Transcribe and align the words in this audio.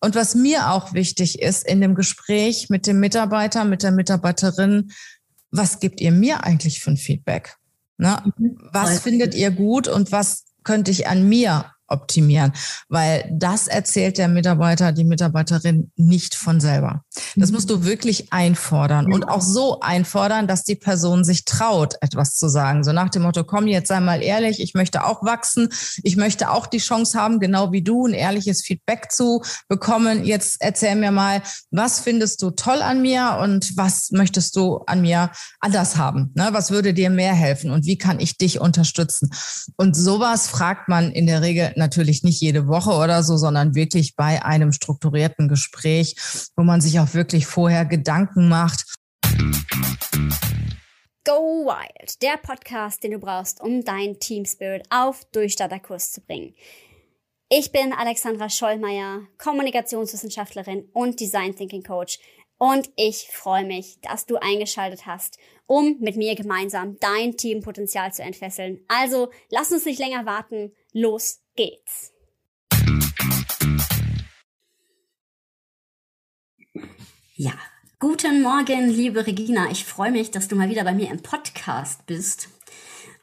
Und 0.00 0.14
was 0.14 0.34
mir 0.34 0.70
auch 0.70 0.94
wichtig 0.94 1.40
ist 1.40 1.66
in 1.66 1.80
dem 1.80 1.94
Gespräch 1.94 2.70
mit 2.70 2.86
dem 2.86 3.00
Mitarbeiter, 3.00 3.64
mit 3.64 3.82
der 3.82 3.90
Mitarbeiterin, 3.90 4.92
was 5.50 5.80
gebt 5.80 6.00
ihr 6.00 6.12
mir 6.12 6.44
eigentlich 6.44 6.80
für 6.80 6.92
ein 6.92 6.96
Feedback? 6.96 7.56
Ne? 7.98 8.22
Mhm. 8.38 8.56
Was 8.72 9.00
findet 9.00 9.34
ihr 9.34 9.50
gut 9.50 9.88
und 9.88 10.10
was 10.10 10.44
könnte 10.64 10.90
ich 10.90 11.06
an 11.08 11.28
mir 11.28 11.72
optimieren, 11.90 12.52
weil 12.88 13.28
das 13.32 13.66
erzählt 13.66 14.18
der 14.18 14.28
Mitarbeiter, 14.28 14.92
die 14.92 15.04
Mitarbeiterin 15.04 15.90
nicht 15.96 16.34
von 16.34 16.60
selber. 16.60 17.04
Das 17.36 17.50
musst 17.50 17.68
du 17.70 17.78
mhm. 17.78 17.84
wirklich 17.84 18.32
einfordern 18.32 19.12
und 19.12 19.24
auch 19.24 19.42
so 19.42 19.80
einfordern, 19.80 20.46
dass 20.46 20.64
die 20.64 20.76
Person 20.76 21.24
sich 21.24 21.44
traut, 21.44 21.94
etwas 22.00 22.36
zu 22.36 22.48
sagen. 22.48 22.84
So 22.84 22.92
nach 22.92 23.10
dem 23.10 23.22
Motto, 23.22 23.44
komm 23.44 23.66
jetzt 23.66 23.88
sei 23.88 24.00
mal 24.00 24.22
ehrlich, 24.22 24.60
ich 24.60 24.74
möchte 24.74 25.04
auch 25.04 25.24
wachsen, 25.24 25.68
ich 26.02 26.16
möchte 26.16 26.50
auch 26.50 26.66
die 26.66 26.78
Chance 26.78 27.18
haben, 27.18 27.40
genau 27.40 27.72
wie 27.72 27.82
du, 27.82 28.06
ein 28.06 28.14
ehrliches 28.14 28.62
Feedback 28.62 29.10
zu 29.10 29.42
bekommen. 29.68 30.24
Jetzt 30.24 30.56
erzähl 30.60 30.94
mir 30.94 31.10
mal, 31.10 31.42
was 31.70 32.00
findest 32.00 32.42
du 32.42 32.50
toll 32.50 32.82
an 32.82 33.02
mir 33.02 33.38
und 33.42 33.76
was 33.76 34.10
möchtest 34.12 34.54
du 34.56 34.78
an 34.86 35.02
mir 35.02 35.30
anders 35.58 35.96
haben? 35.96 36.30
Ne? 36.34 36.48
Was 36.52 36.70
würde 36.70 36.94
dir 36.94 37.10
mehr 37.10 37.34
helfen 37.34 37.70
und 37.70 37.84
wie 37.84 37.98
kann 37.98 38.20
ich 38.20 38.38
dich 38.38 38.60
unterstützen? 38.60 39.30
Und 39.76 39.96
sowas 39.96 40.48
fragt 40.48 40.88
man 40.88 41.10
in 41.10 41.26
der 41.26 41.42
Regel 41.42 41.72
natürlich 41.80 42.22
nicht 42.22 42.40
jede 42.40 42.68
Woche 42.68 42.92
oder 42.92 43.24
so, 43.24 43.36
sondern 43.36 43.74
wirklich 43.74 44.14
bei 44.14 44.44
einem 44.44 44.70
strukturierten 44.70 45.48
Gespräch, 45.48 46.14
wo 46.54 46.62
man 46.62 46.80
sich 46.80 47.00
auch 47.00 47.12
wirklich 47.14 47.46
vorher 47.46 47.84
Gedanken 47.84 48.48
macht. 48.48 48.84
Go 51.24 51.66
Wild, 51.66 52.22
der 52.22 52.36
Podcast, 52.40 53.02
den 53.02 53.10
du 53.10 53.18
brauchst, 53.18 53.60
um 53.60 53.84
dein 53.84 54.20
Team 54.20 54.44
Spirit 54.44 54.84
auf 54.90 55.24
Durchstarterkurs 55.32 56.12
zu 56.12 56.20
bringen. 56.20 56.54
Ich 57.48 57.72
bin 57.72 57.92
Alexandra 57.92 58.48
Schollmeier, 58.48 59.22
Kommunikationswissenschaftlerin 59.36 60.84
und 60.92 61.18
Design 61.18 61.56
Thinking 61.56 61.82
Coach 61.82 62.20
und 62.62 62.90
ich 62.94 63.28
freue 63.32 63.64
mich, 63.64 63.98
dass 64.02 64.26
du 64.26 64.36
eingeschaltet 64.36 65.06
hast, 65.06 65.38
um 65.66 65.96
mit 65.98 66.16
mir 66.16 66.34
gemeinsam 66.34 66.98
dein 67.00 67.38
Teampotenzial 67.38 68.12
zu 68.12 68.22
entfesseln. 68.22 68.84
Also 68.86 69.30
lass 69.48 69.72
uns 69.72 69.86
nicht 69.86 69.98
länger 69.98 70.26
warten, 70.26 70.72
los 70.92 71.39
geht's. 71.56 72.12
Ja, 77.36 77.52
guten 77.98 78.42
Morgen, 78.42 78.88
liebe 78.88 79.26
Regina. 79.26 79.70
Ich 79.70 79.84
freue 79.84 80.10
mich, 80.10 80.30
dass 80.30 80.48
du 80.48 80.56
mal 80.56 80.68
wieder 80.68 80.84
bei 80.84 80.94
mir 80.94 81.10
im 81.10 81.22
Podcast 81.22 82.06
bist. 82.06 82.48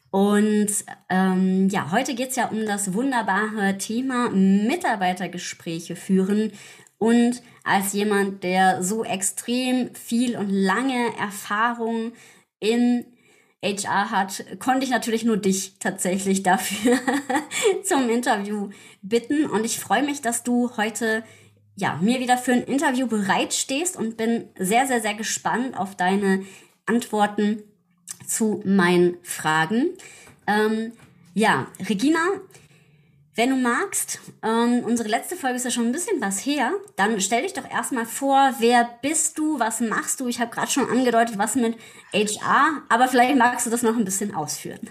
Und 0.09 0.67
ähm, 1.09 1.69
ja, 1.69 1.91
heute 1.91 2.15
geht 2.15 2.29
es 2.29 2.35
ja 2.35 2.47
um 2.47 2.65
das 2.65 2.93
wunderbare 2.93 3.77
Thema 3.77 4.29
Mitarbeitergespräche 4.29 5.95
führen 5.95 6.51
und 6.97 7.43
als 7.63 7.93
jemand, 7.93 8.43
der 8.43 8.81
so 8.81 9.03
extrem 9.03 9.93
viel 9.93 10.37
und 10.37 10.49
lange 10.49 11.15
Erfahrung 11.17 12.13
in 12.59 13.05
HR 13.63 14.11
hat, 14.11 14.45
konnte 14.59 14.85
ich 14.85 14.91
natürlich 14.91 15.23
nur 15.23 15.37
dich 15.37 15.73
tatsächlich 15.79 16.43
dafür 16.43 16.99
zum 17.83 18.09
Interview 18.09 18.69
bitten. 19.01 19.45
Und 19.45 19.65
ich 19.65 19.79
freue 19.79 20.03
mich, 20.03 20.21
dass 20.21 20.43
du 20.43 20.77
heute 20.77 21.23
ja, 21.75 21.99
mir 22.01 22.19
wieder 22.19 22.37
für 22.37 22.53
ein 22.53 22.63
Interview 22.63 23.07
bereitstehst 23.07 23.97
und 23.97 24.17
bin 24.17 24.49
sehr, 24.57 24.87
sehr, 24.87 25.01
sehr 25.01 25.13
gespannt 25.13 25.77
auf 25.77 25.95
deine 25.95 26.43
Antworten 26.85 27.63
zu 28.25 28.61
meinen 28.65 29.17
Fragen. 29.21 29.89
Ähm, 30.47 30.93
ja, 31.33 31.67
Regina, 31.87 32.19
wenn 33.37 33.51
du 33.51 33.55
magst, 33.55 34.19
ähm, 34.41 34.83
unsere 34.83 35.09
letzte 35.09 35.35
Folge 35.35 35.57
ist 35.57 35.63
ja 35.63 35.69
schon 35.69 35.85
ein 35.85 35.91
bisschen 35.91 36.19
was 36.19 36.43
her, 36.43 36.71
dann 36.95 37.21
stell 37.21 37.43
dich 37.43 37.53
doch 37.53 37.69
erstmal 37.69 38.07
vor, 38.07 38.55
wer 38.57 38.89
bist 39.03 39.37
du, 39.37 39.59
was 39.59 39.79
machst 39.79 40.19
du? 40.19 40.27
Ich 40.27 40.41
habe 40.41 40.49
gerade 40.49 40.71
schon 40.71 40.89
angedeutet, 40.89 41.37
was 41.37 41.53
mit 41.53 41.77
HR, 42.11 42.81
aber 42.89 43.07
vielleicht 43.07 43.35
magst 43.37 43.67
du 43.67 43.69
das 43.69 43.83
noch 43.83 43.95
ein 43.95 44.05
bisschen 44.05 44.33
ausführen. 44.33 44.89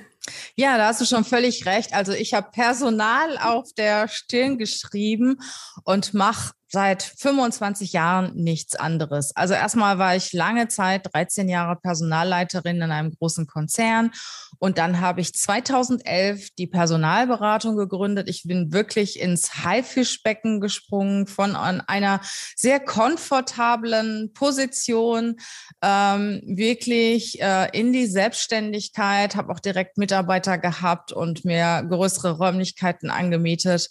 Ja, 0.54 0.76
da 0.76 0.88
hast 0.88 1.00
du 1.00 1.04
schon 1.04 1.24
völlig 1.24 1.66
recht. 1.66 1.92
Also 1.94 2.12
ich 2.12 2.34
habe 2.34 2.50
Personal 2.50 3.38
auf 3.38 3.72
der 3.76 4.08
Stirn 4.08 4.58
geschrieben 4.58 5.38
und 5.84 6.14
mache 6.14 6.52
seit 6.68 7.02
25 7.02 7.92
Jahren 7.92 8.34
nichts 8.34 8.74
anderes. 8.74 9.34
Also 9.36 9.54
erstmal 9.54 9.98
war 9.98 10.16
ich 10.16 10.32
lange 10.32 10.68
Zeit 10.68 11.12
13 11.14 11.48
Jahre 11.48 11.76
Personalleiterin 11.76 12.82
in 12.82 12.90
einem 12.90 13.12
großen 13.12 13.46
Konzern 13.46 14.10
und 14.58 14.78
dann 14.78 15.00
habe 15.00 15.20
ich 15.20 15.32
2011 15.34 16.50
die 16.58 16.66
Personalberatung 16.66 17.76
gegründet. 17.76 18.28
Ich 18.28 18.44
bin 18.44 18.72
wirklich 18.72 19.20
ins 19.20 19.64
Haifischbecken 19.64 20.60
gesprungen 20.60 21.26
von 21.26 21.54
einer 21.54 22.20
sehr 22.56 22.80
komfortablen 22.80 24.32
Position 24.32 25.36
ähm, 25.82 26.42
wirklich 26.46 27.40
äh, 27.40 27.68
in 27.78 27.92
die 27.92 28.06
Selbstständigkeit, 28.06 29.36
habe 29.36 29.52
auch 29.52 29.60
direkt 29.60 29.98
Mitarbeiter 30.16 30.56
gehabt 30.56 31.12
und 31.12 31.44
mir 31.44 31.84
größere 31.88 32.38
Räumlichkeiten 32.38 33.10
angemietet 33.10 33.90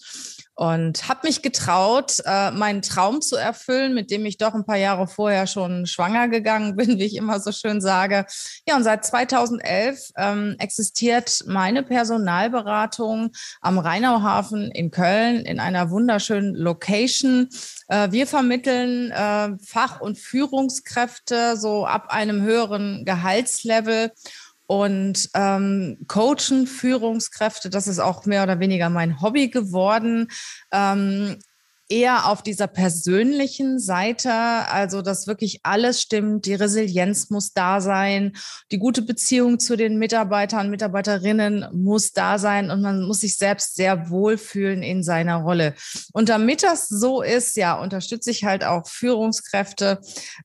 und 0.56 1.10
habe 1.10 1.28
mich 1.28 1.42
getraut, 1.42 2.18
äh, 2.26 2.50
meinen 2.52 2.82
Traum 2.82 3.22
zu 3.22 3.36
erfüllen, 3.36 3.94
mit 3.94 4.10
dem 4.10 4.26
ich 4.26 4.38
doch 4.38 4.54
ein 4.54 4.66
paar 4.66 4.78
Jahre 4.78 5.06
vorher 5.06 5.48
schon 5.48 5.86
schwanger 5.86 6.30
gegangen 6.30 6.78
bin, 6.78 6.98
wie 6.98 7.04
ich 7.04 7.18
immer 7.18 7.40
so 7.40 7.52
schön 7.52 7.82
sage. 7.82 8.26
Ja, 8.66 8.78
und 8.78 8.84
seit 8.84 9.06
2011 9.06 10.12
ähm, 10.18 10.56
existiert 10.60 11.44
meine 11.46 11.84
Personalberatung 11.84 13.32
am 13.62 13.78
Rheinauhafen 13.78 14.72
in 14.72 14.92
Köln 14.92 15.46
in 15.46 15.60
einer 15.60 15.92
wunderschönen 15.92 16.56
Location. 16.56 17.50
Äh, 17.90 18.12
wir 18.12 18.26
vermitteln 18.26 19.12
äh, 19.12 19.50
Fach- 19.62 20.00
und 20.00 20.18
Führungskräfte 20.18 21.58
so 21.58 21.86
ab 21.86 22.08
einem 22.10 22.42
höheren 22.42 23.04
Gehaltslevel 23.04 24.12
und 24.68 25.30
ähm, 25.34 25.98
coachen 26.08 26.68
Führungskräfte. 26.68 27.70
Das 27.70 27.88
ist 27.88 28.00
auch 28.00 28.26
mehr 28.26 28.44
oder 28.44 28.60
weniger 28.60 28.90
mein 28.90 29.22
Hobby 29.22 29.50
geworden. 29.50 30.30
Ähm, 30.72 31.38
eher 31.88 32.30
auf 32.30 32.42
dieser 32.42 32.68
persönlichen 32.68 33.80
Seite, 33.80 34.32
also 34.32 35.02
dass 35.02 35.28
wirklich 35.28 35.60
alles 35.64 36.02
stimmt, 36.02 36.46
die 36.46 36.56
Resilienz 36.56 37.30
muss 37.30 37.54
da 37.54 37.80
sein, 37.80 38.34
die 38.72 38.80
gute 38.80 39.04
Beziehung 39.04 39.60
zu 39.60 39.76
den 39.76 40.00
Mitarbeitern, 40.00 40.70
Mitarbeiterinnen 40.70 41.68
muss 41.74 42.12
da 42.12 42.40
sein 42.40 42.72
und 42.72 42.82
man 42.82 43.04
muss 43.04 43.22
sich 43.22 43.38
selbst 43.38 43.76
sehr 43.76 44.10
wohlfühlen 44.10 44.82
in 44.82 45.04
seiner 45.04 45.38
Rolle. 45.38 45.76
Und 46.12 46.30
damit 46.30 46.64
das 46.64 46.88
so 46.88 47.22
ist, 47.22 47.56
ja, 47.56 47.80
unterstütze 47.80 48.32
ich 48.32 48.44
halt 48.44 48.64
auch 48.64 48.88
Führungskräfte 48.88 50.00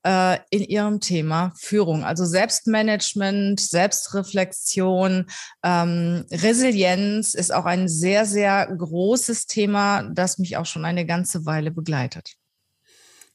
äh, 0.04 0.38
in 0.50 0.62
ihrem 0.62 1.00
Thema 1.00 1.52
Führung, 1.56 2.04
also 2.04 2.26
Selbstmanagement, 2.26 3.60
Selbstreflexion, 3.60 5.26
ähm, 5.64 6.26
Resilienz 6.30 7.34
ist 7.34 7.52
auch 7.52 7.64
ein 7.64 7.88
sehr, 7.88 8.26
sehr 8.26 8.66
großes 8.66 9.46
Thema, 9.46 10.02
das 10.12 10.38
mich 10.38 10.56
auch 10.56 10.66
schon 10.66 10.84
eine 10.84 11.06
ganze 11.06 11.29
ganze 11.30 11.46
Weile 11.46 11.70
begleitet. 11.70 12.36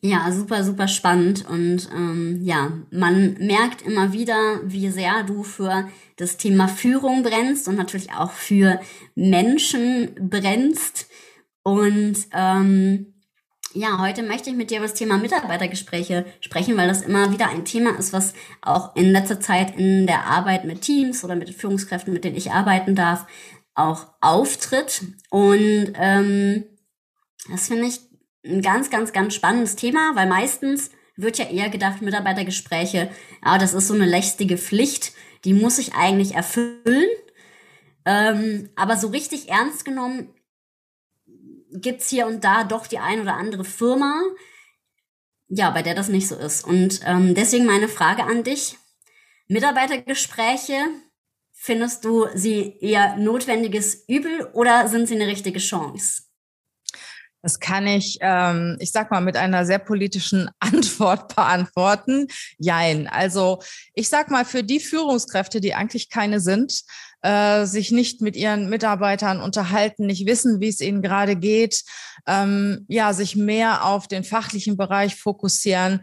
Ja, 0.01 0.31
super, 0.31 0.63
super 0.63 0.87
spannend. 0.87 1.45
Und 1.49 1.89
ähm, 1.95 2.39
ja, 2.43 2.71
man 2.91 3.35
merkt 3.39 3.81
immer 3.81 4.13
wieder, 4.13 4.59
wie 4.63 4.89
sehr 4.89 5.23
du 5.23 5.43
für 5.43 5.87
das 6.17 6.37
Thema 6.37 6.67
Führung 6.67 7.23
brennst 7.23 7.67
und 7.67 7.75
natürlich 7.75 8.11
auch 8.11 8.31
für 8.31 8.79
Menschen 9.15 10.13
brennst. 10.29 11.07
Und 11.63 12.17
ähm, 12.33 13.13
ja, 13.73 13.99
heute 13.99 14.21
möchte 14.21 14.49
ich 14.49 14.55
mit 14.55 14.69
dir 14.69 14.77
über 14.77 14.87
das 14.87 14.93
Thema 14.93 15.17
Mitarbeitergespräche 15.17 16.25
sprechen, 16.39 16.77
weil 16.77 16.87
das 16.87 17.01
immer 17.01 17.31
wieder 17.31 17.49
ein 17.49 17.65
Thema 17.65 17.97
ist, 17.97 18.13
was 18.13 18.33
auch 18.61 18.95
in 18.95 19.11
letzter 19.11 19.39
Zeit 19.39 19.75
in 19.75 20.05
der 20.05 20.25
Arbeit 20.25 20.65
mit 20.65 20.81
Teams 20.81 21.23
oder 21.23 21.35
mit 21.35 21.49
Führungskräften, 21.49 22.13
mit 22.13 22.23
denen 22.23 22.37
ich 22.37 22.51
arbeiten 22.51 22.93
darf, 22.93 23.25
auch 23.73 24.07
auftritt. 24.21 25.01
Und 25.31 25.93
ähm, 25.95 26.65
das 27.49 27.67
finde 27.67 27.87
ich 27.87 27.99
ein 28.45 28.61
ganz, 28.61 28.89
ganz, 28.89 29.13
ganz 29.13 29.33
spannendes 29.33 29.75
Thema, 29.75 30.15
weil 30.15 30.27
meistens 30.27 30.91
wird 31.15 31.37
ja 31.37 31.45
eher 31.45 31.69
gedacht, 31.69 32.01
Mitarbeitergespräche, 32.01 33.09
ja, 33.43 33.57
das 33.57 33.73
ist 33.73 33.87
so 33.87 33.93
eine 33.93 34.05
lästige 34.05 34.57
Pflicht, 34.57 35.13
die 35.45 35.53
muss 35.53 35.79
ich 35.79 35.93
eigentlich 35.95 36.35
erfüllen. 36.35 37.07
Ähm, 38.05 38.69
aber 38.75 38.97
so 38.97 39.07
richtig 39.07 39.49
ernst 39.49 39.85
genommen 39.85 40.33
gibt's 41.71 42.09
hier 42.09 42.27
und 42.27 42.43
da 42.43 42.63
doch 42.63 42.87
die 42.87 42.99
ein 42.99 43.21
oder 43.21 43.35
andere 43.35 43.65
Firma, 43.65 44.21
ja, 45.47 45.69
bei 45.71 45.81
der 45.81 45.95
das 45.95 46.09
nicht 46.09 46.27
so 46.27 46.35
ist. 46.35 46.65
Und 46.65 47.01
ähm, 47.05 47.35
deswegen 47.35 47.65
meine 47.65 47.87
Frage 47.87 48.23
an 48.23 48.43
dich. 48.43 48.77
Mitarbeitergespräche, 49.47 50.87
findest 51.51 52.05
du 52.05 52.27
sie 52.33 52.77
eher 52.79 53.15
notwendiges 53.17 54.05
Übel 54.07 54.49
oder 54.53 54.87
sind 54.87 55.07
sie 55.07 55.15
eine 55.15 55.27
richtige 55.27 55.59
Chance? 55.59 56.23
Das 57.45 57.59
kann 57.59 57.85
ich, 57.85 58.17
ähm, 58.21 58.75
ich 58.79 58.91
sag 58.91 59.11
mal, 59.11 59.21
mit 59.21 59.37
einer 59.37 59.67
sehr 59.67 59.77
politischen 59.77 60.49
Antwort 60.59 61.35
beantworten. 61.35 62.25
Jein. 62.57 63.05
Also 63.07 63.61
ich 63.93 64.09
sag 64.09 64.31
mal, 64.31 64.45
für 64.45 64.63
die 64.63 64.79
Führungskräfte, 64.79 65.61
die 65.61 65.75
eigentlich 65.75 66.09
keine 66.09 66.39
sind, 66.39 66.81
äh, 67.21 67.65
sich 67.65 67.91
nicht 67.91 68.19
mit 68.19 68.35
ihren 68.35 68.67
Mitarbeitern 68.67 69.41
unterhalten, 69.41 70.07
nicht 70.07 70.25
wissen, 70.25 70.59
wie 70.59 70.69
es 70.69 70.81
ihnen 70.81 71.03
gerade 71.03 71.35
geht, 71.35 71.83
ähm, 72.25 72.83
ja, 72.87 73.13
sich 73.13 73.35
mehr 73.35 73.85
auf 73.85 74.07
den 74.07 74.23
fachlichen 74.23 74.75
Bereich 74.75 75.15
fokussieren. 75.15 76.01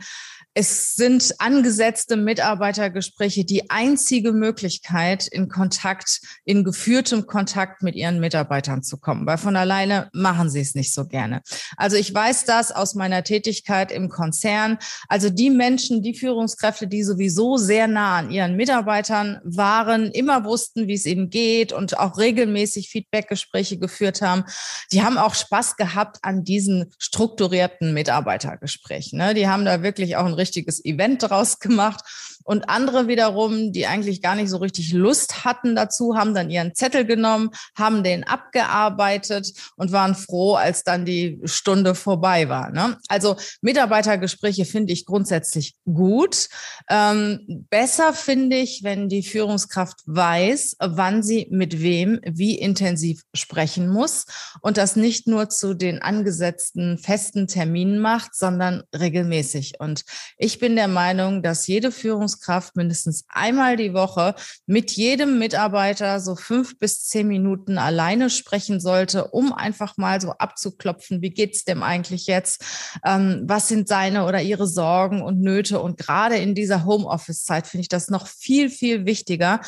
Es 0.54 0.94
sind 0.96 1.34
angesetzte 1.38 2.18
Mitarbeitergespräche 2.18 3.46
die 3.46 3.70
einzige 3.70 4.32
Möglichkeit, 4.32 5.26
in 5.26 5.48
Kontakt, 5.48 6.20
in 6.44 6.62
geführtem 6.62 7.26
Kontakt 7.26 7.82
mit 7.82 7.94
ihren 7.94 8.20
Mitarbeitern 8.20 8.82
zu 8.82 8.98
kommen, 8.98 9.24
weil 9.24 9.38
von 9.38 9.56
alleine 9.56 10.10
machen 10.12 10.50
sie 10.50 10.60
es 10.60 10.74
nicht 10.74 10.92
so 10.92 11.06
gerne. 11.06 11.40
Also 11.78 11.96
ich 11.96 12.12
weiß 12.12 12.44
das 12.44 12.70
aus 12.70 12.94
meiner 12.94 13.24
Tätigkeit 13.24 13.90
im 13.90 14.10
Konzern. 14.10 14.76
Also 15.08 15.30
die 15.30 15.48
Menschen, 15.48 16.02
die 16.02 16.14
Führungskräfte, 16.14 16.86
die 16.86 17.02
sowieso 17.02 17.56
sehr 17.56 17.88
nah 17.88 18.18
an 18.18 18.30
ihren 18.30 18.54
Mitarbeitern 18.54 19.40
waren, 19.44 20.10
immer 20.10 20.44
wussten, 20.44 20.86
wie 20.86 20.94
es 20.94 21.06
ihnen 21.06 21.30
geht 21.30 21.72
und 21.72 21.98
auch 21.98 22.18
regelmäßig 22.18 22.90
Feedbackgespräche 22.90 23.78
geführt 23.78 24.20
haben, 24.20 24.44
die 24.92 25.02
haben 25.02 25.16
auch 25.16 25.34
Spaß 25.34 25.76
gehabt 25.76 26.18
an 26.20 26.44
diesen 26.44 26.92
strukturierten 26.98 27.94
Mitarbeitergesprächen. 27.94 29.18
Ne? 29.18 29.32
Die 29.32 29.48
haben 29.48 29.64
da 29.64 29.82
wirklich 29.82 30.16
auch 30.16 30.26
ein 30.26 30.41
richtiges 30.42 30.84
Event 30.84 31.22
draus 31.22 31.58
gemacht. 31.58 32.04
Und 32.44 32.68
andere 32.68 33.08
wiederum, 33.08 33.72
die 33.72 33.86
eigentlich 33.86 34.22
gar 34.22 34.34
nicht 34.34 34.50
so 34.50 34.58
richtig 34.58 34.92
Lust 34.92 35.44
hatten 35.44 35.74
dazu, 35.76 36.16
haben 36.16 36.34
dann 36.34 36.50
ihren 36.50 36.74
Zettel 36.74 37.04
genommen, 37.04 37.50
haben 37.76 38.02
den 38.02 38.24
abgearbeitet 38.24 39.52
und 39.76 39.92
waren 39.92 40.14
froh, 40.14 40.54
als 40.54 40.84
dann 40.84 41.04
die 41.04 41.40
Stunde 41.44 41.94
vorbei 41.94 42.48
war. 42.48 42.70
Ne? 42.70 42.98
Also 43.08 43.36
Mitarbeitergespräche 43.60 44.64
finde 44.64 44.92
ich 44.92 45.06
grundsätzlich 45.06 45.74
gut. 45.84 46.48
Ähm, 46.88 47.66
besser 47.70 48.12
finde 48.12 48.56
ich, 48.56 48.82
wenn 48.82 49.08
die 49.08 49.22
Führungskraft 49.22 50.00
weiß, 50.06 50.76
wann 50.80 51.22
sie 51.22 51.48
mit 51.50 51.82
wem 51.82 52.20
wie 52.24 52.58
intensiv 52.58 53.22
sprechen 53.34 53.88
muss 53.88 54.26
und 54.60 54.76
das 54.76 54.96
nicht 54.96 55.26
nur 55.26 55.48
zu 55.48 55.74
den 55.74 56.02
angesetzten 56.02 56.98
festen 56.98 57.46
Terminen 57.46 57.98
macht, 57.98 58.34
sondern 58.34 58.82
regelmäßig. 58.94 59.74
Und 59.78 60.04
ich 60.38 60.58
bin 60.58 60.76
der 60.76 60.88
Meinung, 60.88 61.42
dass 61.42 61.66
jede 61.66 61.92
Führungskraft 61.92 62.31
mindestens 62.74 63.24
einmal 63.28 63.76
die 63.76 63.94
Woche 63.94 64.34
mit 64.66 64.92
jedem 64.92 65.38
Mitarbeiter 65.38 66.20
so 66.20 66.36
fünf 66.36 66.78
bis 66.78 67.04
zehn 67.04 67.28
Minuten 67.28 67.78
alleine 67.78 68.30
sprechen 68.30 68.80
sollte, 68.80 69.28
um 69.28 69.52
einfach 69.52 69.96
mal 69.96 70.20
so 70.20 70.30
abzuklopfen, 70.32 71.22
wie 71.22 71.30
geht's 71.30 71.64
dem 71.64 71.82
eigentlich 71.82 72.26
jetzt? 72.26 72.64
Ähm, 73.04 73.42
was 73.44 73.68
sind 73.68 73.88
seine 73.88 74.26
oder 74.26 74.40
ihre 74.42 74.66
Sorgen 74.66 75.22
und 75.22 75.40
Nöte? 75.40 75.80
Und 75.80 75.98
gerade 75.98 76.36
in 76.36 76.54
dieser 76.54 76.84
Homeoffice-Zeit 76.84 77.66
finde 77.66 77.82
ich 77.82 77.88
das 77.88 78.08
noch 78.08 78.26
viel, 78.26 78.70
viel 78.70 79.06
wichtiger, 79.06 79.60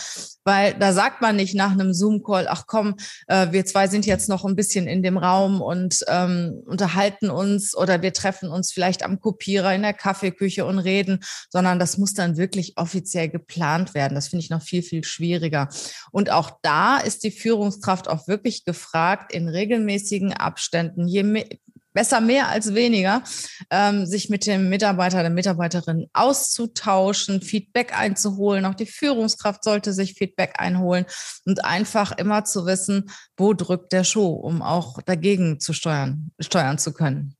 weil 0.44 0.74
da 0.74 0.92
sagt 0.92 1.20
man 1.22 1.36
nicht 1.36 1.54
nach 1.54 1.72
einem 1.72 1.94
Zoom-Call, 1.94 2.46
ach 2.48 2.64
komm, 2.66 2.96
äh, 3.26 3.48
wir 3.50 3.64
zwei 3.64 3.88
sind 3.88 4.06
jetzt 4.06 4.28
noch 4.28 4.44
ein 4.44 4.56
bisschen 4.56 4.86
in 4.86 5.02
dem 5.02 5.16
Raum 5.16 5.60
und 5.60 6.04
ähm, 6.08 6.62
unterhalten 6.66 7.30
uns 7.30 7.76
oder 7.76 8.02
wir 8.02 8.12
treffen 8.12 8.48
uns 8.48 8.72
vielleicht 8.72 9.02
am 9.04 9.20
Kopierer 9.20 9.74
in 9.74 9.82
der 9.82 9.94
Kaffeeküche 9.94 10.66
und 10.66 10.78
reden, 10.78 11.20
sondern 11.50 11.78
das 11.78 11.98
muss 11.98 12.14
dann 12.14 12.36
wirklich 12.36 12.53
offiziell 12.76 13.28
geplant 13.28 13.94
werden. 13.94 14.14
Das 14.14 14.28
finde 14.28 14.44
ich 14.44 14.50
noch 14.50 14.62
viel, 14.62 14.82
viel 14.82 15.04
schwieriger. 15.04 15.68
Und 16.10 16.30
auch 16.30 16.58
da 16.62 16.98
ist 16.98 17.24
die 17.24 17.30
Führungskraft 17.30 18.08
auch 18.08 18.28
wirklich 18.28 18.64
gefragt, 18.64 19.32
in 19.32 19.48
regelmäßigen 19.48 20.32
Abständen, 20.32 21.06
je 21.06 21.22
mehr, 21.22 21.46
besser 21.94 22.20
mehr 22.20 22.48
als 22.48 22.74
weniger, 22.74 23.22
ähm, 23.70 24.04
sich 24.04 24.28
mit 24.28 24.46
dem 24.46 24.68
Mitarbeiter, 24.68 25.22
der 25.22 25.30
Mitarbeiterin 25.30 26.08
auszutauschen, 26.12 27.40
Feedback 27.40 27.96
einzuholen. 27.96 28.66
Auch 28.66 28.74
die 28.74 28.86
Führungskraft 28.86 29.64
sollte 29.64 29.92
sich 29.92 30.14
Feedback 30.14 30.54
einholen 30.58 31.06
und 31.46 31.64
einfach 31.64 32.12
immer 32.18 32.44
zu 32.44 32.66
wissen, 32.66 33.10
wo 33.36 33.54
drückt 33.54 33.92
der 33.92 34.04
Schuh, 34.04 34.32
um 34.32 34.60
auch 34.60 35.00
dagegen 35.02 35.60
zu 35.60 35.72
steuern, 35.72 36.32
steuern 36.40 36.78
zu 36.78 36.92
können. 36.92 37.36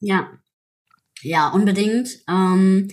Ja, 0.00 0.28
ja, 1.22 1.48
unbedingt. 1.48 2.18
Ähm, 2.28 2.88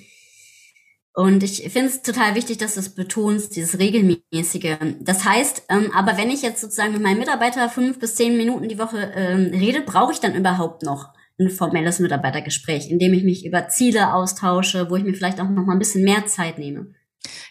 und 1.14 1.44
ich 1.44 1.64
finde 1.72 1.90
es 1.90 2.02
total 2.02 2.36
wichtig, 2.36 2.58
dass 2.60 2.76
du 2.76 2.80
es 2.80 2.96
betonst, 2.96 3.56
dieses 3.56 3.80
regelmäßige. 3.80 4.78
Das 5.02 5.26
heißt, 5.26 5.64
ähm, 5.70 5.92
aber 5.94 6.18
wenn 6.18 6.30
ich 6.30 6.42
jetzt 6.42 6.62
sozusagen 6.62 6.94
mit 6.94 7.02
meinem 7.02 7.20
Mitarbeiter 7.20 7.70
fünf 7.70 8.00
bis 8.00 8.16
zehn 8.16 8.38
Minuten 8.38 8.70
die 8.70 8.80
Woche 8.80 9.12
ähm, 9.16 9.52
rede, 9.52 9.82
brauche 9.82 10.14
ich 10.14 10.20
dann 10.20 10.36
überhaupt 10.36 10.84
noch 10.84 11.10
ein 11.40 11.50
formelles 11.50 12.00
Mitarbeitergespräch, 12.00 12.90
in 12.90 13.00
dem 13.00 13.14
ich 13.14 13.24
mich 13.24 13.46
über 13.46 13.68
Ziele 13.70 14.14
austausche, 14.14 14.90
wo 14.90 14.96
ich 14.96 15.04
mir 15.04 15.14
vielleicht 15.14 15.40
auch 15.40 15.50
noch 15.50 15.66
mal 15.66 15.74
ein 15.74 15.80
bisschen 15.80 16.04
mehr 16.04 16.26
Zeit 16.26 16.58
nehme. 16.58 16.94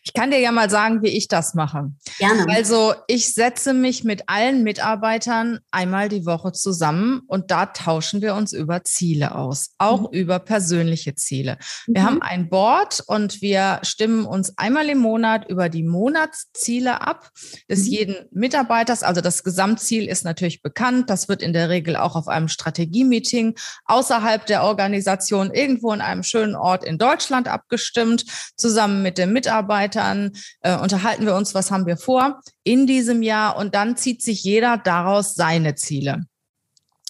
Ich 0.02 0.12
kann 0.14 0.30
dir 0.30 0.38
ja 0.38 0.52
mal 0.52 0.70
sagen, 0.70 1.02
wie 1.02 1.08
ich 1.08 1.28
das 1.28 1.54
mache. 1.54 1.90
Gerne. 2.18 2.46
Also 2.48 2.94
ich 3.06 3.34
setze 3.34 3.74
mich 3.74 4.04
mit 4.04 4.22
allen 4.28 4.62
Mitarbeitern 4.62 5.60
einmal 5.70 6.08
die 6.08 6.24
Woche 6.24 6.52
zusammen 6.52 7.20
und 7.26 7.50
da 7.50 7.66
tauschen 7.66 8.22
wir 8.22 8.34
uns 8.34 8.52
über 8.52 8.84
Ziele 8.84 9.34
aus, 9.34 9.70
auch 9.78 10.10
mhm. 10.10 10.18
über 10.18 10.38
persönliche 10.38 11.14
Ziele. 11.14 11.58
Wir 11.86 12.02
mhm. 12.02 12.06
haben 12.06 12.22
ein 12.22 12.48
Board 12.48 13.02
und 13.06 13.42
wir 13.42 13.80
stimmen 13.82 14.24
uns 14.24 14.56
einmal 14.56 14.88
im 14.88 14.98
Monat 14.98 15.48
über 15.48 15.68
die 15.68 15.82
Monatsziele 15.82 17.02
ab 17.02 17.30
des 17.68 17.80
mhm. 17.80 17.92
jeden 17.92 18.16
Mitarbeiters. 18.30 19.02
Also 19.02 19.20
das 19.20 19.44
Gesamtziel 19.44 20.08
ist 20.08 20.24
natürlich 20.24 20.62
bekannt. 20.62 21.10
Das 21.10 21.28
wird 21.28 21.42
in 21.42 21.52
der 21.52 21.68
Regel 21.68 21.96
auch 21.96 22.16
auf 22.16 22.28
einem 22.28 22.48
Strategie-Meeting 22.48 23.54
außerhalb 23.84 24.46
der 24.46 24.62
Organisation 24.62 25.52
irgendwo 25.52 25.92
in 25.92 26.00
einem 26.00 26.22
schönen 26.22 26.54
Ort 26.54 26.84
in 26.84 26.96
Deutschland 26.96 27.48
abgestimmt, 27.48 28.24
zusammen 28.56 29.02
mit 29.02 29.18
dem 29.18 29.32
Mitarbeiter 29.32 29.57
Mitarbeitern, 29.58 30.32
äh, 30.60 30.76
unterhalten 30.76 31.26
wir 31.26 31.34
uns, 31.34 31.54
was 31.54 31.70
haben 31.70 31.86
wir 31.86 31.96
vor 31.96 32.40
in 32.62 32.86
diesem 32.86 33.22
Jahr 33.22 33.56
und 33.56 33.74
dann 33.74 33.96
zieht 33.96 34.22
sich 34.22 34.44
jeder 34.44 34.78
daraus 34.78 35.34
seine 35.34 35.74
Ziele. 35.74 36.26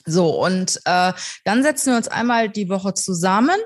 So, 0.07 0.43
und 0.43 0.81
äh, 0.87 1.13
dann 1.45 1.63
setzen 1.63 1.91
wir 1.93 1.99
uns 1.99 2.09
einmal 2.09 2.49
die 2.49 2.71
Woche 2.71 2.95
zusammen 2.95 3.59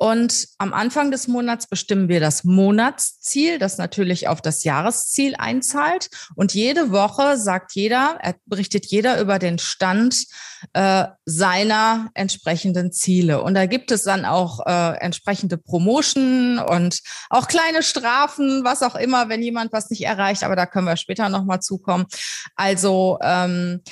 und 0.00 0.46
am 0.58 0.72
Anfang 0.72 1.10
des 1.10 1.26
Monats 1.26 1.66
bestimmen 1.66 2.08
wir 2.08 2.20
das 2.20 2.44
Monatsziel, 2.44 3.58
das 3.58 3.78
natürlich 3.78 4.28
auf 4.28 4.40
das 4.40 4.62
Jahresziel 4.62 5.34
einzahlt. 5.36 6.08
Und 6.36 6.54
jede 6.54 6.92
Woche 6.92 7.36
sagt 7.36 7.72
jeder, 7.74 8.16
er 8.22 8.36
berichtet 8.46 8.86
jeder 8.86 9.20
über 9.20 9.40
den 9.40 9.58
Stand 9.58 10.26
äh, 10.72 11.06
seiner 11.24 12.10
entsprechenden 12.14 12.92
Ziele. 12.92 13.42
Und 13.42 13.54
da 13.54 13.66
gibt 13.66 13.90
es 13.90 14.04
dann 14.04 14.24
auch 14.24 14.64
äh, 14.66 14.98
entsprechende 15.00 15.58
Promotion 15.58 16.60
und 16.60 17.00
auch 17.28 17.48
kleine 17.48 17.82
Strafen, 17.82 18.62
was 18.62 18.84
auch 18.84 18.94
immer, 18.94 19.28
wenn 19.28 19.42
jemand 19.42 19.72
was 19.72 19.90
nicht 19.90 20.04
erreicht. 20.04 20.44
Aber 20.44 20.54
da 20.54 20.66
können 20.66 20.86
wir 20.86 20.96
später 20.96 21.28
nochmal 21.28 21.58
zukommen. 21.58 22.06
Also 22.54 23.18
ähm, 23.20 23.82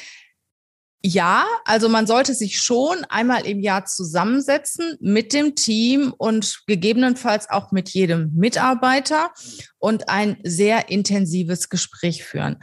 ja, 1.07 1.47
also 1.65 1.89
man 1.89 2.09
sollte 2.09 2.35
sich 2.35 2.59
schon 2.61 3.05
einmal 3.09 3.47
im 3.47 3.61
Jahr 3.61 3.85
zusammensetzen 3.85 4.97
mit 5.01 5.33
dem 5.33 5.55
Team 5.55 6.13
und 6.19 6.63
gegebenenfalls 6.67 7.49
auch 7.49 7.71
mit 7.71 7.91
jedem 7.91 8.33
Mitarbeiter 8.35 9.31
und 9.79 10.09
ein 10.09 10.39
sehr 10.43 10.91
intensives 10.91 11.69
Gespräch 11.69 12.25
führen. 12.25 12.59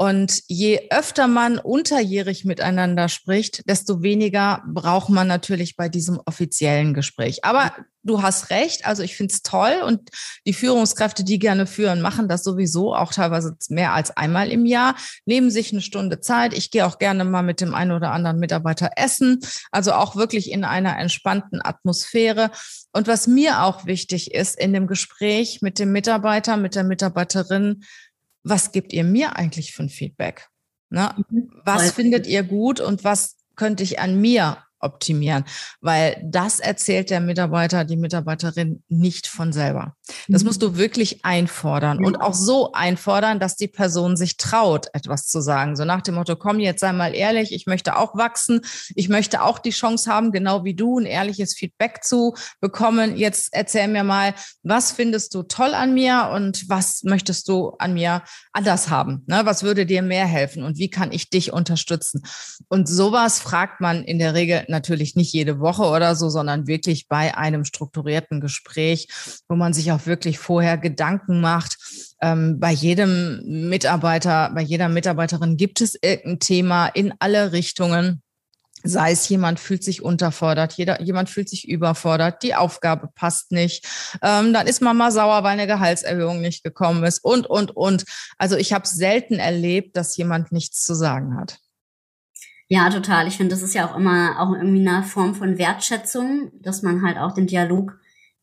Und 0.00 0.44
je 0.46 0.90
öfter 0.90 1.26
man 1.26 1.58
unterjährig 1.58 2.44
miteinander 2.44 3.08
spricht, 3.08 3.68
desto 3.68 4.00
weniger 4.00 4.62
braucht 4.68 5.08
man 5.08 5.26
natürlich 5.26 5.74
bei 5.74 5.88
diesem 5.88 6.20
offiziellen 6.24 6.94
Gespräch. 6.94 7.44
Aber 7.44 7.72
du 8.04 8.22
hast 8.22 8.50
recht, 8.50 8.86
also 8.86 9.02
ich 9.02 9.16
finde 9.16 9.34
es 9.34 9.42
toll 9.42 9.82
und 9.84 10.10
die 10.46 10.52
Führungskräfte, 10.52 11.24
die 11.24 11.40
gerne 11.40 11.66
führen, 11.66 12.00
machen 12.00 12.28
das 12.28 12.44
sowieso 12.44 12.94
auch 12.94 13.12
teilweise 13.12 13.56
mehr 13.70 13.92
als 13.92 14.16
einmal 14.16 14.52
im 14.52 14.66
Jahr, 14.66 14.94
nehmen 15.26 15.50
sich 15.50 15.72
eine 15.72 15.82
Stunde 15.82 16.20
Zeit. 16.20 16.54
Ich 16.54 16.70
gehe 16.70 16.86
auch 16.86 17.00
gerne 17.00 17.24
mal 17.24 17.42
mit 17.42 17.60
dem 17.60 17.74
einen 17.74 17.90
oder 17.90 18.12
anderen 18.12 18.38
Mitarbeiter 18.38 18.90
essen, 18.94 19.40
also 19.72 19.94
auch 19.94 20.14
wirklich 20.14 20.52
in 20.52 20.62
einer 20.62 20.96
entspannten 20.96 21.60
Atmosphäre. 21.60 22.52
Und 22.92 23.08
was 23.08 23.26
mir 23.26 23.64
auch 23.64 23.84
wichtig 23.84 24.32
ist 24.32 24.58
in 24.58 24.72
dem 24.72 24.86
Gespräch 24.86 25.58
mit 25.60 25.80
dem 25.80 25.90
Mitarbeiter, 25.90 26.56
mit 26.56 26.76
der 26.76 26.84
Mitarbeiterin, 26.84 27.82
was 28.42 28.72
gebt 28.72 28.92
ihr 28.92 29.04
mir 29.04 29.36
eigentlich 29.36 29.72
für 29.72 29.84
ein 29.84 29.88
Feedback? 29.88 30.48
Ne? 30.90 31.14
Mhm. 31.28 31.50
Was 31.64 31.92
findet 31.92 32.26
ihr 32.26 32.42
gut 32.42 32.80
und 32.80 33.04
was 33.04 33.36
könnte 33.56 33.82
ich 33.82 33.98
an 33.98 34.20
mir 34.20 34.64
optimieren, 34.80 35.44
weil 35.80 36.20
das 36.24 36.60
erzählt 36.60 37.10
der 37.10 37.20
Mitarbeiter, 37.20 37.84
die 37.84 37.96
Mitarbeiterin 37.96 38.82
nicht 38.88 39.26
von 39.26 39.52
selber. 39.52 39.94
Das 40.28 40.44
musst 40.44 40.62
du 40.62 40.76
wirklich 40.76 41.24
einfordern 41.24 42.04
und 42.04 42.16
auch 42.16 42.34
so 42.34 42.72
einfordern, 42.72 43.40
dass 43.40 43.56
die 43.56 43.68
Person 43.68 44.16
sich 44.16 44.36
traut, 44.36 44.86
etwas 44.92 45.26
zu 45.26 45.40
sagen. 45.40 45.76
So 45.76 45.84
nach 45.84 46.02
dem 46.02 46.14
Motto, 46.14 46.36
komm 46.36 46.60
jetzt 46.60 46.80
sei 46.80 46.92
mal 46.92 47.14
ehrlich, 47.14 47.52
ich 47.52 47.66
möchte 47.66 47.96
auch 47.96 48.16
wachsen, 48.16 48.60
ich 48.94 49.08
möchte 49.08 49.42
auch 49.42 49.58
die 49.58 49.70
Chance 49.70 50.10
haben, 50.10 50.32
genau 50.32 50.64
wie 50.64 50.74
du, 50.74 50.98
ein 50.98 51.06
ehrliches 51.06 51.54
Feedback 51.54 52.04
zu 52.04 52.34
bekommen. 52.60 53.16
Jetzt 53.16 53.48
erzähl 53.52 53.88
mir 53.88 54.04
mal, 54.04 54.34
was 54.62 54.92
findest 54.92 55.34
du 55.34 55.42
toll 55.42 55.74
an 55.74 55.94
mir 55.94 56.30
und 56.32 56.68
was 56.68 57.02
möchtest 57.04 57.48
du 57.48 57.70
an 57.78 57.94
mir 57.94 58.22
anders 58.52 58.90
haben? 58.90 59.24
Ne? 59.26 59.40
Was 59.44 59.62
würde 59.62 59.86
dir 59.86 60.02
mehr 60.02 60.26
helfen 60.26 60.62
und 60.62 60.78
wie 60.78 60.90
kann 60.90 61.12
ich 61.12 61.30
dich 61.30 61.52
unterstützen? 61.52 62.22
Und 62.68 62.88
sowas 62.88 63.40
fragt 63.40 63.80
man 63.80 64.04
in 64.04 64.18
der 64.18 64.34
Regel 64.34 64.64
natürlich 64.68 65.16
nicht 65.16 65.32
jede 65.32 65.60
Woche 65.60 65.84
oder 65.84 66.14
so, 66.14 66.28
sondern 66.28 66.66
wirklich 66.66 67.08
bei 67.08 67.36
einem 67.36 67.64
strukturierten 67.64 68.40
Gespräch, 68.40 69.08
wo 69.48 69.56
man 69.56 69.72
sich 69.72 69.92
auch 69.92 70.06
wirklich 70.06 70.38
vorher 70.38 70.78
Gedanken 70.78 71.40
macht. 71.40 71.76
Ähm, 72.20 72.58
bei 72.60 72.72
jedem 72.72 73.68
Mitarbeiter, 73.68 74.50
bei 74.54 74.62
jeder 74.62 74.88
Mitarbeiterin 74.88 75.56
gibt 75.56 75.80
es 75.80 75.98
irgendein 76.00 76.40
Thema 76.40 76.86
in 76.86 77.14
alle 77.18 77.52
Richtungen 77.52 78.22
Sei 78.84 79.10
es 79.10 79.28
jemand 79.28 79.58
fühlt 79.58 79.82
sich 79.82 80.02
unterfordert, 80.02 80.74
jeder, 80.74 81.02
jemand 81.02 81.28
fühlt 81.28 81.48
sich 81.48 81.68
überfordert, 81.68 82.44
die 82.44 82.54
Aufgabe 82.54 83.08
passt 83.12 83.50
nicht, 83.50 83.84
ähm, 84.22 84.52
dann 84.52 84.68
ist 84.68 84.80
Mama 84.80 85.10
sauer, 85.10 85.42
weil 85.42 85.52
eine 85.52 85.66
Gehaltserhöhung 85.66 86.40
nicht 86.40 86.62
gekommen 86.62 87.02
ist 87.02 87.24
und, 87.24 87.48
und, 87.48 87.72
und. 87.72 88.04
Also 88.38 88.56
ich 88.56 88.72
habe 88.72 88.86
selten 88.86 89.34
erlebt, 89.40 89.96
dass 89.96 90.16
jemand 90.16 90.52
nichts 90.52 90.84
zu 90.84 90.94
sagen 90.94 91.36
hat. 91.36 91.58
Ja, 92.70 92.90
total. 92.90 93.26
Ich 93.26 93.36
finde, 93.36 93.54
das 93.54 93.62
ist 93.62 93.74
ja 93.74 93.88
auch 93.88 93.96
immer 93.96 94.38
auch 94.40 94.54
irgendwie 94.54 94.86
eine 94.86 95.02
Form 95.02 95.34
von 95.34 95.56
Wertschätzung, 95.56 96.52
dass 96.60 96.82
man 96.82 97.02
halt 97.02 97.16
auch 97.16 97.32
den 97.32 97.46
Dialog 97.46 97.98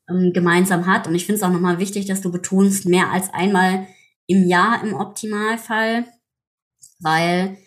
ähm, 0.10 0.32
gemeinsam 0.34 0.88
hat. 0.88 1.08
Und 1.08 1.13
ich 1.15 1.25
finde 1.25 1.38
es 1.38 1.44
auch 1.44 1.51
nochmal 1.51 1.77
wichtig, 1.79 2.05
dass 2.08 2.22
du 2.22 2.32
betonst, 2.32 2.86
mehr 2.88 3.12
als 3.12 3.32
einmal 3.34 3.88
im 4.27 4.48
Jahr 4.48 4.84
im 4.84 4.96
Optimalfall, 4.96 6.05
weil 7.00 7.58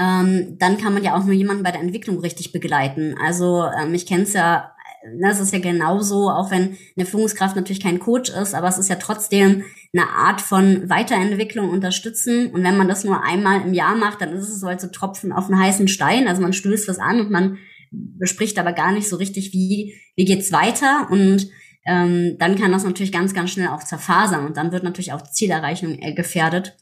ähm, 0.00 0.56
dann 0.58 0.78
kann 0.78 0.94
man 0.94 1.04
ja 1.04 1.16
auch 1.16 1.24
nur 1.24 1.34
jemanden 1.34 1.62
bei 1.62 1.70
der 1.70 1.80
Entwicklung 1.80 2.18
richtig 2.18 2.52
begleiten. 2.52 3.16
Also 3.20 3.64
ähm, 3.80 3.94
ich 3.94 4.06
kenne 4.06 4.24
es 4.24 4.32
ja, 4.32 4.72
das 5.20 5.40
ist 5.40 5.52
ja 5.52 5.58
genauso, 5.58 6.30
auch 6.30 6.50
wenn 6.50 6.76
eine 6.96 7.06
Führungskraft 7.06 7.56
natürlich 7.56 7.82
kein 7.82 7.98
Coach 7.98 8.30
ist, 8.30 8.54
aber 8.54 8.68
es 8.68 8.78
ist 8.78 8.88
ja 8.88 8.96
trotzdem 8.96 9.64
eine 9.92 10.08
Art 10.08 10.40
von 10.40 10.88
Weiterentwicklung 10.90 11.70
unterstützen. 11.70 12.50
Und 12.50 12.64
wenn 12.64 12.76
man 12.76 12.88
das 12.88 13.04
nur 13.04 13.22
einmal 13.22 13.62
im 13.62 13.74
Jahr 13.74 13.96
macht, 13.96 14.20
dann 14.20 14.32
ist 14.32 14.48
es 14.48 14.60
so 14.60 14.66
als 14.66 14.82
so 14.82 14.88
Tropfen 14.88 15.32
auf 15.32 15.46
einen 15.46 15.60
heißen 15.60 15.88
Stein. 15.88 16.28
Also 16.28 16.42
man 16.42 16.52
stößt 16.52 16.88
was 16.88 16.98
an 16.98 17.20
und 17.20 17.30
man 17.30 17.58
bespricht 17.90 18.58
aber 18.58 18.72
gar 18.72 18.92
nicht 18.92 19.08
so 19.08 19.16
richtig, 19.16 19.52
wie, 19.52 19.94
wie 20.16 20.24
geht's 20.24 20.52
weiter. 20.52 21.08
Und 21.10 21.48
ähm, 21.86 22.36
dann 22.38 22.56
kann 22.56 22.72
das 22.72 22.84
natürlich 22.84 23.12
ganz, 23.12 23.34
ganz 23.34 23.50
schnell 23.50 23.68
auch 23.68 23.82
zerfasern. 23.82 24.46
Und 24.46 24.56
dann 24.56 24.72
wird 24.72 24.84
natürlich 24.84 25.12
auch 25.12 25.22
Zielerreichung 25.22 25.98
äh, 26.00 26.12
gefährdet. 26.12 26.76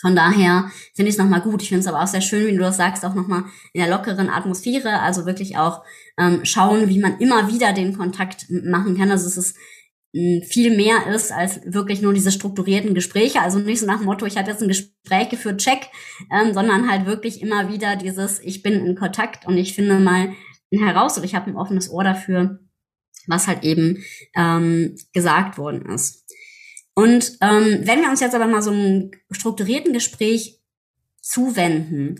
Von 0.00 0.14
daher 0.14 0.70
finde 0.94 1.08
ich 1.08 1.16
es 1.16 1.18
nochmal 1.18 1.40
gut. 1.40 1.62
Ich 1.62 1.68
finde 1.68 1.80
es 1.80 1.86
aber 1.86 2.02
auch 2.02 2.06
sehr 2.06 2.20
schön, 2.20 2.46
wie 2.46 2.52
du 2.52 2.60
das 2.60 2.76
sagst, 2.76 3.04
auch 3.04 3.14
nochmal 3.14 3.44
in 3.72 3.80
der 3.80 3.90
lockeren 3.90 4.30
Atmosphäre. 4.30 5.00
Also 5.00 5.26
wirklich 5.26 5.58
auch 5.58 5.82
ähm, 6.18 6.44
schauen, 6.44 6.88
wie 6.88 7.00
man 7.00 7.18
immer 7.18 7.48
wieder 7.52 7.72
den 7.72 7.96
Kontakt 7.96 8.46
machen 8.48 8.96
kann. 8.96 9.10
Also 9.10 9.26
es 9.26 9.36
ist 9.36 9.56
hm, 10.14 10.42
viel 10.42 10.74
mehr 10.74 11.06
ist 11.12 11.32
als 11.32 11.60
wirklich 11.66 12.00
nur 12.00 12.14
diese 12.14 12.32
strukturierten 12.32 12.94
Gespräche. 12.94 13.40
Also 13.40 13.58
nicht 13.58 13.80
so 13.80 13.86
nach 13.86 13.98
dem 13.98 14.06
Motto, 14.06 14.24
ich 14.24 14.38
habe 14.38 14.50
jetzt 14.50 14.62
ein 14.62 14.68
Gespräch 14.68 15.28
geführt, 15.28 15.60
check, 15.60 15.88
ähm, 16.32 16.54
sondern 16.54 16.90
halt 16.90 17.06
wirklich 17.06 17.42
immer 17.42 17.70
wieder 17.70 17.96
dieses, 17.96 18.40
ich 18.40 18.62
bin 18.62 18.86
in 18.86 18.94
Kontakt 18.94 19.46
und 19.46 19.58
ich 19.58 19.74
finde 19.74 19.98
mal 19.98 20.32
heraus 20.70 21.16
oder 21.16 21.26
ich 21.26 21.34
habe 21.34 21.50
ein 21.50 21.56
offenes 21.56 21.90
Ohr 21.90 22.04
dafür, 22.04 22.60
was 23.26 23.46
halt 23.48 23.64
eben 23.64 24.02
ähm, 24.34 24.96
gesagt 25.12 25.58
worden 25.58 25.86
ist. 25.92 26.17
Und 26.98 27.38
ähm, 27.42 27.82
wenn 27.84 28.00
wir 28.00 28.10
uns 28.10 28.18
jetzt 28.18 28.34
aber 28.34 28.48
mal 28.48 28.60
so 28.60 28.72
einem 28.72 29.12
strukturierten 29.30 29.92
Gespräch 29.92 30.58
zuwenden, 31.22 32.16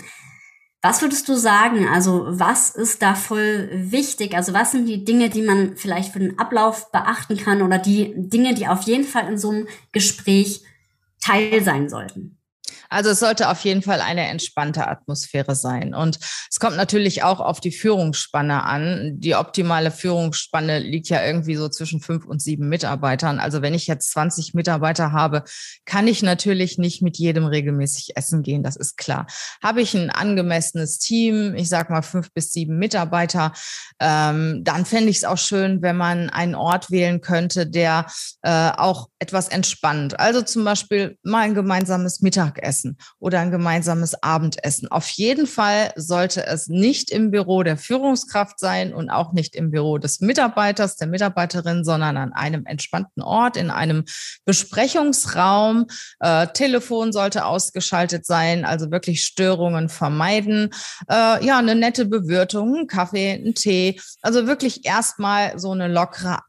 was 0.83 1.03
würdest 1.03 1.29
du 1.29 1.35
sagen? 1.35 1.89
Also 1.89 2.27
was 2.29 2.71
ist 2.77 3.03
da 3.03 3.17
voll 3.17 3.71
wichtig? 3.73 4.37
Also 4.37 4.55
was 4.55 4.71
sind 4.71 4.87
die 4.87 5.05
Dinge, 5.05 5.31
die 5.31 5.43
man 5.43 5.77
vielleicht 5.77 6.13
für 6.13 6.21
den 6.21 6.39
Ablauf 6.39 6.93
beachten 6.93 7.37
kann 7.37 7.63
oder 7.63 7.79
die 7.79 8.15
Dinge, 8.15 8.55
die 8.55 8.69
auf 8.69 8.83
jeden 8.83 9.03
Fall 9.03 9.27
in 9.27 9.37
so 9.37 9.51
einem 9.51 9.67
Gespräch 9.91 10.63
Teil 11.21 11.61
sein 11.61 11.89
sollten? 11.89 12.38
Also 12.89 13.11
es 13.11 13.21
sollte 13.21 13.49
auf 13.49 13.61
jeden 13.65 13.83
Fall 13.83 14.01
eine 14.01 14.27
entspannte 14.27 14.89
Atmosphäre 14.89 15.55
sein. 15.55 15.95
Und 15.95 16.19
es 16.51 16.59
kommt 16.59 16.77
natürlich 16.77 17.23
auch 17.23 17.41
auf 17.41 17.61
die 17.61 17.71
Führungsspanne 17.71 18.63
an. 18.65 19.15
Die 19.19 19.35
optimale 19.35 19.91
Führungsspanne 19.91 20.79
liegt 20.79 21.09
ja 21.09 21.25
irgendwie 21.25 21.57
so 21.57 21.69
zwischen 21.69 22.01
fünf 22.01 22.25
und 22.25 22.41
sieben 22.41 22.69
Mitarbeitern. 22.69 23.39
Also 23.39 23.63
wenn 23.63 23.75
ich 23.75 23.87
jetzt 23.87 24.11
20 24.13 24.55
Mitarbeiter 24.55 25.13
habe, 25.13 25.45
kann 25.85 26.07
ich 26.07 26.23
natürlich 26.23 26.79
nicht 26.79 27.03
mit 27.03 27.19
jedem 27.19 27.45
regelmäßig 27.45 28.17
essen 28.17 28.43
gehen. 28.43 28.63
Das 28.63 28.77
ist 28.77 28.97
klar. 28.97 29.27
Habe 29.63 29.83
ich 29.83 29.95
ein 29.95 30.11
angemessenes 30.11 30.99
Team, 30.99 31.55
ich 31.55 31.69
sage 31.69 31.93
mal 31.93 32.03
fünf 32.03 32.33
bis 32.33 32.53
sieben 32.53 32.79
Mitarbeiter, 32.79 33.53
ähm, 34.01 34.63
dann 34.65 34.87
fände 34.87 35.11
ich 35.11 35.19
es 35.19 35.25
auch 35.25 35.39
schön, 35.39 35.83
wenn 35.83 35.97
man 35.97 36.31
einen 36.31 36.55
Ort 36.55 36.91
wählen 36.91 37.21
könnte, 37.21 37.67
der 37.67 38.07
äh, 38.43 38.71
auch 38.77 39.09
etwas 39.19 39.49
entspannt. 39.49 40.19
Also 40.19 40.43
zum 40.43 40.65
Beispiel 40.65 41.19
mal 41.23 41.43
ein 41.43 41.55
gemeinsames 41.55 42.21
Mittagessen 42.21 42.78
Mittagessen 42.79 42.99
oder 43.19 43.41
ein 43.41 43.51
gemeinsames 43.51 44.23
Abendessen. 44.23 44.89
Auf 44.91 45.09
jeden 45.11 45.47
Fall 45.47 45.93
sollte 45.97 46.47
es 46.47 46.69
nicht 46.69 47.11
im 47.11 47.31
Büro 47.31 47.63
der 47.63 47.77
Führungskraft 47.77 48.59
sein 48.59 48.95
und 48.95 49.11
auch 49.11 49.33
nicht 49.33 49.55
im 49.55 49.71
Büro 49.71 49.99
des 49.99 50.21
Mitarbeiters, 50.21 50.97
der 50.97 51.09
Mitarbeiterin, 51.09 51.85
sondern 51.85 52.17
an 52.17 52.33
einem 52.33 52.67
entspannten 52.67 53.23
Ort, 53.23 53.57
in 53.57 53.71
einem 53.71 54.05
Besprechungsraum. 54.45 55.87
Äh, 56.21 56.49
Telefon 56.49 57.13
sollte 57.13 57.45
ausgeschaltet 57.45 58.27
sein, 58.27 58.65
also 58.65 58.91
wirklich 58.91 59.25
Störungen 59.25 59.89
vermeiden. 59.89 60.71
Äh, 61.11 61.45
ja, 61.45 61.59
eine 61.59 61.75
nette 61.75 62.07
Bewirtung, 62.07 62.77
einen 62.77 62.87
Kaffee, 62.87 63.33
einen 63.33 63.55
Tee. 63.55 64.01
Also 64.23 64.47
wirklich 64.47 64.85
erstmal 64.85 65.59
so 65.59 65.73
eine 65.73 65.89
lockere 65.89 66.41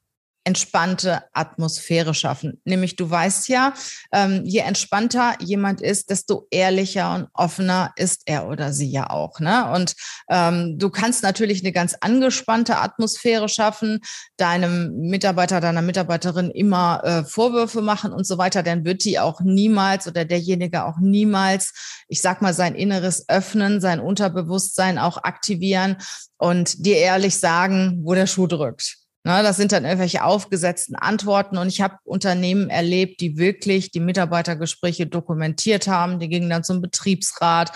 entspannte 0.43 1.23
Atmosphäre 1.33 2.13
schaffen. 2.13 2.61
Nämlich 2.63 2.95
du 2.95 3.09
weißt 3.09 3.49
ja, 3.49 3.73
ähm, 4.11 4.41
je 4.45 4.59
entspannter 4.59 5.35
jemand 5.39 5.81
ist, 5.81 6.09
desto 6.09 6.47
ehrlicher 6.49 7.13
und 7.15 7.27
offener 7.33 7.91
ist 7.95 8.23
er 8.25 8.47
oder 8.47 8.73
sie 8.73 8.89
ja 8.89 9.09
auch. 9.09 9.39
Ne? 9.39 9.71
Und 9.71 9.95
ähm, 10.29 10.77
du 10.77 10.89
kannst 10.89 11.23
natürlich 11.23 11.61
eine 11.61 11.71
ganz 11.71 11.95
angespannte 11.99 12.77
Atmosphäre 12.77 13.49
schaffen, 13.49 13.99
deinem 14.37 14.95
Mitarbeiter, 14.95 15.59
deiner 15.59 15.81
Mitarbeiterin 15.81 16.49
immer 16.51 17.03
äh, 17.03 17.23
Vorwürfe 17.23 17.81
machen 17.81 18.13
und 18.13 18.25
so 18.25 18.37
weiter, 18.37 18.63
dann 18.63 18.85
wird 18.85 19.03
die 19.03 19.19
auch 19.19 19.41
niemals 19.41 20.07
oder 20.07 20.25
derjenige 20.25 20.85
auch 20.85 20.97
niemals, 20.99 22.03
ich 22.07 22.21
sag 22.21 22.41
mal, 22.41 22.53
sein 22.53 22.75
Inneres 22.75 23.27
öffnen, 23.27 23.81
sein 23.81 23.99
Unterbewusstsein 23.99 24.97
auch 24.97 25.17
aktivieren 25.17 25.97
und 26.37 26.85
dir 26.85 26.97
ehrlich 26.97 27.37
sagen, 27.37 27.99
wo 28.03 28.15
der 28.15 28.27
Schuh 28.27 28.47
drückt. 28.47 28.97
Na, 29.23 29.43
das 29.43 29.57
sind 29.57 29.73
dann 29.73 29.83
irgendwelche 29.83 30.23
aufgesetzten 30.23 30.95
Antworten. 30.95 31.57
Und 31.57 31.67
ich 31.67 31.81
habe 31.81 31.97
Unternehmen 32.05 32.69
erlebt, 32.69 33.19
die 33.19 33.37
wirklich 33.37 33.91
die 33.91 33.99
Mitarbeitergespräche 33.99 35.07
dokumentiert 35.07 35.87
haben. 35.87 36.19
Die 36.19 36.29
gingen 36.29 36.49
dann 36.49 36.63
zum 36.63 36.81
Betriebsrat 36.81 37.71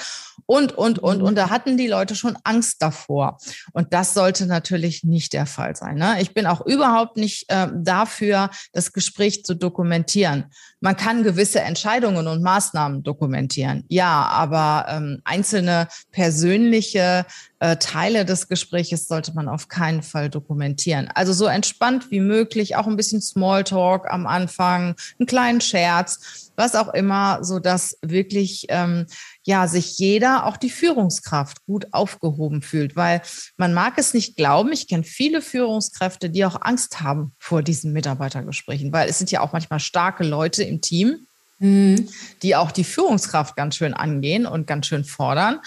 und, 0.45 0.77
und, 0.77 0.99
und. 0.99 1.21
Und 1.21 1.35
da 1.35 1.49
hatten 1.49 1.77
die 1.77 1.87
Leute 1.87 2.15
schon 2.15 2.37
Angst 2.43 2.81
davor. 2.81 3.37
Und 3.73 3.93
das 3.93 4.13
sollte 4.13 4.45
natürlich 4.45 5.03
nicht 5.03 5.33
der 5.33 5.45
Fall 5.45 5.75
sein. 5.75 5.95
Ne? 5.95 6.17
Ich 6.21 6.33
bin 6.33 6.45
auch 6.45 6.65
überhaupt 6.65 7.17
nicht 7.17 7.49
äh, 7.49 7.67
dafür, 7.73 8.49
das 8.71 8.93
Gespräch 8.93 9.43
zu 9.45 9.55
dokumentieren. 9.55 10.45
Man 10.79 10.97
kann 10.97 11.23
gewisse 11.23 11.61
Entscheidungen 11.61 12.27
und 12.27 12.43
Maßnahmen 12.43 13.03
dokumentieren. 13.03 13.85
Ja, 13.87 14.25
aber 14.27 14.85
ähm, 14.89 15.21
einzelne 15.23 15.87
persönliche 16.11 17.25
äh, 17.63 17.77
Teile 17.77 18.25
des 18.25 18.49
Gespräches 18.49 19.07
sollte 19.07 19.33
man 19.33 19.47
auf 19.47 19.69
keinen 19.69 20.03
Fall 20.03 20.29
dokumentieren. 20.29 21.09
Also 21.15 21.31
so 21.31 21.45
entspannt 21.45 22.11
wie 22.11 22.19
möglich, 22.19 22.75
auch 22.75 22.87
ein 22.87 22.97
bisschen 22.97 23.21
Smalltalk 23.21 24.11
am 24.11 24.27
Anfang, 24.27 24.95
einen 25.17 25.27
kleinen 25.27 25.61
Scherz, 25.61 26.51
was 26.57 26.75
auch 26.75 26.93
immer, 26.93 27.41
so 27.43 27.59
dass 27.59 27.97
wirklich 28.01 28.65
ähm, 28.67 29.05
ja 29.43 29.67
sich 29.67 29.97
jeder, 29.97 30.45
auch 30.45 30.57
die 30.57 30.69
Führungskraft, 30.69 31.65
gut 31.65 31.87
aufgehoben 31.91 32.61
fühlt, 32.61 32.95
weil 32.95 33.21
man 33.57 33.73
mag 33.73 33.97
es 33.97 34.13
nicht 34.13 34.35
glauben. 34.35 34.71
Ich 34.71 34.87
kenne 34.87 35.03
viele 35.03 35.41
Führungskräfte, 35.41 36.29
die 36.29 36.45
auch 36.45 36.61
Angst 36.61 37.01
haben 37.01 37.33
vor 37.39 37.61
diesen 37.61 37.93
Mitarbeitergesprächen, 37.93 38.91
weil 38.93 39.09
es 39.09 39.17
sind 39.17 39.31
ja 39.31 39.41
auch 39.41 39.53
manchmal 39.53 39.79
starke 39.79 40.23
Leute 40.23 40.63
im 40.63 40.81
Team, 40.81 41.27
mhm. 41.59 42.07
die 42.41 42.55
auch 42.55 42.71
die 42.71 42.83
Führungskraft 42.83 43.55
ganz 43.55 43.75
schön 43.75 43.93
angehen 43.93 44.45
und 44.45 44.67
ganz 44.67 44.87
schön 44.87 45.03
fordern. 45.03 45.59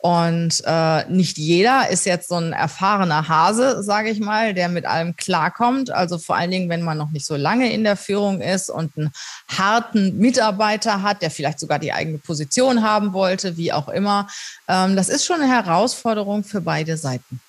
Und 0.00 0.62
äh, 0.64 1.10
nicht 1.10 1.38
jeder 1.38 1.90
ist 1.90 2.06
jetzt 2.06 2.28
so 2.28 2.36
ein 2.36 2.52
erfahrener 2.52 3.28
Hase, 3.28 3.82
sage 3.82 4.10
ich 4.10 4.20
mal, 4.20 4.54
der 4.54 4.68
mit 4.68 4.86
allem 4.86 5.16
klarkommt. 5.16 5.90
Also 5.90 6.18
vor 6.18 6.36
allen 6.36 6.52
Dingen, 6.52 6.68
wenn 6.68 6.82
man 6.82 6.96
noch 6.96 7.10
nicht 7.10 7.26
so 7.26 7.34
lange 7.34 7.72
in 7.72 7.82
der 7.82 7.96
Führung 7.96 8.40
ist 8.40 8.70
und 8.70 8.96
einen 8.96 9.10
harten 9.48 10.16
Mitarbeiter 10.18 11.02
hat, 11.02 11.20
der 11.20 11.32
vielleicht 11.32 11.58
sogar 11.58 11.80
die 11.80 11.92
eigene 11.92 12.18
Position 12.18 12.82
haben 12.82 13.12
wollte, 13.12 13.56
wie 13.56 13.72
auch 13.72 13.88
immer. 13.88 14.28
Ähm, 14.68 14.94
das 14.94 15.08
ist 15.08 15.24
schon 15.24 15.40
eine 15.40 15.52
Herausforderung 15.52 16.44
für 16.44 16.60
beide 16.60 16.96
Seiten. 16.96 17.40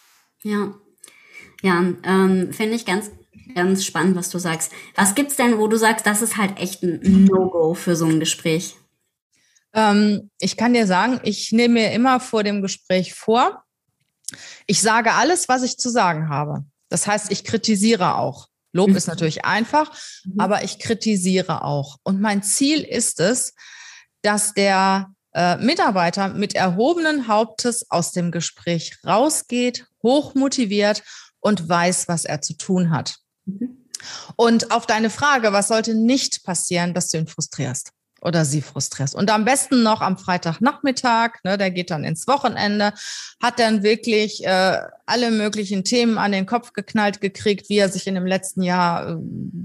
Ja, 0.42 0.74
ja, 1.62 1.84
ähm, 2.04 2.52
finde 2.52 2.76
ich 2.76 2.86
ganz 2.86 3.12
ganz 3.56 3.86
spannend, 3.86 4.16
was 4.16 4.30
du 4.30 4.40
sagst. 4.40 4.72
Was 4.96 5.16
gibt's 5.16 5.36
denn, 5.36 5.58
wo 5.58 5.68
du 5.68 5.78
sagst, 5.78 6.06
das 6.06 6.22
ist 6.22 6.38
halt 6.38 6.60
echt 6.60 6.84
ein 6.84 7.26
No-Go 7.26 7.74
für 7.74 7.96
so 7.96 8.06
ein 8.06 8.20
Gespräch? 8.20 8.76
Ähm, 9.74 10.30
ich 10.40 10.58
kann 10.58 10.74
dir 10.74 10.88
sagen, 10.88 11.20
ich 11.24 11.52
nehme 11.52 11.76
mir 11.76 11.92
immer 11.92 12.20
vor 12.20 12.44
dem 12.44 12.62
Gespräch 12.62 13.14
vor, 13.14 13.64
ich 14.68 14.82
sage 14.82 15.14
alles, 15.14 15.50
was 15.50 15.64
ich 15.64 15.78
zu 15.78 15.90
sagen 15.90 16.30
habe. 16.30 16.64
Das 16.90 17.08
heißt, 17.08 17.32
ich 17.32 17.44
kritisiere 17.44 18.16
auch. 18.16 18.48
Lob 18.72 18.90
mhm. 18.90 18.96
ist 18.96 19.08
natürlich 19.08 19.46
einfach, 19.46 19.92
mhm. 20.26 20.40
aber 20.40 20.64
ich 20.64 20.80
kritisiere 20.80 21.64
auch. 21.64 21.98
Und 22.04 22.22
mein 22.22 22.44
Ziel 22.44 22.82
ist 22.82 23.20
es, 23.20 23.54
dass 24.22 24.54
der 24.54 25.12
äh, 25.34 25.58
Mitarbeiter 25.58 26.30
mit 26.30 26.56
erhobenen 26.56 27.28
Hauptes 27.28 27.90
aus 27.90 28.12
dem 28.12 28.32
Gespräch 28.32 28.98
rausgeht, 29.06 29.88
hochmotiviert 30.04 31.04
und 31.40 31.68
weiß, 31.68 32.08
was 32.08 32.26
er 32.26 32.42
zu 32.42 32.54
tun 32.54 32.92
hat. 32.92 33.16
Mhm. 33.46 33.88
Und 34.36 34.72
auf 34.72 34.86
deine 34.86 35.10
Frage, 35.10 35.52
was 35.52 35.68
sollte 35.68 35.94
nicht 35.94 36.44
passieren, 36.44 36.94
dass 36.94 37.10
du 37.10 37.18
ihn 37.18 37.28
frustrierst? 37.28 37.92
Oder 38.22 38.46
sie 38.46 38.62
frustrierst. 38.62 39.16
Und 39.16 39.32
am 39.32 39.46
besten 39.46 39.84
noch 39.84 40.02
am 40.02 40.18
Freitagnachmittag, 40.18 41.32
ne, 41.44 41.58
der 41.58 41.72
geht 41.72 41.92
dann 41.92 42.04
ins 42.04 42.28
Wochenende, 42.28 42.94
hat 43.42 43.60
dann 43.60 43.84
wirklich 43.84 44.46
äh, 44.46 44.78
alle 45.06 45.32
möglichen 45.32 45.84
Themen 45.84 46.18
an 46.18 46.32
den 46.32 46.46
Kopf 46.46 46.74
geknallt 46.74 47.22
gekriegt, 47.22 47.70
wie 47.70 47.78
er 47.78 47.90
sich 47.90 48.08
in 48.08 48.16
dem 48.16 48.26
letzten 48.26 48.62
Jahr 48.62 49.10
äh, 49.10 49.16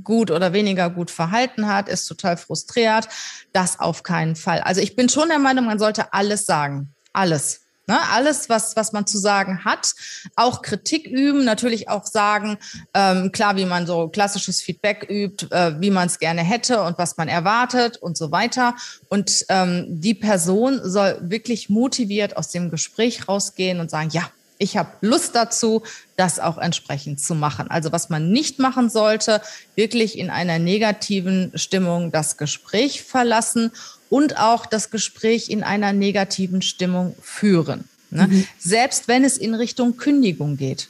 gut 0.03 0.31
oder 0.31 0.53
weniger 0.53 0.91
gut 0.91 1.11
verhalten 1.11 1.69
hat, 1.69 1.89
ist 1.89 2.07
total 2.07 2.37
frustriert. 2.37 3.09
Das 3.53 3.81
auf 3.81 4.03
keinen 4.03 4.37
Fall. 4.37 4.61
Also 4.61 4.81
ich 4.81 4.97
bin 4.97 5.09
schon 5.09 5.29
der 5.29 5.39
Meinung, 5.39 5.67
man 5.67 5.79
sollte 5.79 6.13
alles 6.13 6.47
sagen. 6.47 6.95
Alles. 7.13 7.64
Ne, 7.87 7.99
alles, 8.13 8.49
was, 8.49 8.77
was 8.77 8.93
man 8.93 9.07
zu 9.07 9.19
sagen 9.19 9.67
hat, 9.67 9.93
auch 10.37 10.63
Kritik 10.63 11.07
üben, 11.07 11.45
natürlich 11.45 11.91
auch 11.91 12.07
sagen, 12.07 12.57
ähm, 12.95 13.31
klar, 13.31 13.57
wie 13.57 13.67
man 13.67 13.87
so 13.87 14.09
klassisches 14.09 14.63
Feedback 14.63 15.07
übt, 15.11 15.49
äh, 15.51 15.79
wie 15.81 15.91
man 15.91 16.07
es 16.07 16.19
gerne 16.19 16.43
hätte 16.43 16.83
und 16.83 16.97
was 16.97 17.19
man 17.19 17.29
erwartet 17.29 17.99
und 17.99 18.17
so 18.17 18.31
weiter. 18.31 18.75
Und 19.11 19.45
ähm, 19.51 19.85
die 19.89 20.15
Person 20.15 20.81
soll 20.83 21.19
wirklich 21.21 21.69
motiviert 21.69 22.39
aus 22.39 22.49
dem 22.49 22.71
Gespräch 22.71 23.29
rausgehen 23.29 23.81
und 23.81 23.91
sagen, 23.91 24.09
ja, 24.13 24.31
ich 24.57 24.77
habe 24.77 24.91
Lust 25.01 25.35
dazu, 25.35 25.83
das 26.17 26.39
auch 26.41 26.59
entsprechend 26.59 27.21
zu 27.21 27.35
machen. 27.35 27.71
Also 27.71 27.93
was 27.93 28.09
man 28.09 28.31
nicht 28.31 28.59
machen 28.59 28.89
sollte, 28.89 29.43
wirklich 29.75 30.17
in 30.17 30.31
einer 30.31 30.59
negativen 30.59 31.53
Stimmung 31.55 32.13
das 32.13 32.37
Gespräch 32.37 33.03
verlassen 33.03 33.73
und 34.15 34.39
auch 34.39 34.65
das 34.65 34.91
Gespräch 34.93 35.51
in 35.51 35.65
einer 35.65 35.93
negativen 35.93 36.63
Stimmung 36.63 37.17
führen. 37.21 37.89
Ne? 38.11 38.29
Mhm. 38.29 38.47
Selbst 38.61 39.09
wenn 39.09 39.25
es 39.25 39.37
in 39.37 39.55
Richtung 39.55 39.97
Kündigung 39.97 40.57
geht 40.57 40.89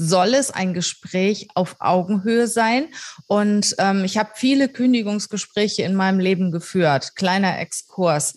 soll 0.00 0.34
es 0.34 0.52
ein 0.52 0.74
Gespräch 0.74 1.48
auf 1.54 1.74
Augenhöhe 1.80 2.46
sein. 2.46 2.86
Und 3.26 3.74
ähm, 3.78 4.04
ich 4.04 4.16
habe 4.16 4.30
viele 4.36 4.68
Kündigungsgespräche 4.68 5.82
in 5.82 5.96
meinem 5.96 6.20
Leben 6.20 6.52
geführt. 6.52 7.16
Kleiner 7.16 7.58
Exkurs. 7.58 8.34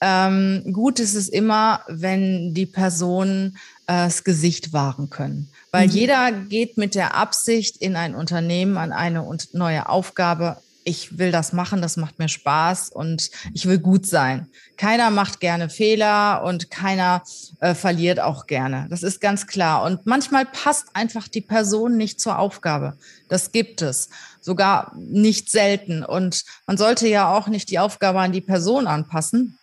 Ähm, 0.00 0.64
gut 0.72 0.98
ist 0.98 1.14
es 1.14 1.28
immer, 1.28 1.82
wenn 1.86 2.54
die 2.54 2.66
Personen 2.66 3.56
äh, 3.86 4.06
das 4.06 4.24
Gesicht 4.24 4.72
wahren 4.72 5.08
können. 5.08 5.48
Weil 5.70 5.86
mhm. 5.86 5.92
jeder 5.92 6.32
geht 6.32 6.76
mit 6.76 6.96
der 6.96 7.14
Absicht 7.14 7.76
in 7.76 7.94
ein 7.94 8.16
Unternehmen 8.16 8.76
an 8.76 8.92
eine 8.92 9.24
neue 9.52 9.88
Aufgabe 9.88 10.56
ich 10.86 11.18
will 11.18 11.32
das 11.32 11.52
machen, 11.52 11.82
das 11.82 11.96
macht 11.96 12.20
mir 12.20 12.28
Spaß 12.28 12.90
und 12.90 13.30
ich 13.52 13.66
will 13.66 13.80
gut 13.80 14.06
sein. 14.06 14.48
Keiner 14.76 15.10
macht 15.10 15.40
gerne 15.40 15.68
Fehler 15.68 16.44
und 16.44 16.70
keiner 16.70 17.24
äh, 17.60 17.74
verliert 17.74 18.20
auch 18.20 18.46
gerne. 18.46 18.86
Das 18.88 19.02
ist 19.02 19.20
ganz 19.20 19.48
klar. 19.48 19.82
Und 19.82 20.06
manchmal 20.06 20.46
passt 20.46 20.94
einfach 20.94 21.26
die 21.26 21.40
Person 21.40 21.96
nicht 21.96 22.20
zur 22.20 22.38
Aufgabe. 22.38 22.96
Das 23.28 23.50
gibt 23.50 23.82
es. 23.82 24.10
Sogar 24.40 24.92
nicht 24.96 25.50
selten. 25.50 26.04
Und 26.04 26.44
man 26.68 26.78
sollte 26.78 27.08
ja 27.08 27.34
auch 27.36 27.48
nicht 27.48 27.68
die 27.70 27.80
Aufgabe 27.80 28.20
an 28.20 28.30
die 28.30 28.40
Person 28.40 28.86
anpassen, 28.86 29.58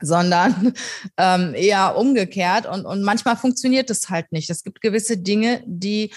sondern 0.00 0.74
ähm, 1.16 1.54
eher 1.54 1.96
umgekehrt. 1.96 2.66
Und, 2.66 2.86
und 2.86 3.02
manchmal 3.02 3.36
funktioniert 3.36 3.90
es 3.90 4.08
halt 4.10 4.30
nicht. 4.30 4.48
Es 4.48 4.62
gibt 4.62 4.80
gewisse 4.80 5.18
Dinge, 5.18 5.60
die 5.66 6.12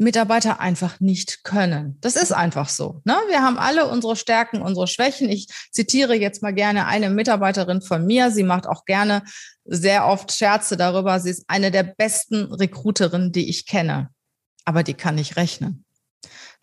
Mitarbeiter 0.00 0.60
einfach 0.60 0.98
nicht 0.98 1.44
können. 1.44 1.98
Das 2.00 2.16
ist 2.16 2.32
einfach 2.32 2.70
so. 2.70 3.02
Ne? 3.04 3.14
Wir 3.28 3.42
haben 3.42 3.58
alle 3.58 3.86
unsere 3.86 4.16
Stärken, 4.16 4.62
unsere 4.62 4.86
Schwächen. 4.86 5.28
Ich 5.28 5.46
zitiere 5.70 6.14
jetzt 6.14 6.42
mal 6.42 6.54
gerne 6.54 6.86
eine 6.86 7.10
Mitarbeiterin 7.10 7.82
von 7.82 8.06
mir. 8.06 8.30
Sie 8.30 8.42
macht 8.42 8.66
auch 8.66 8.86
gerne 8.86 9.22
sehr 9.64 10.06
oft 10.06 10.32
Scherze 10.32 10.78
darüber. 10.78 11.20
Sie 11.20 11.28
ist 11.28 11.44
eine 11.48 11.70
der 11.70 11.82
besten 11.82 12.52
Recruiterinnen, 12.52 13.30
die 13.30 13.50
ich 13.50 13.66
kenne. 13.66 14.08
Aber 14.64 14.82
die 14.82 14.94
kann 14.94 15.16
nicht 15.16 15.36
rechnen. 15.36 15.84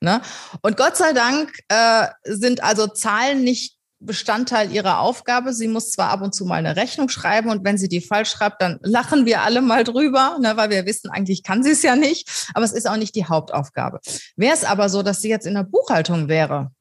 Ne? 0.02 0.22
Und 0.64 0.76
Gott 0.76 0.98
sei 0.98 1.14
Dank 1.14 1.52
äh, 1.68 2.08
sind 2.24 2.64
also 2.64 2.88
Zahlen 2.88 3.44
nicht 3.44 3.77
Bestandteil 4.00 4.72
ihrer 4.72 5.00
Aufgabe. 5.00 5.54
Sie 5.54 5.68
muss 5.68 5.92
zwar 5.92 6.10
ab 6.10 6.22
und 6.22 6.34
zu 6.34 6.46
mal 6.46 6.56
eine 6.56 6.76
Rechnung 6.76 7.10
schreiben 7.10 7.50
und 7.50 7.64
wenn 7.64 7.78
sie 7.78 7.88
die 7.88 8.02
falsch 8.02 8.30
schreibt, 8.30 8.62
dann 8.62 8.80
lachen 8.82 9.26
wir 9.26 9.42
alle 9.42 9.62
mal 9.62 9.84
drüber, 9.84 10.38
ne, 10.40 10.56
weil 10.56 10.70
wir 10.70 10.86
wissen, 10.86 11.10
eigentlich 11.10 11.44
kann 11.44 11.64
sie 11.64 11.72
es 11.72 11.82
ja 11.82 11.96
nicht, 11.96 12.50
aber 12.54 12.66
es 12.66 12.74
ist 12.74 12.88
auch 12.88 12.98
nicht 12.98 13.16
die 13.16 13.26
Hauptaufgabe. 13.26 14.00
Wäre 14.36 14.54
es 14.54 14.64
aber 14.64 14.90
so, 14.90 15.02
dass 15.02 15.22
sie 15.22 15.30
jetzt 15.30 15.48
in 15.48 15.56
der 15.56 15.64
Buchhaltung 15.64 16.28
wäre, 16.28 16.72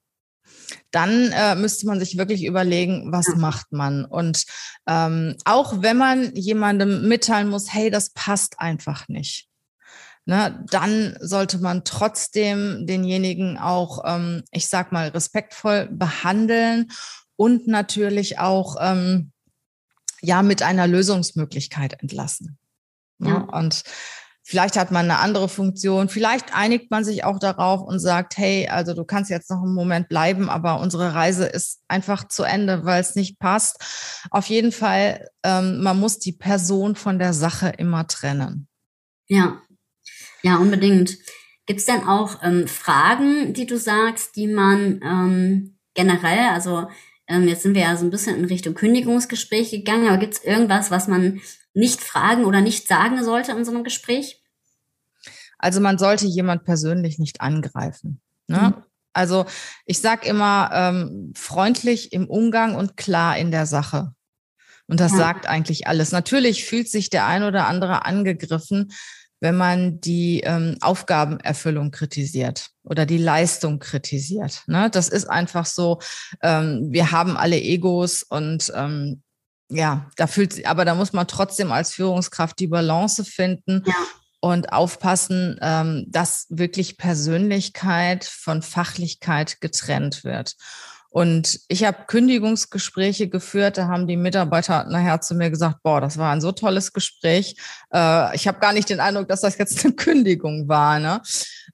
dann 0.90 1.32
äh, 1.32 1.54
müsste 1.54 1.86
man 1.86 2.00
sich 2.00 2.16
wirklich 2.16 2.44
überlegen, 2.44 3.12
was 3.12 3.28
macht 3.36 3.72
man. 3.72 4.04
Und 4.04 4.44
ähm, 4.86 5.36
auch 5.44 5.82
wenn 5.82 5.96
man 5.96 6.34
jemandem 6.34 7.08
mitteilen 7.08 7.48
muss, 7.48 7.72
hey, 7.72 7.90
das 7.90 8.10
passt 8.10 8.60
einfach 8.60 9.08
nicht. 9.08 9.48
Ne, 10.28 10.64
dann 10.70 11.16
sollte 11.20 11.58
man 11.58 11.84
trotzdem 11.84 12.84
denjenigen 12.84 13.58
auch, 13.58 14.02
ähm, 14.04 14.42
ich 14.50 14.68
sag 14.68 14.90
mal, 14.90 15.06
respektvoll 15.08 15.88
behandeln 15.88 16.90
und 17.36 17.68
natürlich 17.68 18.40
auch 18.40 18.74
ähm, 18.80 19.30
ja 20.20 20.42
mit 20.42 20.62
einer 20.62 20.88
Lösungsmöglichkeit 20.88 22.02
entlassen. 22.02 22.58
Ne? 23.18 23.28
Ja. 23.28 23.36
Und 23.56 23.84
vielleicht 24.42 24.76
hat 24.76 24.90
man 24.90 25.08
eine 25.08 25.20
andere 25.20 25.48
Funktion, 25.48 26.08
vielleicht 26.08 26.56
einigt 26.56 26.90
man 26.90 27.04
sich 27.04 27.22
auch 27.22 27.38
darauf 27.38 27.82
und 27.82 28.00
sagt, 28.00 28.36
hey, 28.36 28.68
also 28.68 28.94
du 28.94 29.04
kannst 29.04 29.30
jetzt 29.30 29.48
noch 29.48 29.62
einen 29.62 29.74
Moment 29.74 30.08
bleiben, 30.08 30.50
aber 30.50 30.80
unsere 30.80 31.14
Reise 31.14 31.46
ist 31.46 31.82
einfach 31.86 32.26
zu 32.26 32.42
Ende, 32.42 32.84
weil 32.84 33.00
es 33.00 33.14
nicht 33.14 33.38
passt. 33.38 34.24
Auf 34.30 34.46
jeden 34.46 34.72
Fall, 34.72 35.28
ähm, 35.44 35.82
man 35.82 36.00
muss 36.00 36.18
die 36.18 36.32
Person 36.32 36.96
von 36.96 37.20
der 37.20 37.32
Sache 37.32 37.68
immer 37.68 38.08
trennen. 38.08 38.66
Ja, 39.28 39.60
ja, 40.42 40.56
unbedingt. 40.56 41.18
Gibt 41.66 41.80
es 41.80 41.86
denn 41.86 42.04
auch 42.04 42.42
ähm, 42.42 42.68
Fragen, 42.68 43.52
die 43.52 43.66
du 43.66 43.78
sagst, 43.78 44.36
die 44.36 44.46
man 44.46 45.00
ähm, 45.02 45.78
generell, 45.94 46.50
also 46.50 46.88
ähm, 47.26 47.48
jetzt 47.48 47.62
sind 47.62 47.74
wir 47.74 47.82
ja 47.82 47.96
so 47.96 48.04
ein 48.04 48.10
bisschen 48.10 48.36
in 48.36 48.44
Richtung 48.44 48.74
Kündigungsgespräch 48.74 49.70
gegangen, 49.70 50.08
aber 50.08 50.18
gibt 50.18 50.34
es 50.34 50.44
irgendwas, 50.44 50.90
was 50.90 51.08
man 51.08 51.40
nicht 51.74 52.00
fragen 52.00 52.44
oder 52.44 52.60
nicht 52.60 52.86
sagen 52.86 53.22
sollte 53.24 53.52
in 53.52 53.64
so 53.64 53.72
einem 53.72 53.82
Gespräch? 53.82 54.42
Also 55.58 55.80
man 55.80 55.98
sollte 55.98 56.26
jemand 56.26 56.64
persönlich 56.64 57.18
nicht 57.18 57.40
angreifen. 57.40 58.20
Ne? 58.46 58.74
Mhm. 58.76 58.82
Also 59.12 59.46
ich 59.86 60.00
sage 60.00 60.28
immer 60.28 60.70
ähm, 60.72 61.32
freundlich 61.34 62.12
im 62.12 62.28
Umgang 62.28 62.76
und 62.76 62.96
klar 62.96 63.36
in 63.38 63.50
der 63.50 63.66
Sache. 63.66 64.12
Und 64.86 65.00
das 65.00 65.12
ja. 65.12 65.18
sagt 65.18 65.48
eigentlich 65.48 65.86
alles. 65.88 66.12
Natürlich 66.12 66.64
fühlt 66.64 66.88
sich 66.88 67.10
der 67.10 67.26
ein 67.26 67.42
oder 67.42 67.66
andere 67.66 68.04
angegriffen, 68.04 68.92
wenn 69.40 69.56
man 69.56 70.00
die 70.00 70.40
ähm, 70.40 70.76
Aufgabenerfüllung 70.80 71.90
kritisiert 71.90 72.70
oder 72.84 73.06
die 73.06 73.18
Leistung 73.18 73.78
kritisiert. 73.78 74.62
Ne? 74.66 74.88
Das 74.90 75.08
ist 75.08 75.28
einfach 75.28 75.66
so, 75.66 76.00
ähm, 76.42 76.88
wir 76.90 77.12
haben 77.12 77.36
alle 77.36 77.60
Egos 77.60 78.22
und 78.22 78.72
ähm, 78.74 79.22
ja, 79.68 80.08
da 80.16 80.26
fühlt 80.26 80.52
sich, 80.52 80.68
aber 80.68 80.84
da 80.84 80.94
muss 80.94 81.12
man 81.12 81.26
trotzdem 81.26 81.72
als 81.72 81.92
Führungskraft 81.92 82.58
die 82.58 82.68
Balance 82.68 83.24
finden 83.24 83.82
ja. 83.84 83.94
und 84.40 84.72
aufpassen, 84.72 85.58
ähm, 85.60 86.06
dass 86.08 86.46
wirklich 86.48 86.98
Persönlichkeit 86.98 88.24
von 88.24 88.62
Fachlichkeit 88.62 89.60
getrennt 89.60 90.24
wird. 90.24 90.54
Und 91.16 91.60
ich 91.68 91.82
habe 91.82 92.04
Kündigungsgespräche 92.06 93.30
geführt, 93.30 93.78
da 93.78 93.88
haben 93.88 94.06
die 94.06 94.18
Mitarbeiter 94.18 94.84
nachher 94.84 95.22
zu 95.22 95.34
mir 95.34 95.48
gesagt, 95.48 95.82
boah, 95.82 95.98
das 95.98 96.18
war 96.18 96.30
ein 96.30 96.42
so 96.42 96.52
tolles 96.52 96.92
Gespräch. 96.92 97.56
Äh, 97.90 98.36
ich 98.36 98.46
habe 98.46 98.58
gar 98.58 98.74
nicht 98.74 98.90
den 98.90 99.00
Eindruck, 99.00 99.26
dass 99.28 99.40
das 99.40 99.56
jetzt 99.56 99.82
eine 99.82 99.94
Kündigung 99.96 100.68
war, 100.68 100.98
ne? 100.98 101.22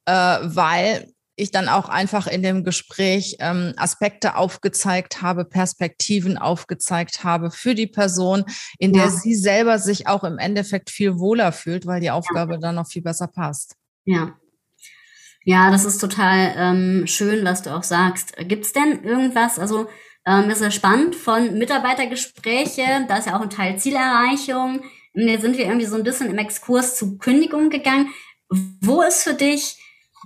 Äh, 0.05 0.13
weil 0.45 1.13
ich 1.35 1.51
dann 1.51 1.69
auch 1.69 1.89
einfach 1.89 2.29
in 2.29 2.45
dem 2.45 2.63
Gespräch 2.63 3.39
ähm, 3.41 3.73
Aspekte 3.77 4.37
aufgezeigt 4.37 5.23
habe, 5.23 5.45
Perspektiven 5.45 6.39
aufgezeigt 6.39 7.25
habe 7.25 7.51
für 7.51 7.75
die 7.75 7.89
Person, 7.89 8.45
in 8.79 8.95
ja. 8.95 9.03
der 9.03 9.11
sie 9.11 9.35
selber 9.35 9.81
sich 9.81 10.07
auch 10.07 10.23
im 10.23 10.39
Endeffekt 10.39 10.89
viel 10.89 11.19
wohler 11.19 11.51
fühlt, 11.51 11.85
weil 11.85 12.01
die 12.01 12.13
Aufgabe 12.13 12.53
ja. 12.53 12.59
dann 12.61 12.77
noch 12.77 12.87
viel 12.87 13.03
besser 13.03 13.27
passt. 13.27 13.75
Ja, 14.05 14.37
ja, 15.45 15.71
das 15.71 15.85
ist 15.85 15.99
total 15.99 16.55
ähm, 16.57 17.07
schön, 17.07 17.45
was 17.45 17.63
du 17.63 17.75
auch 17.75 17.83
sagst. 17.83 18.35
Gibt's 18.49 18.73
denn 18.73 19.03
irgendwas, 19.03 19.59
also 19.59 19.89
ähm, 20.27 20.51
ist 20.51 20.63
ja 20.63 20.71
spannend 20.71 21.17
von 21.17 21.59
Mitarbeitergespräche, 21.59 23.07
da 23.09 23.17
ist 23.17 23.27
ja 23.27 23.37
auch 23.37 23.43
ein 23.43 23.51
Teil 23.51 23.79
Zielerreichung. 23.79 24.83
Jetzt 25.15 25.43
sind 25.43 25.59
wir 25.59 25.67
irgendwie 25.67 25.87
so 25.87 25.97
ein 25.97 26.05
bisschen 26.05 26.31
im 26.31 26.39
Exkurs 26.39 26.97
zu 26.97 27.19
Kündigung 27.19 27.71
gegangen. 27.71 28.09
Wo 28.81 29.03
ist 29.03 29.25
für 29.25 29.35
dich 29.35 29.79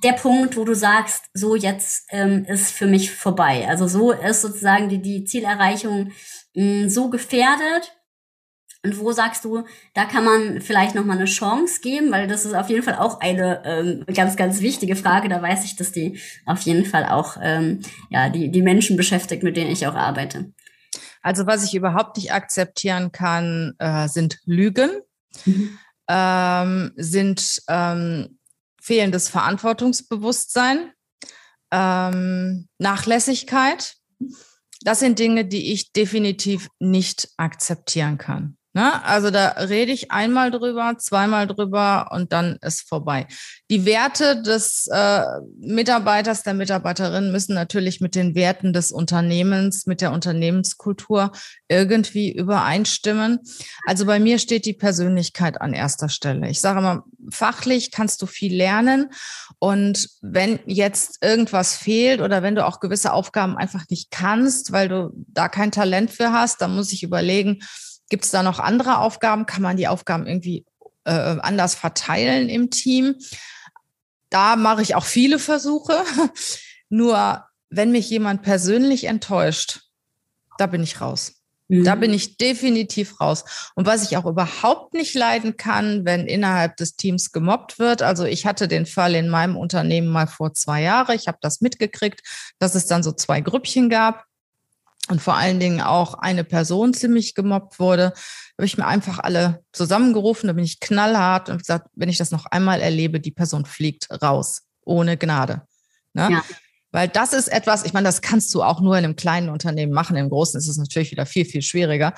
der 0.02 0.12
Punkt, 0.12 0.56
wo 0.56 0.64
du 0.64 0.74
sagst, 0.74 1.24
so 1.32 1.56
jetzt 1.56 2.06
ähm, 2.10 2.44
ist 2.44 2.72
für 2.72 2.86
mich 2.86 3.10
vorbei? 3.10 3.66
Also 3.68 3.88
so 3.88 4.12
ist 4.12 4.42
sozusagen 4.42 4.88
die, 4.88 5.00
die 5.00 5.24
Zielerreichung 5.24 6.12
mh, 6.54 6.84
mm, 6.84 6.88
so 6.88 7.08
gefährdet, 7.08 7.96
und 8.86 8.98
wo 8.98 9.12
sagst 9.12 9.44
du, 9.44 9.64
da 9.94 10.04
kann 10.04 10.24
man 10.24 10.60
vielleicht 10.60 10.94
noch 10.94 11.04
mal 11.04 11.16
eine 11.16 11.26
Chance 11.26 11.80
geben, 11.80 12.12
weil 12.12 12.28
das 12.28 12.44
ist 12.44 12.54
auf 12.54 12.68
jeden 12.70 12.82
Fall 12.82 12.94
auch 12.94 13.20
eine 13.20 13.62
ähm, 13.64 14.04
ganz, 14.14 14.36
ganz 14.36 14.60
wichtige 14.60 14.96
Frage. 14.96 15.28
Da 15.28 15.42
weiß 15.42 15.64
ich, 15.64 15.76
dass 15.76 15.92
die 15.92 16.20
auf 16.46 16.60
jeden 16.60 16.84
Fall 16.84 17.06
auch 17.06 17.36
ähm, 17.42 17.80
ja 18.10 18.28
die 18.28 18.50
die 18.50 18.62
Menschen 18.62 18.96
beschäftigt, 18.96 19.42
mit 19.42 19.56
denen 19.56 19.70
ich 19.70 19.86
auch 19.86 19.94
arbeite. 19.94 20.52
Also 21.26 21.46
was 21.48 21.64
ich 21.64 21.74
überhaupt 21.74 22.16
nicht 22.16 22.32
akzeptieren 22.32 23.10
kann, 23.10 23.74
äh, 23.80 24.06
sind 24.06 24.38
Lügen, 24.44 24.90
mhm. 25.44 25.76
ähm, 26.08 26.92
sind 26.94 27.62
ähm, 27.68 28.38
fehlendes 28.80 29.28
Verantwortungsbewusstsein, 29.28 30.92
ähm, 31.72 32.68
Nachlässigkeit. 32.78 33.96
Das 34.82 35.00
sind 35.00 35.18
Dinge, 35.18 35.44
die 35.44 35.72
ich 35.72 35.92
definitiv 35.92 36.68
nicht 36.78 37.30
akzeptieren 37.36 38.18
kann. 38.18 38.55
Ne? 38.76 39.02
Also 39.06 39.30
da 39.30 39.52
rede 39.52 39.90
ich 39.90 40.10
einmal 40.10 40.50
drüber, 40.50 40.96
zweimal 40.98 41.46
drüber 41.46 42.10
und 42.12 42.30
dann 42.34 42.58
ist 42.60 42.86
vorbei. 42.86 43.26
Die 43.70 43.86
Werte 43.86 44.42
des 44.42 44.86
äh, 44.92 45.22
Mitarbeiters, 45.58 46.42
der 46.42 46.52
Mitarbeiterin 46.52 47.32
müssen 47.32 47.54
natürlich 47.54 48.02
mit 48.02 48.14
den 48.14 48.34
Werten 48.34 48.74
des 48.74 48.92
Unternehmens, 48.92 49.86
mit 49.86 50.02
der 50.02 50.12
Unternehmenskultur 50.12 51.32
irgendwie 51.68 52.30
übereinstimmen. 52.30 53.38
Also 53.86 54.04
bei 54.04 54.20
mir 54.20 54.38
steht 54.38 54.66
die 54.66 54.74
Persönlichkeit 54.74 55.58
an 55.58 55.72
erster 55.72 56.10
Stelle. 56.10 56.50
Ich 56.50 56.60
sage 56.60 56.82
mal, 56.82 57.02
fachlich 57.30 57.90
kannst 57.90 58.20
du 58.20 58.26
viel 58.26 58.54
lernen 58.54 59.08
und 59.58 60.06
wenn 60.20 60.60
jetzt 60.66 61.24
irgendwas 61.24 61.76
fehlt 61.76 62.20
oder 62.20 62.42
wenn 62.42 62.54
du 62.54 62.66
auch 62.66 62.80
gewisse 62.80 63.14
Aufgaben 63.14 63.56
einfach 63.56 63.86
nicht 63.88 64.10
kannst, 64.10 64.70
weil 64.70 64.90
du 64.90 65.12
da 65.28 65.48
kein 65.48 65.72
Talent 65.72 66.10
für 66.10 66.30
hast, 66.30 66.60
dann 66.60 66.76
muss 66.76 66.92
ich 66.92 67.02
überlegen, 67.02 67.60
Gibt 68.08 68.24
es 68.24 68.30
da 68.30 68.42
noch 68.42 68.58
andere 68.58 68.98
Aufgaben? 68.98 69.46
Kann 69.46 69.62
man 69.62 69.76
die 69.76 69.88
Aufgaben 69.88 70.26
irgendwie 70.26 70.64
äh, 71.04 71.10
anders 71.10 71.74
verteilen 71.74 72.48
im 72.48 72.70
Team? 72.70 73.16
Da 74.30 74.56
mache 74.56 74.82
ich 74.82 74.94
auch 74.94 75.04
viele 75.04 75.38
Versuche. 75.38 76.04
Nur 76.88 77.44
wenn 77.68 77.92
mich 77.92 78.08
jemand 78.10 78.42
persönlich 78.42 79.04
enttäuscht, 79.04 79.80
da 80.58 80.66
bin 80.66 80.82
ich 80.82 81.00
raus. 81.00 81.34
Mhm. 81.68 81.84
Da 81.84 81.96
bin 81.96 82.12
ich 82.14 82.36
definitiv 82.36 83.20
raus. 83.20 83.44
Und 83.74 83.86
was 83.86 84.04
ich 84.04 84.16
auch 84.16 84.24
überhaupt 84.24 84.94
nicht 84.94 85.14
leiden 85.14 85.56
kann, 85.56 86.04
wenn 86.04 86.26
innerhalb 86.26 86.76
des 86.76 86.96
Teams 86.96 87.32
gemobbt 87.32 87.78
wird. 87.78 88.02
Also 88.02 88.24
ich 88.24 88.46
hatte 88.46 88.68
den 88.68 88.86
Fall 88.86 89.14
in 89.14 89.28
meinem 89.28 89.56
Unternehmen 89.56 90.08
mal 90.08 90.28
vor 90.28 90.54
zwei 90.54 90.82
Jahren. 90.82 91.16
Ich 91.16 91.26
habe 91.26 91.38
das 91.40 91.60
mitgekriegt, 91.60 92.22
dass 92.58 92.74
es 92.74 92.86
dann 92.86 93.02
so 93.02 93.12
zwei 93.12 93.40
Grüppchen 93.40 93.90
gab 93.90 94.24
und 95.08 95.20
vor 95.22 95.36
allen 95.36 95.60
Dingen 95.60 95.80
auch 95.80 96.14
eine 96.14 96.44
Person 96.44 96.94
ziemlich 96.94 97.34
gemobbt 97.34 97.78
wurde, 97.78 98.12
habe 98.56 98.66
ich 98.66 98.78
mir 98.78 98.86
einfach 98.86 99.18
alle 99.18 99.62
zusammengerufen, 99.72 100.46
da 100.46 100.52
bin 100.52 100.64
ich 100.64 100.80
knallhart 100.80 101.48
und 101.48 101.58
gesagt, 101.58 101.88
wenn 101.94 102.08
ich 102.08 102.18
das 102.18 102.30
noch 102.30 102.46
einmal 102.46 102.80
erlebe, 102.80 103.20
die 103.20 103.30
Person 103.30 103.64
fliegt 103.64 104.08
raus, 104.22 104.62
ohne 104.84 105.16
Gnade. 105.16 105.62
Ne? 106.14 106.28
Ja. 106.32 106.44
Weil 106.92 107.08
das 107.08 107.32
ist 107.32 107.48
etwas, 107.48 107.84
ich 107.84 107.92
meine, 107.92 108.06
das 108.06 108.22
kannst 108.22 108.54
du 108.54 108.62
auch 108.62 108.80
nur 108.80 108.96
in 108.96 109.04
einem 109.04 109.16
kleinen 109.16 109.50
Unternehmen 109.50 109.92
machen, 109.92 110.16
im 110.16 110.30
Großen 110.30 110.58
ist 110.58 110.68
es 110.68 110.78
natürlich 110.78 111.10
wieder 111.10 111.26
viel, 111.26 111.44
viel 111.44 111.62
schwieriger. 111.62 112.14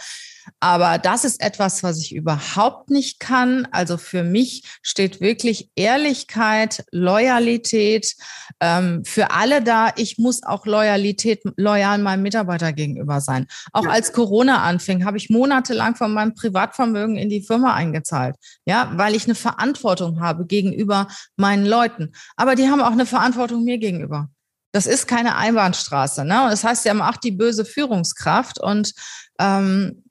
Aber 0.61 0.99
das 0.99 1.25
ist 1.25 1.41
etwas, 1.41 1.83
was 1.83 1.99
ich 1.99 2.15
überhaupt 2.15 2.91
nicht 2.91 3.21
kann. 3.21 3.67
Also 3.71 3.97
für 3.97 4.23
mich 4.23 4.65
steht 4.83 5.21
wirklich 5.21 5.71
Ehrlichkeit, 5.77 6.85
Loyalität 6.91 8.15
ähm, 8.61 9.05
für 9.05 9.31
alle 9.31 9.63
da. 9.63 9.93
Ich 9.97 10.19
muss 10.19 10.43
auch 10.43 10.67
Loyalität, 10.67 11.43
loyal 11.57 11.99
meinem 11.99 12.23
Mitarbeiter 12.23 12.73
gegenüber 12.73 13.21
sein. 13.21 13.47
Auch 13.73 13.85
ja. 13.85 13.91
als 13.91 14.13
Corona 14.13 14.63
anfing, 14.63 15.05
habe 15.05 15.17
ich 15.17 15.31
monatelang 15.31 15.97
von 15.97 16.13
meinem 16.13 16.35
Privatvermögen 16.35 17.17
in 17.17 17.29
die 17.29 17.43
Firma 17.43 17.75
eingezahlt. 17.75 18.37
Ja, 18.65 18.93
weil 18.95 19.15
ich 19.15 19.25
eine 19.25 19.35
Verantwortung 19.35 20.21
habe 20.21 20.47
gegenüber 20.47 21.09
meinen 21.37 21.67
Leuten. 21.67 22.13
Aber 22.37 22.55
die 22.55 22.69
haben 22.69 22.81
auch 22.81 22.93
eine 22.93 23.07
Verantwortung 23.07 23.65
mir 23.65 23.79
gegenüber. 23.79 24.29
Das 24.73 24.87
ist 24.87 25.07
keine 25.07 25.37
Einbahnstraße. 25.37 26.25
Ne? 26.25 26.45
Und 26.45 26.51
das 26.51 26.63
heißt 26.63 26.85
ja 26.85 26.93
immer, 26.93 27.07
ach, 27.07 27.17
die 27.17 27.31
böse 27.31 27.65
Führungskraft. 27.65 28.61
Und 28.61 28.93
ähm, 29.39 30.05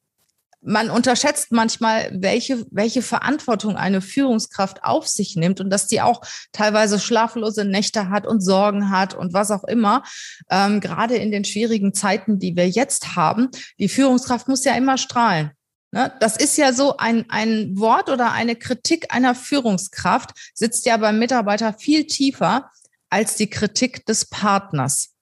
man 0.61 0.89
unterschätzt 0.89 1.51
manchmal, 1.51 2.09
welche, 2.13 2.65
welche 2.71 3.01
Verantwortung 3.01 3.77
eine 3.77 4.01
Führungskraft 4.01 4.83
auf 4.83 5.07
sich 5.07 5.35
nimmt 5.35 5.61
und 5.61 5.69
dass 5.69 5.87
die 5.87 6.01
auch 6.01 6.21
teilweise 6.51 6.99
schlaflose 6.99 7.63
Nächte 7.63 8.09
hat 8.09 8.25
und 8.25 8.41
Sorgen 8.41 8.89
hat 8.89 9.13
und 9.13 9.33
was 9.33 9.51
auch 9.51 9.63
immer. 9.63 10.03
Ähm, 10.49 10.79
gerade 10.79 11.15
in 11.15 11.31
den 11.31 11.45
schwierigen 11.45 11.93
Zeiten, 11.93 12.39
die 12.39 12.55
wir 12.55 12.67
jetzt 12.67 13.15
haben, 13.15 13.49
die 13.79 13.89
Führungskraft 13.89 14.47
muss 14.47 14.65
ja 14.65 14.75
immer 14.75 14.97
strahlen. 14.97 15.51
Ne? 15.91 16.11
Das 16.19 16.37
ist 16.37 16.57
ja 16.57 16.73
so 16.73 16.97
ein, 16.97 17.25
ein 17.29 17.77
Wort 17.77 18.09
oder 18.09 18.31
eine 18.31 18.55
Kritik 18.55 19.13
einer 19.13 19.35
Führungskraft 19.35 20.31
sitzt 20.53 20.85
ja 20.85 20.97
beim 20.97 21.19
Mitarbeiter 21.19 21.73
viel 21.73 22.05
tiefer 22.05 22.69
als 23.09 23.35
die 23.35 23.49
Kritik 23.49 24.05
des 24.05 24.25
Partners. 24.25 25.13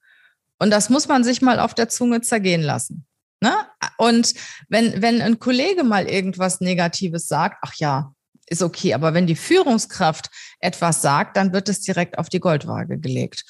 Und 0.58 0.70
das 0.70 0.88
muss 0.90 1.06
man 1.06 1.22
sich 1.22 1.42
mal 1.42 1.60
auf 1.60 1.74
der 1.74 1.88
Zunge 1.88 2.20
zergehen 2.22 2.62
lassen. 2.62 3.05
Ne? 3.40 3.54
Und 3.98 4.34
wenn, 4.68 5.02
wenn 5.02 5.20
ein 5.20 5.38
Kollege 5.38 5.84
mal 5.84 6.08
irgendwas 6.08 6.60
Negatives 6.60 7.28
sagt, 7.28 7.58
ach 7.62 7.74
ja, 7.74 8.12
ist 8.48 8.62
okay, 8.62 8.94
aber 8.94 9.12
wenn 9.12 9.26
die 9.26 9.36
Führungskraft 9.36 10.30
etwas 10.60 11.02
sagt, 11.02 11.36
dann 11.36 11.52
wird 11.52 11.68
es 11.68 11.80
direkt 11.80 12.18
auf 12.18 12.28
die 12.28 12.40
Goldwaage 12.40 12.98
gelegt. 12.98 13.44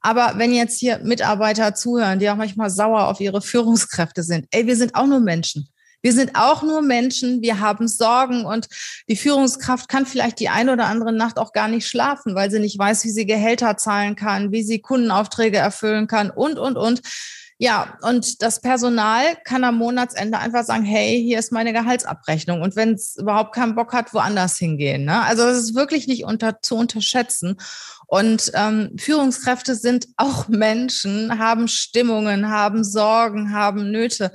Aber 0.00 0.34
wenn 0.36 0.54
jetzt 0.54 0.78
hier 0.78 0.98
Mitarbeiter 0.98 1.74
zuhören, 1.74 2.18
die 2.18 2.30
auch 2.30 2.36
manchmal 2.36 2.70
sauer 2.70 3.08
auf 3.08 3.20
ihre 3.20 3.42
Führungskräfte 3.42 4.22
sind, 4.22 4.46
ey, 4.50 4.66
wir 4.66 4.76
sind 4.76 4.94
auch 4.94 5.06
nur 5.06 5.20
Menschen. 5.20 5.68
Wir 6.02 6.12
sind 6.12 6.32
auch 6.34 6.62
nur 6.62 6.82
Menschen, 6.82 7.40
wir 7.40 7.60
haben 7.60 7.88
Sorgen 7.88 8.44
und 8.44 8.68
die 9.08 9.16
Führungskraft 9.16 9.88
kann 9.88 10.04
vielleicht 10.04 10.38
die 10.38 10.50
eine 10.50 10.74
oder 10.74 10.84
andere 10.86 11.14
Nacht 11.14 11.38
auch 11.38 11.52
gar 11.52 11.66
nicht 11.66 11.88
schlafen, 11.88 12.34
weil 12.34 12.50
sie 12.50 12.58
nicht 12.58 12.78
weiß, 12.78 13.04
wie 13.04 13.10
sie 13.10 13.24
Gehälter 13.24 13.78
zahlen 13.78 14.14
kann, 14.14 14.52
wie 14.52 14.62
sie 14.62 14.80
Kundenaufträge 14.80 15.56
erfüllen 15.56 16.06
kann 16.06 16.30
und, 16.30 16.58
und, 16.58 16.76
und. 16.76 17.00
Ja, 17.58 17.96
und 18.02 18.42
das 18.42 18.60
Personal 18.60 19.36
kann 19.44 19.62
am 19.62 19.76
Monatsende 19.76 20.38
einfach 20.38 20.64
sagen, 20.64 20.84
hey, 20.84 21.22
hier 21.22 21.38
ist 21.38 21.52
meine 21.52 21.72
Gehaltsabrechnung. 21.72 22.62
Und 22.62 22.74
wenn 22.74 22.94
es 22.94 23.16
überhaupt 23.16 23.54
keinen 23.54 23.76
Bock 23.76 23.92
hat, 23.92 24.12
woanders 24.12 24.58
hingehen. 24.58 25.04
Ne? 25.04 25.22
Also 25.22 25.44
es 25.44 25.58
ist 25.58 25.74
wirklich 25.76 26.08
nicht 26.08 26.24
unter, 26.24 26.60
zu 26.62 26.74
unterschätzen. 26.74 27.56
Und 28.06 28.50
ähm, 28.54 28.96
Führungskräfte 28.98 29.76
sind 29.76 30.08
auch 30.16 30.48
Menschen, 30.48 31.38
haben 31.38 31.68
Stimmungen, 31.68 32.50
haben 32.50 32.82
Sorgen, 32.82 33.52
haben 33.52 33.90
Nöte. 33.92 34.32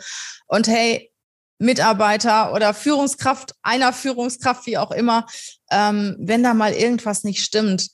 Und 0.47 0.67
hey, 0.67 1.12
Mitarbeiter 1.60 2.53
oder 2.53 2.73
Führungskraft, 2.73 3.53
einer 3.62 3.91
Führungskraft, 3.91 4.65
wie 4.65 4.77
auch 4.77 4.91
immer, 4.91 5.25
ähm, 5.69 6.15
wenn 6.17 6.41
da 6.41 6.53
mal 6.53 6.71
irgendwas 6.71 7.25
nicht 7.25 7.43
stimmt, 7.43 7.89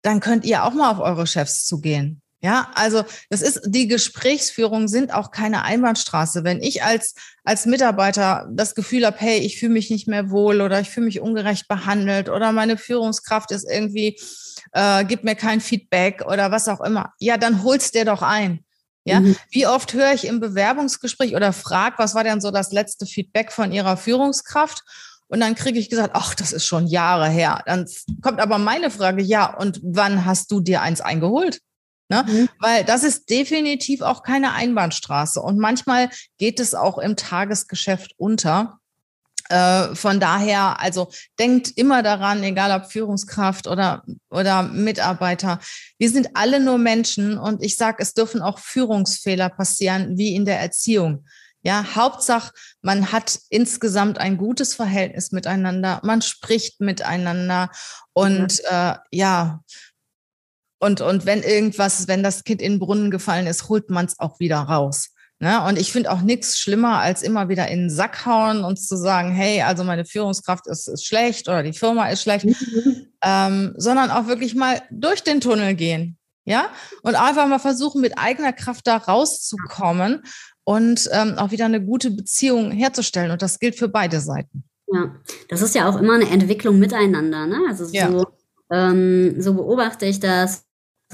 dann 0.00 0.20
könnt 0.20 0.46
ihr 0.46 0.64
auch 0.64 0.72
mal 0.72 0.90
auf 0.90 1.00
eure 1.00 1.26
Chefs 1.26 1.66
zugehen. 1.66 2.22
Ja, 2.44 2.70
also 2.74 3.04
das 3.30 3.40
ist 3.40 3.62
die 3.64 3.88
Gesprächsführung 3.88 4.86
sind 4.86 5.14
auch 5.14 5.30
keine 5.30 5.62
Einbahnstraße. 5.62 6.44
Wenn 6.44 6.62
ich 6.62 6.82
als 6.82 7.14
als 7.42 7.64
Mitarbeiter 7.64 8.46
das 8.52 8.74
Gefühl 8.74 9.06
habe, 9.06 9.16
hey, 9.18 9.38
ich 9.38 9.58
fühle 9.58 9.72
mich 9.72 9.88
nicht 9.88 10.08
mehr 10.08 10.28
wohl 10.28 10.60
oder 10.60 10.78
ich 10.78 10.90
fühle 10.90 11.06
mich 11.06 11.22
ungerecht 11.22 11.68
behandelt 11.68 12.28
oder 12.28 12.52
meine 12.52 12.76
Führungskraft 12.76 13.50
ist 13.50 13.64
irgendwie 13.64 14.18
äh, 14.72 15.06
gibt 15.06 15.24
mir 15.24 15.36
kein 15.36 15.62
Feedback 15.62 16.22
oder 16.26 16.50
was 16.50 16.68
auch 16.68 16.82
immer, 16.82 17.14
ja, 17.18 17.38
dann 17.38 17.62
holst 17.62 17.94
dir 17.94 18.04
doch 18.04 18.20
ein. 18.20 18.62
Ja, 19.06 19.20
mhm. 19.20 19.36
wie 19.50 19.66
oft 19.66 19.94
höre 19.94 20.12
ich 20.12 20.26
im 20.26 20.38
Bewerbungsgespräch 20.38 21.34
oder 21.34 21.54
frag, 21.54 21.98
was 21.98 22.14
war 22.14 22.24
denn 22.24 22.42
so 22.42 22.50
das 22.50 22.72
letzte 22.72 23.06
Feedback 23.06 23.52
von 23.52 23.72
Ihrer 23.72 23.96
Führungskraft? 23.96 24.82
Und 25.28 25.40
dann 25.40 25.54
kriege 25.54 25.78
ich 25.78 25.88
gesagt, 25.88 26.10
ach, 26.12 26.34
das 26.34 26.52
ist 26.52 26.66
schon 26.66 26.86
Jahre 26.86 27.30
her. 27.30 27.62
Dann 27.64 27.86
kommt 28.20 28.38
aber 28.38 28.58
meine 28.58 28.90
Frage, 28.90 29.22
ja, 29.22 29.46
und 29.46 29.80
wann 29.82 30.26
hast 30.26 30.50
du 30.50 30.60
dir 30.60 30.82
eins 30.82 31.00
eingeholt? 31.00 31.60
Ne? 32.14 32.24
Mhm. 32.26 32.48
Weil 32.60 32.84
das 32.84 33.02
ist 33.02 33.28
definitiv 33.30 34.02
auch 34.02 34.22
keine 34.22 34.52
Einbahnstraße. 34.52 35.40
Und 35.40 35.58
manchmal 35.58 36.10
geht 36.38 36.60
es 36.60 36.74
auch 36.74 36.98
im 36.98 37.16
Tagesgeschäft 37.16 38.12
unter. 38.16 38.78
Äh, 39.50 39.94
von 39.94 40.20
daher, 40.20 40.80
also 40.80 41.10
denkt 41.38 41.72
immer 41.76 42.02
daran, 42.02 42.42
egal 42.42 42.70
ob 42.80 42.90
Führungskraft 42.90 43.66
oder, 43.66 44.02
oder 44.30 44.62
Mitarbeiter, 44.62 45.60
wir 45.98 46.10
sind 46.10 46.28
alle 46.34 46.60
nur 46.60 46.78
Menschen 46.78 47.36
und 47.36 47.62
ich 47.62 47.76
sage, 47.76 47.98
es 48.00 48.14
dürfen 48.14 48.40
auch 48.40 48.58
Führungsfehler 48.58 49.50
passieren, 49.50 50.16
wie 50.16 50.34
in 50.34 50.46
der 50.46 50.60
Erziehung. 50.60 51.26
Ja, 51.62 51.94
Hauptsache, 51.94 52.52
man 52.82 53.10
hat 53.10 53.38
insgesamt 53.48 54.18
ein 54.18 54.36
gutes 54.36 54.74
Verhältnis 54.74 55.32
miteinander, 55.32 56.00
man 56.04 56.20
spricht 56.22 56.80
miteinander 56.80 57.70
und 58.12 58.62
ja, 58.62 58.92
äh, 58.92 58.98
ja 59.10 59.60
und, 60.84 61.00
und 61.00 61.26
wenn 61.26 61.42
irgendwas, 61.42 62.08
wenn 62.08 62.22
das 62.22 62.44
Kind 62.44 62.60
in 62.60 62.74
den 62.74 62.78
Brunnen 62.78 63.10
gefallen 63.10 63.46
ist, 63.46 63.68
holt 63.68 63.90
man 63.90 64.06
es 64.06 64.18
auch 64.18 64.38
wieder 64.38 64.58
raus. 64.58 65.10
Ne? 65.40 65.64
Und 65.66 65.78
ich 65.78 65.92
finde 65.92 66.10
auch 66.10 66.20
nichts 66.20 66.58
schlimmer, 66.58 67.00
als 67.00 67.22
immer 67.22 67.48
wieder 67.48 67.68
in 67.68 67.80
den 67.80 67.90
Sack 67.90 68.24
hauen 68.24 68.64
und 68.64 68.78
zu 68.78 68.96
sagen, 68.96 69.32
hey, 69.32 69.62
also 69.62 69.82
meine 69.82 70.04
Führungskraft 70.04 70.66
ist, 70.66 70.88
ist 70.88 71.06
schlecht 71.06 71.48
oder 71.48 71.62
die 71.62 71.72
Firma 71.72 72.08
ist 72.08 72.22
schlecht, 72.22 72.44
mhm. 72.44 73.06
ähm, 73.22 73.74
sondern 73.76 74.10
auch 74.10 74.26
wirklich 74.26 74.54
mal 74.54 74.82
durch 74.90 75.22
den 75.22 75.40
Tunnel 75.40 75.74
gehen. 75.74 76.18
Ja, 76.46 76.66
und 77.00 77.14
einfach 77.14 77.46
mal 77.46 77.58
versuchen, 77.58 78.02
mit 78.02 78.18
eigener 78.18 78.52
Kraft 78.52 78.86
da 78.86 78.98
rauszukommen 78.98 80.22
und 80.64 81.08
ähm, 81.10 81.38
auch 81.38 81.52
wieder 81.52 81.64
eine 81.64 81.82
gute 81.82 82.10
Beziehung 82.10 82.70
herzustellen. 82.70 83.30
Und 83.30 83.40
das 83.40 83.58
gilt 83.58 83.76
für 83.76 83.88
beide 83.88 84.20
Seiten. 84.20 84.64
Ja, 84.92 85.14
das 85.48 85.62
ist 85.62 85.74
ja 85.74 85.88
auch 85.88 85.98
immer 85.98 86.14
eine 86.14 86.28
Entwicklung 86.28 86.78
miteinander. 86.78 87.46
Ne? 87.46 87.60
Also 87.66 87.86
so, 87.86 87.94
ja. 87.94 88.10
ähm, 88.70 89.40
so 89.40 89.54
beobachte 89.54 90.04
ich 90.04 90.20
das 90.20 90.63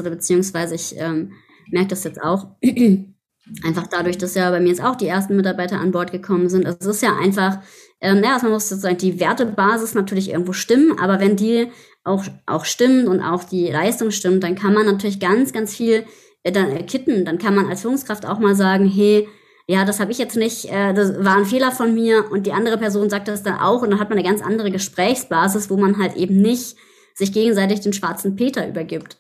oder 0.01 0.11
beziehungsweise 0.11 0.75
ich 0.75 0.95
ähm, 0.99 1.33
merke 1.71 1.89
das 1.89 2.05
jetzt 2.05 2.21
auch. 2.21 2.49
Einfach 3.65 3.87
dadurch, 3.89 4.19
dass 4.19 4.35
ja 4.35 4.51
bei 4.51 4.61
mir 4.61 4.69
jetzt 4.69 4.85
auch 4.85 4.97
die 4.97 5.09
ersten 5.09 5.35
Mitarbeiter 5.35 5.81
an 5.81 5.91
Bord 5.91 6.13
gekommen 6.13 6.49
sind. 6.49 6.67
Also 6.67 6.91
es 6.91 6.97
ist 6.97 7.03
ja 7.03 7.17
einfach, 7.17 7.59
ähm, 8.01 8.23
ja, 8.23 8.39
man 8.43 8.53
muss 8.53 8.69
sozusagen 8.69 8.99
die 8.99 9.19
Wertebasis 9.19 9.95
natürlich 9.95 10.31
irgendwo 10.31 10.53
stimmen, 10.53 10.97
aber 11.01 11.19
wenn 11.19 11.35
die 11.35 11.67
auch, 12.05 12.25
auch 12.47 12.65
stimmt 12.65 13.09
und 13.09 13.21
auch 13.21 13.43
die 13.43 13.69
Leistung 13.69 14.13
stimmt, 14.13 14.45
dann 14.45 14.55
kann 14.55 14.73
man 14.73 14.87
natürlich 14.87 15.19
ganz, 15.19 15.53
ganz 15.53 15.75
viel 15.75 16.05
äh, 16.43 16.53
dann 16.53 16.71
äh, 16.77 16.83
kitten. 16.85 17.25
Dann 17.25 17.39
kann 17.39 17.55
man 17.55 17.67
als 17.67 17.83
Führungskraft 17.83 18.25
auch 18.25 18.39
mal 18.39 18.55
sagen, 18.55 18.87
hey, 18.87 19.27
ja, 19.67 19.85
das 19.85 20.01
habe 20.01 20.11
ich 20.11 20.19
jetzt 20.19 20.37
nicht, 20.37 20.67
äh, 20.67 20.93
das 20.95 21.25
war 21.25 21.37
ein 21.37 21.45
Fehler 21.45 21.71
von 21.71 21.95
mir 21.95 22.31
und 22.31 22.47
die 22.47 22.53
andere 22.53 22.79
Person 22.79 23.11
sagt 23.11 23.29
das 23.29 23.43
dann 23.43 23.59
auch 23.59 23.83
und 23.83 23.91
dann 23.91 24.01
hat 24.01 24.11
man 24.11 24.19
eine 24.19 24.29
ganz 24.29 24.43
andere 24.43 24.71
Gesprächsbasis, 24.71 25.71
wo 25.71 25.77
man 25.77 25.99
halt 25.99 26.17
eben 26.17 26.41
nicht 26.41 26.77
sich 27.15 27.33
gegenseitig 27.33 27.81
den 27.81 27.93
schwarzen 27.93 28.37
Peter 28.37 28.67
übergibt. 28.67 29.19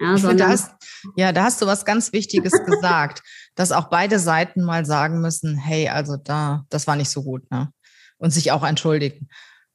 Ja, 0.00 0.16
finde, 0.16 0.36
da 0.36 0.48
hast, 0.48 0.72
ja, 1.16 1.32
da 1.32 1.44
hast 1.44 1.62
du 1.62 1.66
was 1.66 1.84
ganz 1.84 2.12
Wichtiges 2.12 2.52
gesagt, 2.64 3.22
dass 3.54 3.72
auch 3.72 3.88
beide 3.88 4.18
Seiten 4.18 4.62
mal 4.62 4.84
sagen 4.84 5.20
müssen, 5.20 5.56
hey, 5.56 5.88
also 5.88 6.16
da, 6.16 6.64
das 6.68 6.86
war 6.86 6.96
nicht 6.96 7.10
so 7.10 7.22
gut, 7.22 7.50
ne? 7.50 7.70
Und 8.18 8.30
sich 8.30 8.52
auch 8.52 8.64
entschuldigen. 8.64 9.28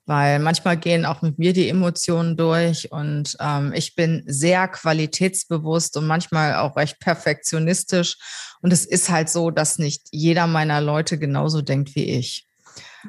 Weil 0.06 0.40
manchmal 0.40 0.78
gehen 0.78 1.06
auch 1.06 1.22
mit 1.22 1.38
mir 1.38 1.54
die 1.54 1.70
Emotionen 1.70 2.36
durch 2.36 2.92
und 2.92 3.38
ähm, 3.40 3.72
ich 3.74 3.96
bin 3.96 4.24
sehr 4.26 4.68
qualitätsbewusst 4.68 5.96
und 5.96 6.08
manchmal 6.08 6.56
auch 6.56 6.76
recht 6.76 7.00
perfektionistisch. 7.00 8.18
Und 8.62 8.74
es 8.74 8.86
ist 8.86 9.10
halt 9.10 9.30
so, 9.30 9.52
dass 9.52 9.78
nicht 9.78 10.08
jeder 10.12 10.48
meiner 10.48 10.82
Leute 10.82 11.20
genauso 11.20 11.62
denkt 11.62 11.96
wie 11.96 12.06
ich. 12.06 12.48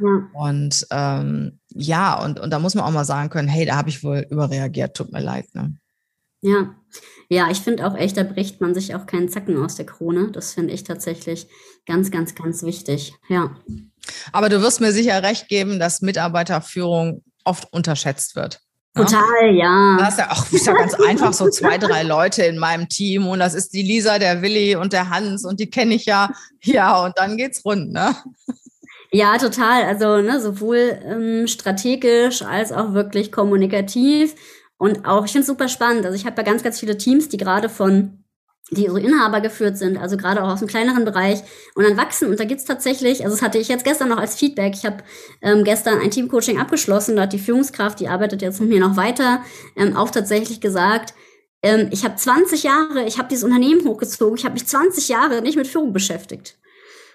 Ja. 0.00 0.28
Und 0.34 0.86
ähm, 0.90 1.60
ja, 1.68 2.22
und, 2.22 2.38
und 2.38 2.50
da 2.50 2.58
muss 2.58 2.74
man 2.74 2.84
auch 2.84 2.90
mal 2.90 3.04
sagen 3.04 3.30
können, 3.30 3.48
hey, 3.48 3.64
da 3.64 3.76
habe 3.76 3.88
ich 3.88 4.04
wohl 4.04 4.26
überreagiert, 4.30 4.96
tut 4.96 5.12
mir 5.12 5.20
leid. 5.20 5.46
Ne? 5.54 5.74
Ja, 6.42 6.74
ja, 7.28 7.50
ich 7.50 7.60
finde 7.60 7.86
auch 7.86 7.96
echt, 7.96 8.16
da 8.16 8.24
bricht 8.24 8.60
man 8.60 8.74
sich 8.74 8.94
auch 8.94 9.06
keinen 9.06 9.30
Zacken 9.30 9.56
aus 9.64 9.76
der 9.76 9.86
Krone. 9.86 10.30
Das 10.32 10.52
finde 10.52 10.74
ich 10.74 10.84
tatsächlich 10.84 11.46
ganz, 11.86 12.10
ganz, 12.10 12.34
ganz 12.34 12.62
wichtig. 12.62 13.14
Ja. 13.28 13.56
Aber 14.32 14.48
du 14.48 14.60
wirst 14.60 14.80
mir 14.80 14.92
sicher 14.92 15.22
recht 15.22 15.48
geben, 15.48 15.78
dass 15.78 16.02
Mitarbeiterführung 16.02 17.22
oft 17.44 17.72
unterschätzt 17.72 18.36
wird. 18.36 18.60
Ne? 18.94 19.06
Total, 19.06 19.54
ja. 19.54 19.96
Das 19.98 20.10
ist 20.10 20.18
ja, 20.18 20.30
auch 20.30 20.52
ist 20.52 20.66
ja 20.66 20.72
ganz 20.74 20.94
einfach, 20.94 21.32
so 21.32 21.48
zwei, 21.48 21.78
drei 21.78 22.02
Leute 22.02 22.42
in 22.42 22.58
meinem 22.58 22.88
Team 22.88 23.26
und 23.26 23.38
das 23.38 23.54
ist 23.54 23.72
die 23.72 23.82
Lisa, 23.82 24.18
der 24.18 24.42
Willi 24.42 24.76
und 24.76 24.92
der 24.92 25.08
Hans 25.08 25.46
und 25.46 25.60
die 25.60 25.70
kenne 25.70 25.94
ich 25.94 26.04
ja. 26.04 26.30
Ja, 26.62 27.02
und 27.02 27.16
dann 27.16 27.38
geht's 27.38 27.64
rund, 27.64 27.92
ne? 27.92 28.14
Ja, 29.10 29.38
total. 29.38 29.84
Also 29.84 30.20
ne, 30.22 30.40
sowohl 30.40 30.98
ähm, 31.04 31.46
strategisch 31.46 32.42
als 32.42 32.72
auch 32.72 32.94
wirklich 32.94 33.30
kommunikativ. 33.30 34.34
Und 34.82 35.06
auch, 35.06 35.24
ich 35.24 35.30
finde 35.30 35.42
es 35.42 35.46
super 35.46 35.68
spannend. 35.68 36.04
Also 36.04 36.16
ich 36.16 36.26
habe 36.26 36.34
ja 36.38 36.42
ganz, 36.42 36.64
ganz 36.64 36.80
viele 36.80 36.98
Teams, 36.98 37.28
die 37.28 37.36
gerade 37.36 37.68
von 37.68 38.24
die 38.72 38.88
so 38.88 38.96
Inhaber 38.96 39.40
geführt 39.40 39.78
sind, 39.78 39.96
also 39.96 40.16
gerade 40.16 40.42
auch 40.42 40.48
aus 40.48 40.58
einem 40.58 40.66
kleineren 40.66 41.04
Bereich 41.04 41.40
und 41.76 41.84
dann 41.84 41.96
wachsen. 41.96 42.28
Und 42.28 42.40
da 42.40 42.44
gibt's 42.44 42.64
tatsächlich, 42.64 43.22
also 43.22 43.36
das 43.36 43.42
hatte 43.42 43.58
ich 43.58 43.68
jetzt 43.68 43.84
gestern 43.84 44.08
noch 44.08 44.16
als 44.16 44.34
Feedback, 44.34 44.74
ich 44.74 44.84
habe 44.84 45.04
ähm, 45.40 45.62
gestern 45.62 46.00
ein 46.00 46.10
Teamcoaching 46.10 46.58
abgeschlossen, 46.58 47.14
da 47.14 47.22
hat 47.22 47.32
die 47.32 47.38
Führungskraft, 47.38 48.00
die 48.00 48.08
arbeitet 48.08 48.42
jetzt 48.42 48.60
mit 48.60 48.70
mir 48.70 48.80
noch 48.80 48.96
weiter, 48.96 49.44
ähm, 49.76 49.96
auch 49.96 50.10
tatsächlich 50.10 50.60
gesagt, 50.60 51.14
ähm, 51.62 51.88
ich 51.92 52.04
habe 52.04 52.16
20 52.16 52.64
Jahre, 52.64 53.04
ich 53.04 53.18
habe 53.18 53.28
dieses 53.28 53.44
Unternehmen 53.44 53.86
hochgezogen, 53.86 54.36
ich 54.36 54.44
habe 54.44 54.54
mich 54.54 54.66
20 54.66 55.08
Jahre 55.08 55.42
nicht 55.42 55.56
mit 55.56 55.68
Führung 55.68 55.92
beschäftigt. 55.92 56.58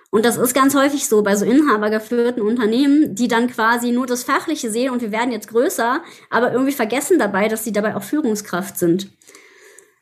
Und 0.10 0.24
das 0.24 0.38
ist 0.38 0.54
ganz 0.54 0.74
häufig 0.74 1.08
so 1.08 1.22
bei 1.22 1.36
so 1.36 1.46
inhabergeführten 1.46 2.42
Unternehmen, 2.42 3.14
die 3.14 3.28
dann 3.28 3.48
quasi 3.48 3.92
nur 3.92 4.08
das 4.08 4.24
Fachliche 4.24 4.72
sehen 4.72 4.92
und 4.92 5.02
wir 5.02 5.12
werden 5.12 5.32
jetzt 5.32 5.50
größer, 5.50 6.02
aber 6.30 6.54
irgendwie 6.54 6.72
vergessen 6.72 7.20
dabei, 7.20 7.50
dass 7.50 7.66
sie 7.66 7.74
dabei 7.74 7.96
auch 7.96 8.04
Führungskraft 8.04 8.78
sind. 8.78 9.12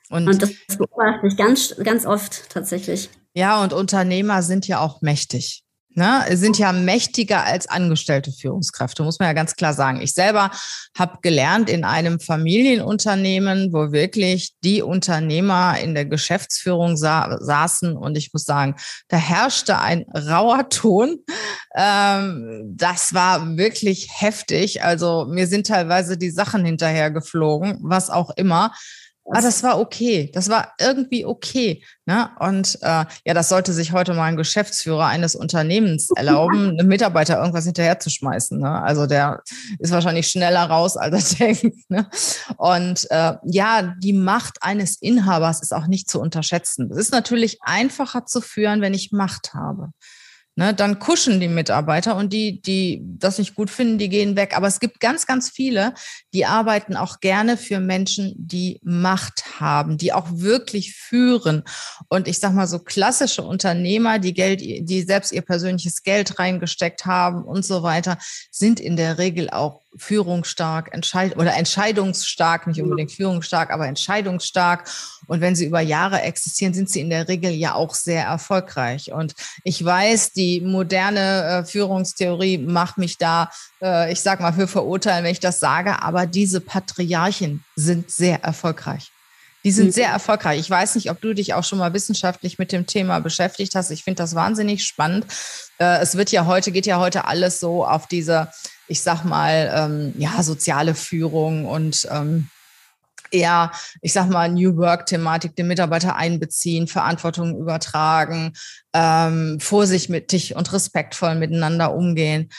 Und, 0.09 0.27
und 0.27 0.41
das 0.41 0.51
beobachte 0.77 1.27
ich 1.27 1.35
ganz, 1.35 1.75
ganz 1.83 2.05
oft 2.05 2.49
tatsächlich. 2.49 3.09
Ja, 3.33 3.63
und 3.63 3.73
Unternehmer 3.73 4.43
sind 4.43 4.67
ja 4.67 4.79
auch 4.79 5.01
mächtig 5.01 5.64
ne, 5.95 6.25
sind 6.31 6.57
ja 6.57 6.71
mächtiger 6.71 7.45
als 7.45 7.67
angestellte 7.67 8.31
Führungskräfte, 8.31 9.03
muss 9.03 9.19
man 9.19 9.27
ja 9.27 9.33
ganz 9.33 9.55
klar 9.55 9.73
sagen. 9.73 10.01
Ich 10.01 10.13
selber 10.13 10.51
habe 10.97 11.19
gelernt 11.21 11.69
in 11.69 11.83
einem 11.83 12.19
Familienunternehmen, 12.19 13.73
wo 13.73 13.91
wirklich 13.91 14.53
die 14.63 14.81
Unternehmer 14.81 15.79
in 15.79 15.95
der 15.95 16.05
Geschäftsführung 16.05 16.97
sa 16.97 17.37
saßen 17.39 17.95
und 17.95 18.17
ich 18.17 18.33
muss 18.33 18.43
sagen, 18.43 18.75
da 19.07 19.17
herrschte 19.17 19.79
ein 19.79 20.05
rauer 20.13 20.69
Ton. 20.69 21.19
Ähm, 21.75 22.73
das 22.75 23.13
war 23.13 23.57
wirklich 23.57 24.09
heftig. 24.11 24.83
Also 24.83 25.25
mir 25.29 25.47
sind 25.47 25.67
teilweise 25.67 26.17
die 26.17 26.31
Sachen 26.31 26.65
hinterher 26.65 27.11
geflogen, 27.11 27.79
was 27.81 28.09
auch 28.09 28.31
immer. 28.35 28.71
Ah, 29.31 29.41
das 29.41 29.63
war 29.63 29.79
okay. 29.79 30.29
Das 30.33 30.49
war 30.49 30.73
irgendwie 30.79 31.25
okay. 31.25 31.83
Ne? 32.05 32.29
Und 32.39 32.77
äh, 32.81 33.05
ja, 33.25 33.33
das 33.33 33.49
sollte 33.49 33.73
sich 33.73 33.91
heute 33.91 34.13
mal 34.13 34.25
ein 34.25 34.37
Geschäftsführer 34.37 35.07
eines 35.07 35.33
Unternehmens 35.33 36.09
erlauben, 36.15 36.71
einem 36.71 36.87
Mitarbeiter 36.87 37.39
irgendwas 37.39 37.65
hinterherzuschmeißen. 37.65 38.59
Ne? 38.59 38.81
Also 38.83 39.07
der 39.07 39.41
ist 39.79 39.91
wahrscheinlich 39.91 40.27
schneller 40.27 40.65
raus, 40.65 40.95
als 40.95 41.39
er 41.39 41.47
denkt. 41.53 41.89
Ne? 41.89 42.07
Und 42.57 43.09
äh, 43.09 43.33
ja, 43.45 43.95
die 43.97 44.13
Macht 44.13 44.61
eines 44.61 45.01
Inhabers 45.01 45.61
ist 45.61 45.73
auch 45.73 45.87
nicht 45.87 46.07
zu 46.09 46.21
unterschätzen. 46.21 46.91
Es 46.91 46.97
ist 46.97 47.11
natürlich 47.11 47.57
einfacher 47.61 48.25
zu 48.27 48.41
führen, 48.41 48.81
wenn 48.81 48.93
ich 48.93 49.11
Macht 49.11 49.55
habe. 49.55 49.89
Ne, 50.57 50.73
dann 50.73 50.99
kuschen 50.99 51.41
die 51.41 51.49
Mitarbeiter 51.49 52.15
und 52.15 52.31
die, 52.31 52.61
die 52.61 53.01
das 53.03 53.39
nicht 53.39 53.55
gut 53.55 53.69
finden, 53.69 53.97
die 53.97 54.07
gehen 54.07 54.37
weg. 54.37 54.55
Aber 54.55 54.67
es 54.67 54.79
gibt 54.79 55.01
ganz, 55.01 55.27
ganz 55.27 55.49
viele, 55.49 55.93
die 56.33 56.45
arbeiten 56.45 56.95
auch 56.95 57.19
gerne 57.19 57.57
für 57.57 57.81
Menschen, 57.81 58.33
die 58.37 58.79
Macht 58.81 59.59
haben, 59.59 59.97
die 59.97 60.13
auch 60.13 60.27
wirklich 60.31 60.95
führen. 60.95 61.63
Und 62.07 62.29
ich 62.29 62.39
sag 62.39 62.53
mal 62.53 62.67
so 62.67 62.79
klassische 62.79 63.43
Unternehmer, 63.43 64.17
die 64.17 64.33
Geld, 64.33 64.61
die 64.61 65.01
selbst 65.01 65.33
ihr 65.33 65.41
persönliches 65.41 66.03
Geld 66.03 66.39
reingesteckt 66.39 67.05
haben 67.05 67.43
und 67.43 67.65
so 67.65 67.83
weiter, 67.83 68.17
sind 68.49 68.79
in 68.79 68.95
der 68.95 69.17
Regel 69.17 69.49
auch 69.49 69.81
führungsstark, 69.97 70.93
entscheid 70.93 71.37
oder 71.37 71.55
entscheidungsstark, 71.55 72.67
nicht 72.67 72.81
unbedingt 72.81 73.11
führungsstark, 73.11 73.71
aber 73.71 73.87
entscheidungsstark. 73.87 74.89
Und 75.27 75.41
wenn 75.41 75.55
sie 75.55 75.65
über 75.65 75.81
Jahre 75.81 76.21
existieren, 76.21 76.73
sind 76.73 76.89
sie 76.89 77.01
in 77.01 77.09
der 77.09 77.27
Regel 77.27 77.51
ja 77.51 77.73
auch 77.73 77.95
sehr 77.95 78.23
erfolgreich. 78.23 79.11
Und 79.11 79.33
ich 79.63 79.83
weiß, 79.83 80.33
die 80.33 80.61
moderne 80.61 81.43
äh, 81.43 81.65
Führungstheorie 81.65 82.57
macht 82.57 82.97
mich 82.97 83.17
da, 83.17 83.49
äh, 83.81 84.11
ich 84.11 84.21
sag 84.21 84.39
mal, 84.39 84.53
für 84.53 84.67
verurteilen, 84.67 85.23
wenn 85.23 85.31
ich 85.31 85.39
das 85.39 85.59
sage, 85.59 86.01
aber 86.03 86.25
diese 86.25 86.61
Patriarchen 86.61 87.63
sind 87.75 88.11
sehr 88.11 88.43
erfolgreich. 88.43 89.11
Die 89.65 89.71
sind 89.71 89.87
mhm. 89.87 89.91
sehr 89.93 90.09
erfolgreich. 90.09 90.59
Ich 90.59 90.69
weiß 90.69 90.93
nicht, 90.93 91.09
ob 91.09 91.19
du 91.21 91.33
dich 91.33 91.55
auch 91.55 91.63
schon 91.63 91.79
mal 91.79 91.91
wissenschaftlich 91.93 92.59
mit 92.59 92.71
dem 92.71 92.85
Thema 92.85 93.19
beschäftigt 93.19 93.73
hast. 93.73 93.89
Ich 93.89 94.03
finde 94.03 94.17
das 94.17 94.35
wahnsinnig 94.35 94.85
spannend. 94.85 95.25
Äh, 95.79 96.01
es 96.01 96.15
wird 96.15 96.31
ja 96.31 96.45
heute, 96.45 96.71
geht 96.71 96.85
ja 96.85 96.99
heute 96.99 97.25
alles 97.25 97.59
so 97.59 97.83
auf 97.83 98.05
diese 98.05 98.49
ich 98.87 99.01
sag 99.01 99.23
mal, 99.23 99.71
ähm, 99.73 100.13
ja, 100.17 100.41
soziale 100.43 100.95
Führung 100.95 101.65
und 101.65 102.07
ähm, 102.11 102.49
eher, 103.31 103.71
ich 104.01 104.13
sag 104.13 104.29
mal, 104.29 104.49
New 104.49 104.77
Work-Thematik, 104.77 105.55
den 105.55 105.67
Mitarbeiter 105.67 106.15
einbeziehen, 106.15 106.87
Verantwortung 106.87 107.57
übertragen, 107.57 108.53
ähm, 108.93 109.59
vorsichtig 109.59 110.55
und 110.55 110.71
respektvoll 110.71 111.35
miteinander 111.35 111.93
umgehen. 111.93 112.49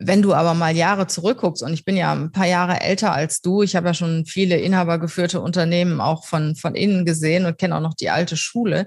Wenn 0.00 0.22
du 0.22 0.32
aber 0.32 0.54
mal 0.54 0.76
Jahre 0.76 1.08
zurückguckst, 1.08 1.62
und 1.64 1.72
ich 1.72 1.84
bin 1.84 1.96
ja 1.96 2.12
ein 2.12 2.30
paar 2.30 2.46
Jahre 2.46 2.80
älter 2.80 3.12
als 3.12 3.40
du, 3.40 3.62
ich 3.62 3.74
habe 3.74 3.88
ja 3.88 3.94
schon 3.94 4.26
viele 4.26 4.56
inhabergeführte 4.56 5.40
Unternehmen 5.40 6.00
auch 6.00 6.24
von, 6.24 6.54
von 6.54 6.76
innen 6.76 7.04
gesehen 7.04 7.46
und 7.46 7.58
kenne 7.58 7.76
auch 7.76 7.80
noch 7.80 7.94
die 7.94 8.10
alte 8.10 8.36
Schule, 8.36 8.86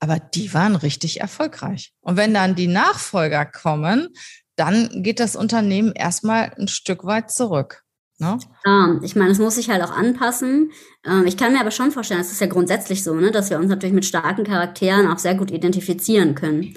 aber 0.00 0.18
die 0.18 0.52
waren 0.52 0.76
richtig 0.76 1.22
erfolgreich. 1.22 1.92
Und 2.02 2.18
wenn 2.18 2.34
dann 2.34 2.54
die 2.54 2.66
Nachfolger 2.66 3.46
kommen, 3.46 4.08
dann 4.56 5.02
geht 5.02 5.20
das 5.20 5.36
Unternehmen 5.36 5.92
erstmal 5.92 6.52
ein 6.58 6.68
Stück 6.68 7.04
weit 7.04 7.30
zurück. 7.30 7.84
Ne? 8.18 8.38
Ja, 8.64 9.00
ich 9.02 9.16
meine, 9.16 9.32
es 9.32 9.38
muss 9.38 9.56
sich 9.56 9.70
halt 9.70 9.82
auch 9.82 9.90
anpassen. 9.90 10.70
Ähm, 11.04 11.26
ich 11.26 11.36
kann 11.36 11.52
mir 11.52 11.60
aber 11.60 11.72
schon 11.72 11.90
vorstellen, 11.90 12.20
es 12.20 12.30
ist 12.30 12.40
ja 12.40 12.46
grundsätzlich 12.46 13.02
so, 13.02 13.14
ne, 13.14 13.32
dass 13.32 13.50
wir 13.50 13.58
uns 13.58 13.68
natürlich 13.68 13.94
mit 13.94 14.04
starken 14.04 14.44
Charakteren 14.44 15.08
auch 15.08 15.18
sehr 15.18 15.34
gut 15.34 15.50
identifizieren 15.50 16.34
können. 16.34 16.74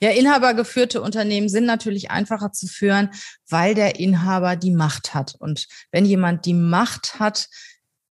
Ja, 0.00 0.10
inhabergeführte 0.10 1.02
Unternehmen 1.02 1.48
sind 1.48 1.66
natürlich 1.66 2.10
einfacher 2.10 2.52
zu 2.52 2.66
führen, 2.66 3.10
weil 3.48 3.74
der 3.74 3.98
Inhaber 3.98 4.54
die 4.56 4.70
Macht 4.70 5.14
hat. 5.14 5.34
Und 5.38 5.66
wenn 5.90 6.04
jemand 6.04 6.46
die 6.46 6.54
Macht 6.54 7.18
hat, 7.18 7.48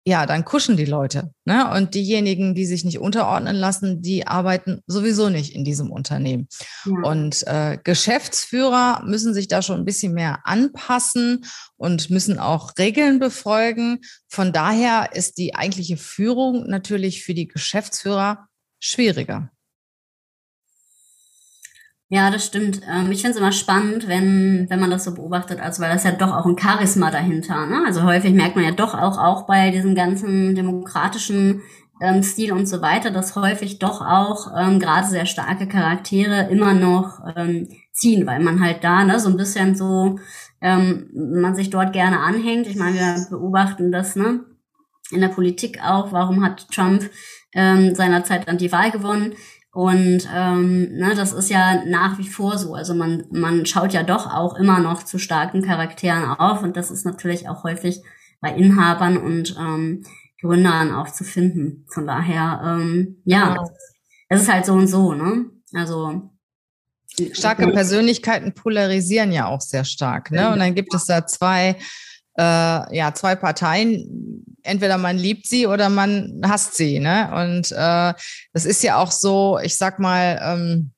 ja, 0.10 0.26
dann 0.26 0.44
kuschen 0.44 0.76
die 0.76 0.86
Leute. 0.86 1.32
Ne? 1.46 1.72
Und 1.72 1.94
diejenigen, 1.94 2.56
die 2.56 2.66
sich 2.66 2.84
nicht 2.84 2.98
unterordnen 2.98 3.56
lassen, 3.56 4.02
die 4.02 4.26
arbeiten 4.26 4.82
sowieso 4.88 5.30
nicht 5.30 5.54
in 5.54 5.64
diesem 5.64 5.92
Unternehmen. 5.92 6.48
Ja. 6.86 7.08
Und 7.08 7.46
äh, 7.46 7.78
Geschäftsführer 7.84 9.04
müssen 9.06 9.36
sich 9.36 9.48
da 9.48 9.62
schon 9.62 9.78
ein 9.78 9.86
bisschen 9.86 10.16
mehr 10.16 10.40
anpassen 10.46 11.46
und 11.78 12.10
müssen 12.10 12.40
auch 12.40 12.72
Regeln 12.80 13.20
befolgen. 13.20 14.00
Von 14.28 14.52
daher 14.52 15.12
ist 15.14 15.38
die 15.38 15.54
eigentliche 15.54 15.98
Führung 15.98 16.66
natürlich 16.68 17.24
für 17.24 17.36
die 17.36 17.48
Geschäftsführer 17.48 18.48
schwieriger. 18.80 19.52
Ja, 22.12 22.32
das 22.32 22.44
stimmt. 22.44 22.82
Ähm, 22.90 23.12
ich 23.12 23.22
finde 23.22 23.36
es 23.36 23.38
immer 23.38 23.52
spannend, 23.52 24.08
wenn, 24.08 24.66
wenn 24.68 24.80
man 24.80 24.90
das 24.90 25.04
so 25.04 25.14
beobachtet, 25.14 25.60
also 25.60 25.82
weil 25.84 25.94
das 25.94 26.04
ja 26.04 26.12
doch 26.12 26.36
auch 26.36 26.48
ein 26.48 26.58
Charisma 26.58 27.12
dahinter. 27.12 27.68
Ne? 27.68 27.84
Also 27.86 28.02
häufig 28.04 28.34
merkt 28.34 28.56
man 28.56 28.66
ja 28.66 28.72
doch 28.72 28.96
auch, 28.96 29.20
auch 29.20 29.46
bei 29.46 29.70
diesem 29.70 29.94
ganzen 29.94 30.56
demokratischen 30.56 31.62
ähm, 32.02 32.24
Stil 32.24 32.52
und 32.52 32.66
so 32.66 32.82
weiter, 32.82 33.12
dass 33.12 33.36
häufig 33.36 33.78
doch 33.78 34.02
auch 34.02 34.52
ähm, 34.58 34.80
gerade 34.80 35.08
sehr 35.08 35.28
starke 35.28 35.68
Charaktere 35.68 36.50
immer 36.50 36.74
noch 36.74 37.20
ähm, 37.36 37.68
ziehen, 37.92 38.26
weil 38.26 38.40
man 38.40 38.60
halt 38.60 38.84
da 38.84 39.04
ne, 39.04 39.20
so 39.20 39.30
ein 39.30 39.38
bisschen 39.38 39.76
so 39.76 40.18
ähm, 40.62 41.10
man 41.14 41.56
sich 41.56 41.70
dort 41.70 41.94
gerne 41.94 42.20
anhängt. 42.22 42.66
Ich 42.66 42.76
meine, 42.76 42.98
wir 42.98 43.28
beobachten 43.30 43.92
das 43.92 44.16
ne 44.16 44.40
in 45.12 45.22
der 45.22 45.28
Politik 45.28 45.80
auch. 45.84 46.12
Warum 46.12 46.44
hat 46.44 46.70
Trump 46.72 47.08
ähm, 47.54 47.94
seinerzeit 47.94 48.48
dann 48.48 48.58
die 48.58 48.72
Wahl 48.72 48.90
gewonnen? 48.90 49.34
Und 49.80 50.28
ähm, 50.36 50.94
ne, 50.98 51.16
das 51.16 51.32
ist 51.32 51.50
ja 51.50 51.86
nach 51.86 52.18
wie 52.18 52.28
vor 52.28 52.58
so. 52.58 52.74
Also 52.74 52.94
man, 52.94 53.24
man 53.32 53.66
schaut 53.66 53.94
ja 53.94 54.04
doch 54.04 54.30
auch 54.30 54.56
immer 54.56 54.82
noch 54.82 55.04
zu 55.04 55.18
starken 55.18 55.62
Charakteren 55.62 56.26
auf 56.26 56.64
und 56.64 56.76
das 56.76 56.92
ist 56.92 57.06
natürlich 57.06 57.48
auch 57.48 57.64
häufig 57.64 58.02
bei 58.42 58.54
Inhabern 58.54 59.16
und 59.16 59.56
ähm, 59.58 60.04
Gründern 60.42 60.94
auch 60.94 61.08
zu 61.14 61.24
finden. 61.24 61.86
Von 61.88 62.06
daher, 62.06 62.60
ähm, 62.62 63.22
ja, 63.24 63.56
wow. 63.58 63.70
es 64.28 64.42
ist 64.42 64.52
halt 64.52 64.66
so 64.66 64.74
und 64.74 64.88
so, 64.88 65.14
ne? 65.14 65.46
Also 65.74 66.30
starke 67.32 67.72
Persönlichkeiten 67.72 68.54
polarisieren 68.54 69.32
ja 69.32 69.48
auch 69.48 69.62
sehr 69.62 69.86
stark, 69.86 70.30
ne? 70.32 70.52
Und 70.52 70.60
dann 70.60 70.76
gibt 70.76 70.94
es 70.94 71.06
da 71.06 71.26
zwei 71.26 71.78
äh, 72.40 72.96
ja, 72.96 73.14
zwei 73.14 73.36
Parteien. 73.36 74.46
Entweder 74.64 74.98
man 74.98 75.18
liebt 75.18 75.48
sie 75.48 75.68
oder 75.68 75.90
man 75.90 76.42
hasst 76.46 76.76
sie. 76.76 77.00
Ne? 77.00 77.30
Und 77.34 77.72
äh, 77.72 78.14
das 78.54 78.66
ist 78.66 78.84
ja 78.84 78.98
auch 78.98 79.12
so, 79.12 79.60
ich 79.62 79.78
sag 79.78 80.00
mal, 80.00 80.40
ähm, 80.42 80.92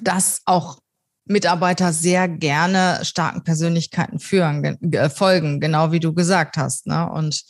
dass 0.00 0.42
auch 0.46 0.78
Mitarbeiter 1.24 1.92
sehr 1.92 2.28
gerne 2.28 3.00
starken 3.02 3.44
Persönlichkeiten 3.44 4.18
führen, 4.18 4.64
äh, 4.64 5.10
folgen, 5.10 5.60
genau 5.60 5.92
wie 5.92 6.00
du 6.00 6.12
gesagt 6.12 6.56
hast. 6.56 6.86
Ne? 6.86 7.08
Und 7.08 7.44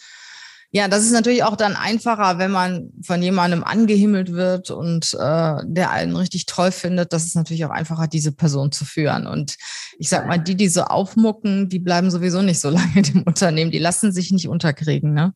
ja, 0.73 0.87
das 0.87 1.05
ist 1.05 1.11
natürlich 1.11 1.43
auch 1.43 1.57
dann 1.57 1.75
einfacher, 1.75 2.39
wenn 2.39 2.53
man 2.53 2.93
von 3.03 3.21
jemandem 3.21 3.65
angehimmelt 3.65 4.33
wird 4.33 4.71
und 4.71 5.15
äh, 5.15 5.57
der 5.65 5.91
einen 5.91 6.15
richtig 6.15 6.47
toll 6.47 6.71
findet. 6.71 7.13
Das 7.13 7.25
ist 7.25 7.35
natürlich 7.35 7.65
auch 7.65 7.71
einfacher, 7.71 8.07
diese 8.07 8.31
Person 8.31 8.71
zu 8.71 8.85
führen. 8.85 9.27
Und 9.27 9.57
ich 9.99 10.09
sag 10.09 10.29
mal, 10.29 10.39
die, 10.39 10.55
die 10.55 10.69
so 10.69 10.83
aufmucken, 10.83 11.69
die 11.69 11.81
bleiben 11.81 12.11
sowieso 12.13 12.41
nicht 12.43 12.61
so 12.61 12.71
lange 12.71 13.03
im 13.13 13.25
Unternehmen. 13.25 13.73
Die 13.73 13.79
lassen 13.79 14.13
sich 14.13 14.31
nicht 14.31 14.49
unterkriegen, 14.49 15.13
ne? 15.13 15.35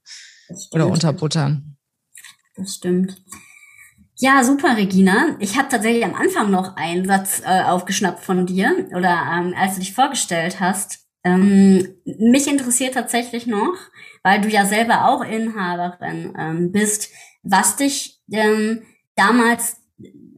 Oder 0.71 0.87
unterbuttern. 0.87 1.77
Das 2.55 2.77
stimmt. 2.77 3.21
Ja, 4.17 4.45
super, 4.45 4.77
Regina. 4.77 5.37
Ich 5.41 5.59
habe 5.59 5.69
tatsächlich 5.69 6.05
am 6.05 6.15
Anfang 6.15 6.51
noch 6.51 6.77
einen 6.77 7.07
Satz 7.07 7.43
äh, 7.45 7.63
aufgeschnappt 7.63 8.25
von 8.25 8.47
dir 8.47 8.87
oder 8.97 9.09
ähm, 9.09 9.55
als 9.59 9.75
du 9.75 9.81
dich 9.81 9.95
vorgestellt 9.95 10.61
hast. 10.61 11.01
Ähm, 11.25 11.89
mich 12.05 12.47
interessiert 12.47 12.95
tatsächlich 12.95 13.47
noch, 13.47 13.75
weil 14.25 14.41
du 14.41 14.49
ja 14.49 14.67
selber 14.67 15.09
auch 15.09 15.23
Inhaberin 15.23 16.35
ähm, 16.37 16.73
bist, 16.73 17.11
was 17.45 17.77
dich 17.77 18.21
ähm, 18.33 18.83
damals 19.15 19.77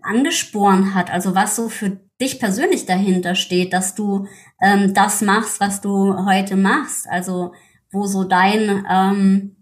angesporen 0.03 0.95
hat, 0.95 1.11
also 1.11 1.35
was 1.35 1.57
so 1.57 1.71
für 1.71 2.01
dich 2.21 2.39
persönlich 2.39 2.85
dahinter 2.85 3.35
steht, 3.35 3.73
dass 3.73 3.95
du 3.95 4.27
ähm, 4.61 4.93
das 4.93 5.23
machst, 5.23 5.61
was 5.61 5.81
du 5.81 6.27
heute 6.27 6.57
machst, 6.57 7.09
also 7.09 7.53
wo 7.91 8.07
so 8.07 8.25
dein 8.25 8.85
ähm, 8.91 9.53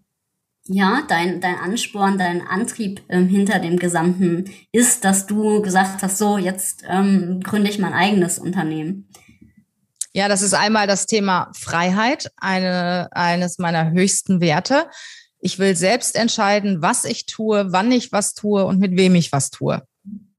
ja, 0.66 1.02
dein, 1.08 1.42
dein 1.42 1.56
Ansporn, 1.56 2.16
dein 2.16 2.40
Antrieb 2.40 3.02
ähm, 3.10 3.28
hinter 3.28 3.58
dem 3.58 3.78
Gesamten 3.78 4.50
ist, 4.72 5.04
dass 5.04 5.26
du 5.26 5.60
gesagt 5.60 6.02
hast, 6.02 6.16
so, 6.16 6.38
jetzt 6.38 6.84
ähm, 6.88 7.40
gründe 7.42 7.68
ich 7.68 7.78
mein 7.78 7.92
eigenes 7.92 8.38
Unternehmen. 8.38 9.06
Ja, 10.16 10.28
das 10.28 10.42
ist 10.42 10.54
einmal 10.54 10.86
das 10.86 11.06
Thema 11.06 11.50
Freiheit, 11.58 12.30
eine, 12.36 13.08
eines 13.10 13.58
meiner 13.58 13.90
höchsten 13.90 14.40
Werte. 14.40 14.88
Ich 15.40 15.58
will 15.58 15.74
selbst 15.74 16.14
entscheiden, 16.14 16.80
was 16.82 17.04
ich 17.04 17.26
tue, 17.26 17.72
wann 17.72 17.90
ich 17.90 18.12
was 18.12 18.32
tue 18.32 18.64
und 18.64 18.78
mit 18.78 18.96
wem 18.96 19.16
ich 19.16 19.32
was 19.32 19.50
tue. 19.50 19.82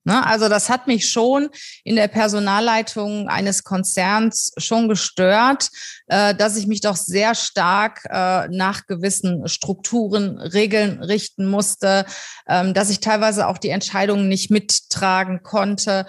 Ne? 0.06 0.26
Also 0.26 0.48
das 0.48 0.70
hat 0.70 0.88
mich 0.88 1.10
schon 1.10 1.50
in 1.84 1.98
der 1.98 2.08
Personalleitung 2.08 3.28
eines 3.28 3.64
Konzerns 3.64 4.54
schon 4.58 4.88
gestört, 4.88 5.70
äh, 6.08 6.34
dass 6.34 6.56
ich 6.56 6.68
mich 6.68 6.80
doch 6.80 6.96
sehr 6.96 7.36
stark 7.36 8.06
äh, 8.06 8.48
nach 8.48 8.86
gewissen 8.86 9.48
Strukturen, 9.48 10.40
Regeln 10.40 11.04
richten 11.04 11.48
musste, 11.48 12.06
ähm, 12.48 12.74
dass 12.74 12.92
ich 12.92 13.02
teilweise 13.02 13.48
auch 13.48 13.58
die 13.58 13.70
Entscheidungen 13.70 14.30
nicht 14.30 14.52
mittragen 14.52 15.44
konnte 15.44 16.06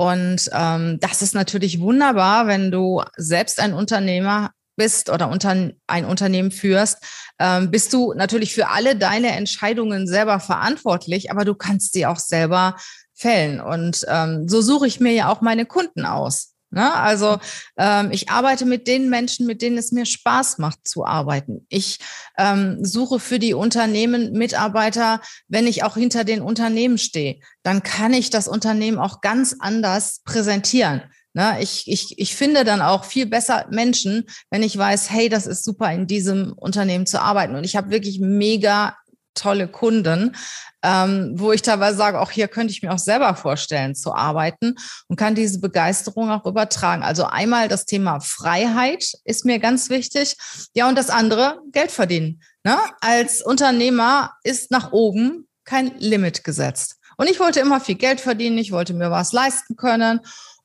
und 0.00 0.48
ähm, 0.54 0.98
das 0.98 1.20
ist 1.20 1.34
natürlich 1.34 1.78
wunderbar, 1.78 2.46
wenn 2.46 2.70
du 2.70 3.02
selbst 3.18 3.60
ein 3.60 3.74
Unternehmer 3.74 4.52
bist 4.74 5.10
oder 5.10 5.28
unter, 5.28 5.50
ein 5.88 6.04
Unternehmen 6.06 6.50
führst, 6.50 7.04
ähm, 7.38 7.70
bist 7.70 7.92
du 7.92 8.14
natürlich 8.14 8.54
für 8.54 8.68
alle 8.68 8.96
deine 8.96 9.32
Entscheidungen 9.32 10.06
selber 10.06 10.40
verantwortlich, 10.40 11.30
aber 11.30 11.44
du 11.44 11.54
kannst 11.54 11.92
sie 11.92 12.06
auch 12.06 12.16
selber 12.16 12.76
fällen. 13.12 13.60
Und 13.60 14.06
ähm, 14.08 14.48
so 14.48 14.62
suche 14.62 14.86
ich 14.86 15.00
mir 15.00 15.12
ja 15.12 15.28
auch 15.28 15.42
meine 15.42 15.66
Kunden 15.66 16.06
aus. 16.06 16.49
Ne? 16.70 16.94
Also 16.94 17.38
ähm, 17.76 18.10
ich 18.12 18.30
arbeite 18.30 18.64
mit 18.64 18.86
den 18.86 19.10
Menschen, 19.10 19.46
mit 19.46 19.60
denen 19.60 19.76
es 19.76 19.90
mir 19.90 20.06
Spaß 20.06 20.58
macht 20.58 20.86
zu 20.86 21.04
arbeiten. 21.04 21.66
Ich 21.68 21.98
ähm, 22.38 22.84
suche 22.84 23.18
für 23.18 23.38
die 23.38 23.54
Unternehmen 23.54 24.32
Mitarbeiter, 24.32 25.20
wenn 25.48 25.66
ich 25.66 25.82
auch 25.82 25.96
hinter 25.96 26.24
den 26.24 26.42
Unternehmen 26.42 26.98
stehe, 26.98 27.40
dann 27.62 27.82
kann 27.82 28.12
ich 28.12 28.30
das 28.30 28.46
Unternehmen 28.46 28.98
auch 28.98 29.20
ganz 29.20 29.56
anders 29.58 30.20
präsentieren. 30.24 31.02
Ne? 31.32 31.58
Ich, 31.60 31.84
ich, 31.86 32.18
ich 32.18 32.34
finde 32.34 32.64
dann 32.64 32.82
auch 32.82 33.04
viel 33.04 33.26
besser 33.26 33.66
Menschen, 33.70 34.24
wenn 34.50 34.62
ich 34.62 34.76
weiß, 34.76 35.10
hey, 35.10 35.28
das 35.28 35.46
ist 35.46 35.64
super, 35.64 35.92
in 35.92 36.06
diesem 36.06 36.52
Unternehmen 36.52 37.06
zu 37.06 37.20
arbeiten. 37.20 37.54
Und 37.54 37.64
ich 37.64 37.76
habe 37.76 37.90
wirklich 37.90 38.20
mega 38.20 38.96
tolle 39.34 39.68
Kunden, 39.68 40.36
ähm, 40.82 41.32
wo 41.34 41.52
ich 41.52 41.62
teilweise 41.62 41.96
sage, 41.96 42.20
auch 42.20 42.30
hier 42.30 42.48
könnte 42.48 42.72
ich 42.72 42.82
mir 42.82 42.92
auch 42.92 42.98
selber 42.98 43.34
vorstellen 43.34 43.94
zu 43.94 44.14
arbeiten 44.14 44.76
und 45.08 45.16
kann 45.16 45.34
diese 45.34 45.60
Begeisterung 45.60 46.30
auch 46.30 46.46
übertragen. 46.46 47.02
Also 47.02 47.24
einmal 47.24 47.68
das 47.68 47.84
Thema 47.84 48.20
Freiheit 48.20 49.12
ist 49.24 49.44
mir 49.44 49.58
ganz 49.58 49.90
wichtig. 49.90 50.36
Ja, 50.74 50.88
und 50.88 50.96
das 50.96 51.10
andere, 51.10 51.60
Geld 51.72 51.90
verdienen. 51.90 52.42
Ne? 52.64 52.76
Als 53.00 53.42
Unternehmer 53.42 54.32
ist 54.42 54.70
nach 54.70 54.92
oben 54.92 55.48
kein 55.64 55.98
Limit 55.98 56.44
gesetzt. 56.44 56.96
Und 57.16 57.28
ich 57.28 57.38
wollte 57.38 57.60
immer 57.60 57.80
viel 57.80 57.96
Geld 57.96 58.20
verdienen, 58.20 58.56
ich 58.56 58.72
wollte 58.72 58.94
mir 58.94 59.10
was 59.10 59.32
leisten 59.32 59.76
können. 59.76 60.20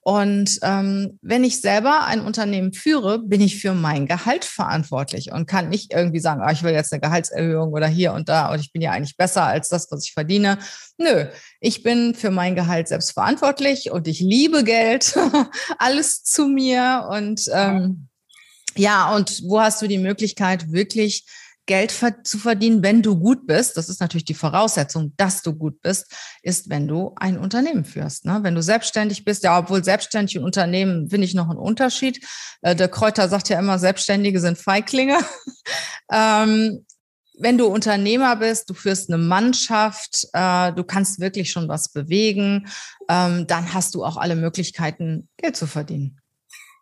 Und 0.07 0.59
ähm, 0.61 1.17
wenn 1.23 1.43
ich 1.43 1.61
selber 1.61 2.05
ein 2.05 2.21
Unternehmen 2.21 2.73
führe, 2.73 3.17
bin 3.17 3.41
ich 3.41 3.59
für 3.59 3.73
mein 3.73 4.05
Gehalt 4.05 4.45
verantwortlich 4.45 5.31
und 5.31 5.47
kann 5.47 5.69
nicht 5.69 5.93
irgendwie 5.93 6.19
sagen, 6.19 6.41
ah, 6.43 6.51
ich 6.51 6.61
will 6.61 6.73
jetzt 6.73 6.93
eine 6.93 7.01
Gehaltserhöhung 7.01 7.73
oder 7.73 7.87
hier 7.87 8.13
und 8.13 8.29
da 8.29 8.51
und 8.51 8.59
ich 8.59 8.71
bin 8.71 8.83
ja 8.83 8.91
eigentlich 8.91 9.17
besser 9.17 9.45
als 9.45 9.69
das, 9.69 9.87
was 9.89 10.05
ich 10.05 10.13
verdiene. 10.13 10.59
Nö, 10.99 11.25
ich 11.59 11.81
bin 11.81 12.13
für 12.13 12.29
mein 12.29 12.53
Gehalt 12.53 12.87
selbst 12.87 13.13
verantwortlich 13.13 13.89
und 13.89 14.07
ich 14.07 14.19
liebe 14.19 14.63
Geld, 14.63 15.17
alles 15.79 16.21
zu 16.21 16.49
mir 16.49 17.07
und 17.09 17.49
ähm, 17.51 18.07
ja, 18.77 19.15
und 19.15 19.41
wo 19.47 19.59
hast 19.59 19.81
du 19.81 19.87
die 19.87 19.97
Möglichkeit, 19.97 20.71
wirklich 20.71 21.25
Geld 21.65 21.91
zu 22.23 22.37
verdienen, 22.37 22.83
wenn 22.83 23.01
du 23.01 23.17
gut 23.17 23.47
bist, 23.47 23.75
das 23.75 23.89
ist 23.89 23.99
natürlich 23.99 24.25
die 24.25 24.35
Voraussetzung, 24.35 25.13
dass 25.17 25.41
du 25.41 25.53
gut 25.53 25.81
bist, 25.81 26.13
ist, 26.43 26.69
wenn 26.69 26.87
du 26.87 27.13
ein 27.15 27.39
Unternehmen 27.39 27.85
führst. 27.85 28.25
Ne? 28.25 28.39
Wenn 28.43 28.53
du 28.53 28.61
selbstständig 28.61 29.25
bist, 29.25 29.43
ja, 29.43 29.57
obwohl 29.57 29.83
selbstständig 29.83 30.37
und 30.37 30.43
Unternehmen 30.43 31.09
finde 31.09 31.25
ich 31.25 31.33
noch 31.33 31.49
einen 31.49 31.57
Unterschied. 31.57 32.23
Äh, 32.61 32.75
der 32.75 32.87
Kräuter 32.87 33.29
sagt 33.29 33.49
ja 33.49 33.57
immer, 33.57 33.79
Selbstständige 33.79 34.39
sind 34.39 34.57
Feiglinge. 34.59 35.17
ähm, 36.11 36.85
wenn 37.39 37.57
du 37.57 37.65
Unternehmer 37.65 38.35
bist, 38.35 38.69
du 38.69 38.73
führst 38.73 39.09
eine 39.09 39.17
Mannschaft, 39.17 40.27
äh, 40.33 40.71
du 40.71 40.83
kannst 40.83 41.19
wirklich 41.19 41.51
schon 41.51 41.67
was 41.67 41.91
bewegen, 41.91 42.67
ähm, 43.09 43.47
dann 43.47 43.73
hast 43.73 43.95
du 43.95 44.05
auch 44.05 44.17
alle 44.17 44.35
Möglichkeiten, 44.35 45.27
Geld 45.37 45.57
zu 45.57 45.67
verdienen. 45.67 46.19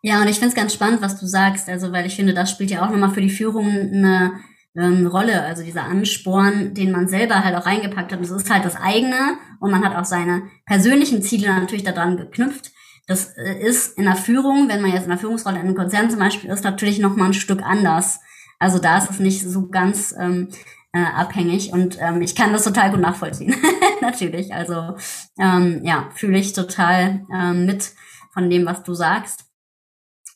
Ja, 0.02 0.20
und 0.20 0.28
ich 0.28 0.36
finde 0.36 0.48
es 0.50 0.54
ganz 0.54 0.74
spannend, 0.74 1.00
was 1.00 1.18
du 1.18 1.26
sagst, 1.26 1.68
also 1.70 1.90
weil 1.90 2.06
ich 2.06 2.14
finde, 2.14 2.34
das 2.34 2.50
spielt 2.50 2.70
ja 2.70 2.84
auch 2.84 2.90
nochmal 2.90 3.14
für 3.14 3.22
die 3.22 3.30
Führung 3.30 3.66
eine 3.66 4.32
ähm, 4.76 5.06
Rolle, 5.06 5.42
also 5.42 5.62
dieser 5.62 5.84
Ansporn, 5.84 6.74
den 6.74 6.90
man 6.90 7.08
selber 7.08 7.44
halt 7.44 7.54
auch 7.56 7.66
reingepackt 7.66 8.12
hat. 8.12 8.20
Das 8.20 8.30
ist 8.30 8.50
halt 8.50 8.64
das 8.64 8.76
eigene 8.76 9.38
und 9.60 9.70
man 9.70 9.84
hat 9.84 9.96
auch 9.96 10.04
seine 10.04 10.42
persönlichen 10.66 11.22
Ziele 11.22 11.48
natürlich 11.48 11.84
daran 11.84 12.16
geknüpft. 12.16 12.72
Das 13.06 13.36
äh, 13.36 13.60
ist 13.60 13.98
in 13.98 14.04
der 14.04 14.16
Führung, 14.16 14.68
wenn 14.68 14.80
man 14.80 14.92
jetzt 14.92 15.04
in 15.04 15.10
der 15.10 15.18
Führungsrolle 15.18 15.56
in 15.56 15.66
einem 15.66 15.74
Konzern 15.74 16.10
zum 16.10 16.18
Beispiel 16.18 16.50
ist, 16.50 16.64
natürlich 16.64 16.98
noch 16.98 17.16
mal 17.16 17.26
ein 17.26 17.34
Stück 17.34 17.62
anders. 17.62 18.20
Also 18.58 18.78
da 18.78 18.98
ist 18.98 19.10
es 19.10 19.18
nicht 19.18 19.42
so 19.42 19.68
ganz 19.68 20.14
ähm, 20.18 20.48
äh, 20.92 21.02
abhängig 21.02 21.72
und 21.72 21.98
ähm, 22.00 22.22
ich 22.22 22.34
kann 22.34 22.52
das 22.52 22.64
total 22.64 22.90
gut 22.90 23.00
nachvollziehen. 23.00 23.54
natürlich, 24.00 24.54
also 24.54 24.96
ähm, 25.38 25.80
ja, 25.84 26.08
fühle 26.14 26.38
ich 26.38 26.52
total 26.52 27.26
ähm, 27.32 27.66
mit 27.66 27.92
von 28.32 28.50
dem, 28.50 28.66
was 28.66 28.82
du 28.82 28.94
sagst. 28.94 29.44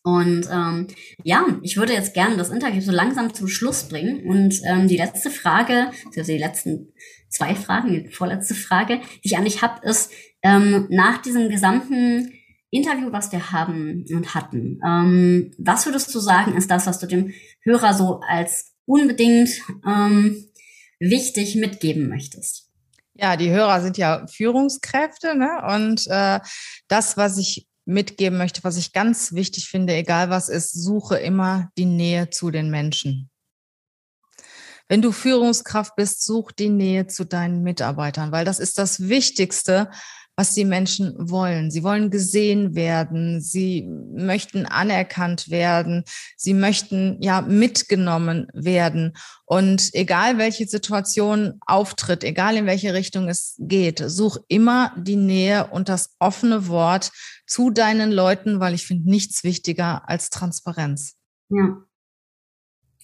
Und 0.09 0.49
ähm, 0.51 0.87
ja, 1.23 1.45
ich 1.63 1.77
würde 1.77 1.93
jetzt 1.93 2.15
gerne 2.15 2.37
das 2.37 2.49
Interview 2.49 2.81
so 2.81 2.93
langsam 2.93 3.35
zum 3.35 3.47
Schluss 3.47 3.89
bringen. 3.89 4.27
Und 4.27 4.61
ähm, 4.65 4.89
die 4.89 4.97
letzte 4.97 5.31
Frage, 5.31 5.91
also 6.07 6.33
die 6.33 6.39
letzten 6.39 6.95
zwei 7.29 7.55
Fragen, 7.55 7.93
die 7.93 8.09
vorletzte 8.09 8.55
Frage, 8.55 9.01
die 9.23 9.33
ich 9.33 9.37
dich 9.37 9.63
habe, 9.63 9.87
ist, 9.87 10.11
ähm, 10.43 10.87
nach 10.89 11.21
diesem 11.21 11.51
gesamten 11.51 12.33
Interview, 12.71 13.13
was 13.13 13.33
wir 13.33 13.53
haben 13.53 14.07
und 14.11 14.35
hatten, 14.35 14.81
ähm, 14.87 15.51
was 15.59 15.85
würdest 15.85 16.15
du 16.15 16.21
sagen, 16.21 16.57
ist 16.57 16.71
das, 16.71 16.87
was 16.87 16.99
du 16.99 17.07
dem 17.07 17.35
Hörer 17.63 17.93
so 17.93 18.21
als 18.27 18.73
unbedingt 18.87 19.51
ähm, 19.87 20.47
wichtig 21.01 21.57
mitgeben 21.57 22.09
möchtest? 22.09 22.71
Ja, 23.15 23.37
die 23.37 23.51
Hörer 23.51 23.83
sind 23.83 23.99
ja 23.99 24.27
Führungskräfte, 24.27 25.37
ne? 25.37 25.51
Und 25.75 26.07
äh, 26.07 26.41
das, 26.87 27.17
was 27.17 27.37
ich 27.37 27.68
mitgeben 27.89 28.39
möchte, 28.39 28.63
was 28.65 28.77
ich 28.77 28.93
ganz 28.93 29.33
wichtig 29.33 29.69
finde, 29.69 29.95
egal 29.95 30.29
was 30.29 30.49
ist, 30.49 30.73
suche 30.73 31.17
immer 31.17 31.71
die 31.79 31.87
Nähe 31.87 32.29
zu 32.29 32.51
den 32.51 32.71
Menschen. 32.71 33.31
Wenn 34.89 35.03
du 35.03 35.11
Führungskraft 35.11 35.97
bist, 35.97 36.25
such 36.25 36.53
die 36.53 36.69
Nähe 36.69 37.07
zu 37.07 37.25
deinen 37.25 37.63
Mitarbeitern, 37.63 38.31
weil 38.31 38.45
das 38.45 38.59
ist 38.59 38.79
das 38.79 39.09
Wichtigste, 39.09 39.91
was 40.39 40.55
die 40.55 40.65
Menschen 40.65 41.15
wollen. 41.19 41.73
Sie 41.73 41.83
wollen 41.83 42.11
gesehen 42.11 42.77
werden, 42.77 43.41
sie 43.41 43.83
möchten 44.15 44.67
anerkannt 44.67 45.51
werden, 45.51 46.05
sie 46.37 46.55
möchten 46.55 47.21
ja 47.21 47.41
mitgenommen 47.41 48.47
werden. 48.55 49.17
Und 49.47 49.93
egal 49.95 50.39
welche 50.39 50.69
Situation 50.69 51.59
auftritt, 51.67 52.23
egal 52.23 52.57
in 52.57 52.67
welche 52.67 52.95
Richtung 52.95 53.29
es 53.29 53.57
geht, 53.59 54.01
such 54.07 54.39
immer 54.47 54.95
die 54.97 55.17
Nähe 55.17 55.67
und 55.67 55.89
das 55.89 56.15
offene 56.21 56.69
Wort 56.69 57.11
zu 57.49 57.71
deinen 57.71 58.13
Leuten, 58.13 58.61
weil 58.61 58.75
ich 58.75 58.87
finde 58.87 59.11
nichts 59.11 59.43
wichtiger 59.43 60.09
als 60.09 60.31
Transparenz. 60.31 61.17
Ja. 61.49 61.79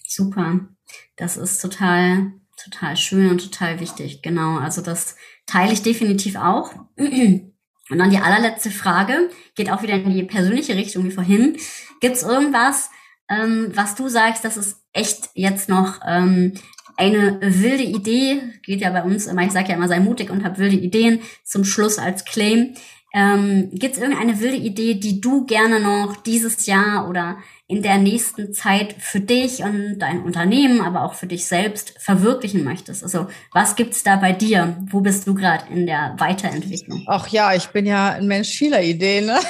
Super. 0.07 0.69
Das 1.17 1.37
ist 1.37 1.61
total, 1.61 2.33
total 2.63 2.97
schön 2.97 3.31
und 3.31 3.43
total 3.43 3.81
wichtig. 3.81 4.23
Genau. 4.23 4.59
Also 4.59 4.83
das 4.83 5.17
teile 5.47 5.73
ich 5.73 5.83
definitiv 5.83 6.37
auch. 6.37 6.73
Und 7.91 7.99
dann 7.99 8.09
die 8.09 8.19
allerletzte 8.19 8.71
Frage, 8.71 9.29
geht 9.55 9.71
auch 9.71 9.83
wieder 9.83 9.93
in 9.93 10.11
die 10.11 10.23
persönliche 10.23 10.75
Richtung 10.75 11.05
wie 11.05 11.11
vorhin. 11.11 11.59
Gibt 12.01 12.17
es 12.17 12.23
irgendwas, 12.23 12.89
ähm, 13.29 13.73
was 13.75 13.95
du 13.95 14.09
sagst, 14.09 14.43
das 14.43 14.57
ist 14.57 14.79
echt 14.95 15.29
jetzt 15.35 15.69
noch 15.69 16.01
ähm, 16.07 16.55
eine 16.97 17.39
wilde 17.43 17.83
Idee, 17.83 18.41
geht 18.63 18.81
ja 18.81 18.91
bei 18.91 19.03
uns 19.03 19.27
immer, 19.27 19.43
ich 19.43 19.53
sage 19.53 19.69
ja 19.69 19.75
immer, 19.75 19.89
sei 19.89 20.01
mutig 20.01 20.31
und 20.31 20.45
hab 20.45 20.59
wilde 20.59 20.77
Ideen 20.77 21.21
zum 21.45 21.65
Schluss 21.65 21.99
als 21.99 22.25
Claim. 22.25 22.75
Ähm, 23.15 23.71
Gibt 23.73 23.95
es 23.95 24.03
irgendeine 24.03 24.41
wilde 24.41 24.57
Idee, 24.57 24.95
die 24.95 25.21
du 25.21 25.47
gerne 25.47 25.79
noch 25.79 26.17
dieses 26.17 26.67
Jahr 26.67 27.09
oder 27.09 27.39
in 27.75 27.83
der 27.83 27.99
nächsten 27.99 28.53
Zeit 28.53 28.95
für 29.01 29.19
dich 29.19 29.65
und 29.65 29.99
dein 29.99 30.23
Unternehmen, 30.23 30.81
aber 30.81 31.03
auch 31.03 31.15
für 31.15 31.27
dich 31.27 31.47
selbst 31.47 31.95
verwirklichen 31.99 32.63
möchtest? 32.63 33.03
Also 33.03 33.27
was 33.53 33.75
gibt's 33.75 34.05
da 34.05 34.15
bei 34.15 34.31
dir? 34.31 34.77
Wo 34.91 35.01
bist 35.01 35.27
du 35.27 35.35
gerade 35.35 35.65
in 35.73 35.85
der 35.87 36.15
Weiterentwicklung? 36.19 37.03
Ach 37.09 37.27
ja, 37.29 37.53
ich 37.53 37.67
bin 37.69 37.85
ja 37.85 38.11
ein 38.11 38.29
Mensch 38.29 38.51
vieler 38.51 38.83
Ideen. 38.83 39.27
Ne? 39.27 39.39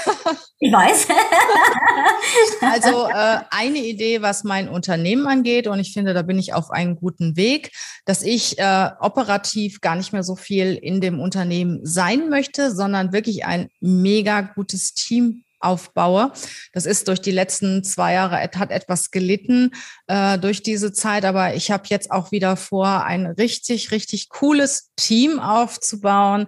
Ich 0.61 0.73
weiß. 0.73 1.09
also 2.63 3.07
äh, 3.09 3.41
eine 3.51 3.79
Idee, 3.79 4.23
was 4.23 4.45
mein 4.45 4.71
Unternehmen 4.71 5.27
angeht, 5.27 5.67
und 5.67 5.79
ich 5.79 5.93
finde, 5.93 6.15
da 6.15 6.23
bin 6.23 6.39
ich 6.39 6.55
auf 6.55 6.71
einem 6.71 6.97
guten 6.97 7.37
Weg, 7.37 7.73
dass 8.07 8.23
ich 8.23 8.59
äh, 8.59 8.91
operativ 8.99 9.83
gar 9.83 9.95
nicht 9.95 10.15
mehr 10.15 10.23
so 10.23 10.37
viel 10.37 10.75
in 10.75 11.03
dem 11.03 11.21
Unternehmen 11.21 11.81
sein 11.83 12.31
möchte, 12.31 12.75
sondern 12.75 13.13
wirklich 13.13 13.45
ein 13.45 13.69
mega 13.81 14.41
gutes 14.41 14.95
Team 14.95 15.44
aufbaue. 15.65 16.33
Das 16.73 16.87
ist 16.87 17.09
durch 17.09 17.21
die 17.21 17.31
letzten 17.31 17.83
zwei 17.83 18.15
Jahre 18.15 18.37
hat 18.37 18.71
etwas 18.71 19.11
gelitten 19.11 19.71
äh, 20.07 20.39
durch 20.39 20.63
diese 20.63 20.93
Zeit, 20.93 21.25
aber 21.25 21.55
ich 21.55 21.71
habe 21.71 21.85
jetzt 21.89 22.11
auch 22.11 22.31
wieder 22.31 22.57
vor, 22.57 23.05
ein 23.05 23.27
richtig, 23.27 23.91
richtig 23.91 24.29
cooles 24.29 24.91
Team 24.97 25.41
aufzubauen, 25.41 26.47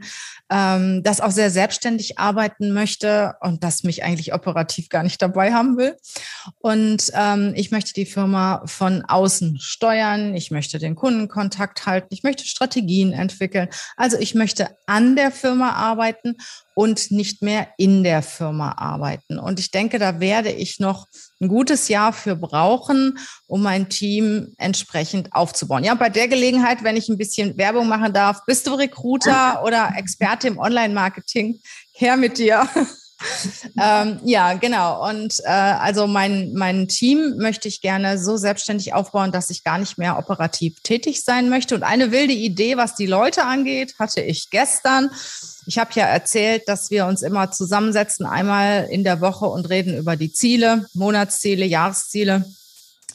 ähm, 0.50 1.02
das 1.02 1.20
auch 1.20 1.30
sehr 1.30 1.50
selbstständig 1.50 2.18
arbeiten 2.18 2.72
möchte 2.72 3.34
und 3.40 3.64
das 3.64 3.82
mich 3.82 4.04
eigentlich 4.04 4.32
operativ 4.32 4.88
gar 4.88 5.02
nicht 5.02 5.20
dabei 5.20 5.52
haben 5.52 5.76
will. 5.76 5.96
Und 6.60 7.10
ähm, 7.14 7.52
ich 7.56 7.70
möchte 7.70 7.92
die 7.94 8.06
Firma 8.06 8.62
von 8.66 9.04
außen 9.04 9.58
steuern. 9.60 10.34
Ich 10.34 10.50
möchte 10.50 10.78
den 10.78 10.94
Kundenkontakt 10.94 11.86
halten. 11.86 12.08
Ich 12.10 12.22
möchte 12.22 12.44
Strategien 12.44 13.12
entwickeln. 13.12 13.68
Also 13.96 14.18
ich 14.18 14.34
möchte 14.34 14.68
an 14.86 15.16
der 15.16 15.30
Firma 15.30 15.72
arbeiten 15.72 16.36
und 16.76 17.10
nicht 17.10 17.40
mehr 17.40 17.68
in 17.78 18.04
der 18.04 18.20
Firma 18.22 18.72
arbeiten. 18.72 19.38
Und 19.38 19.58
ich 19.58 19.70
denke, 19.70 19.98
da 19.98 20.20
werde 20.20 20.52
ich 20.52 20.78
noch 20.78 21.06
ein 21.40 21.48
gutes 21.48 21.88
Jahr 21.88 22.12
für 22.12 22.36
brauchen, 22.36 23.18
um 23.46 23.62
mein 23.62 23.88
Team 23.88 24.54
entsprechend 24.58 25.32
aufzubauen. 25.32 25.84
Ja, 25.84 25.94
bei 25.94 26.10
der 26.10 26.28
Gelegenheit, 26.28 26.84
wenn 26.84 26.96
ich 26.96 27.08
ein 27.08 27.16
bisschen 27.16 27.56
Werbung 27.56 27.88
machen 27.88 28.12
darf, 28.12 28.44
bist 28.44 28.66
du 28.66 28.74
Recruiter 28.74 29.64
oder 29.64 29.94
Experte 29.96 30.35
im 30.44 30.58
Online-Marketing? 30.58 31.60
Her 31.92 32.16
mit 32.16 32.38
dir. 32.38 32.68
ähm, 33.80 34.20
ja, 34.24 34.54
genau. 34.54 35.08
Und 35.08 35.40
äh, 35.44 35.48
also 35.48 36.06
mein, 36.06 36.52
mein 36.52 36.88
Team 36.88 37.36
möchte 37.38 37.68
ich 37.68 37.80
gerne 37.80 38.18
so 38.18 38.36
selbstständig 38.36 38.92
aufbauen, 38.92 39.32
dass 39.32 39.50
ich 39.50 39.64
gar 39.64 39.78
nicht 39.78 39.96
mehr 39.96 40.18
operativ 40.18 40.80
tätig 40.80 41.22
sein 41.22 41.48
möchte. 41.48 41.74
Und 41.74 41.82
eine 41.82 42.12
wilde 42.12 42.34
Idee, 42.34 42.76
was 42.76 42.94
die 42.94 43.06
Leute 43.06 43.44
angeht, 43.44 43.94
hatte 43.98 44.20
ich 44.20 44.50
gestern. 44.50 45.10
Ich 45.66 45.78
habe 45.78 45.90
ja 45.94 46.04
erzählt, 46.04 46.68
dass 46.68 46.90
wir 46.90 47.06
uns 47.06 47.22
immer 47.22 47.50
zusammensetzen, 47.50 48.26
einmal 48.26 48.86
in 48.90 49.02
der 49.02 49.20
Woche 49.20 49.46
und 49.46 49.68
reden 49.68 49.96
über 49.96 50.16
die 50.16 50.32
Ziele, 50.32 50.86
Monatsziele, 50.92 51.64
Jahresziele. 51.64 52.44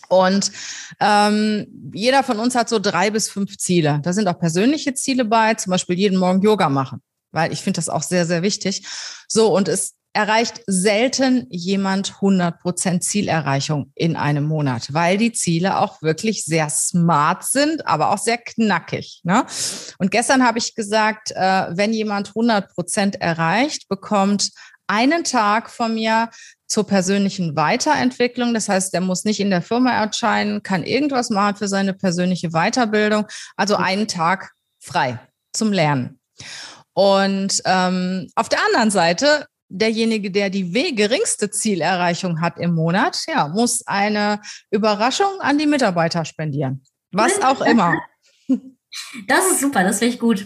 Und 0.10 0.52
ähm, 1.00 1.68
jeder 1.94 2.24
von 2.24 2.40
uns 2.40 2.54
hat 2.56 2.68
so 2.68 2.80
drei 2.80 3.12
bis 3.12 3.30
fünf 3.30 3.58
Ziele. 3.58 4.02
Da 4.04 4.12
sind 4.12 4.28
auch 4.28 4.38
persönliche 4.38 4.94
Ziele 4.94 5.24
bei, 5.24 5.54
zum 5.54 5.72
Beispiel 5.72 5.98
jeden 5.98 6.18
Morgen 6.18 6.42
Yoga 6.42 6.68
machen, 6.68 7.02
weil 7.32 7.52
ich 7.52 7.62
finde 7.62 7.78
das 7.78 7.90
auch 7.90 8.04
sehr, 8.04 8.26
sehr 8.26 8.42
wichtig. 8.42 8.86
So, 9.28 9.56
und 9.56 9.68
es 9.68 9.94
erreicht 10.14 10.62
selten 10.68 11.48
jemand 11.50 12.16
100 12.16 12.60
Prozent 12.60 13.04
Zielerreichung 13.04 13.92
in 13.96 14.16
einem 14.16 14.44
Monat, 14.44 14.94
weil 14.94 15.18
die 15.18 15.32
Ziele 15.32 15.80
auch 15.80 16.02
wirklich 16.02 16.44
sehr 16.44 16.70
smart 16.70 17.46
sind, 17.46 17.88
aber 17.88 18.12
auch 18.12 18.18
sehr 18.18 18.38
knackig. 18.38 19.22
Ne? 19.24 19.46
Und 20.00 20.12
gestern 20.12 20.46
habe 20.46 20.58
ich 20.58 20.76
gesagt, 20.76 21.32
äh, 21.32 21.68
wenn 21.72 21.94
jemand 21.94 22.30
100 22.30 22.74
Prozent 22.74 23.22
erreicht, 23.22 23.88
bekommt 23.88 24.52
einen 24.88 25.24
Tag 25.24 25.70
von 25.70 25.94
mir 25.94 26.30
zur 26.68 26.86
persönlichen 26.86 27.56
Weiterentwicklung. 27.56 28.54
Das 28.54 28.68
heißt, 28.68 28.94
der 28.94 29.02
muss 29.02 29.24
nicht 29.24 29.40
in 29.40 29.50
der 29.50 29.62
Firma 29.62 29.92
erscheinen, 29.92 30.64
kann 30.64 30.84
irgendwas 30.84 31.30
machen 31.30 31.56
für 31.56 31.70
seine 31.70 31.94
persönliche 31.94 32.50
Weiterbildung. 32.50 33.26
Also 33.56 33.78
einen 33.78 34.10
Tag 34.10 34.52
frei 34.80 35.20
zum 35.54 35.72
Lernen. 35.72 36.20
Und 36.94 37.62
ähm, 37.66 38.28
auf 38.36 38.50
der 38.50 38.60
anderen 38.66 38.92
Seite 38.92 39.46
derjenige, 39.70 40.32
der 40.32 40.50
die 40.50 40.72
geringste 40.94 41.50
Zielerreichung 41.50 42.42
hat 42.42 42.58
im 42.58 42.76
Monat, 42.76 43.18
ja, 43.28 43.48
muss 43.48 43.88
eine 43.88 44.42
Überraschung 44.70 45.40
an 45.40 45.58
die 45.58 45.68
Mitarbeiter 45.68 46.26
spendieren. 46.26 46.84
Was 47.12 47.42
auch 47.44 47.62
immer. 47.62 47.96
Das 49.28 49.46
ist 49.46 49.62
super, 49.62 49.84
das 49.84 50.00
finde 50.00 50.14
ich 50.16 50.20
gut. 50.20 50.46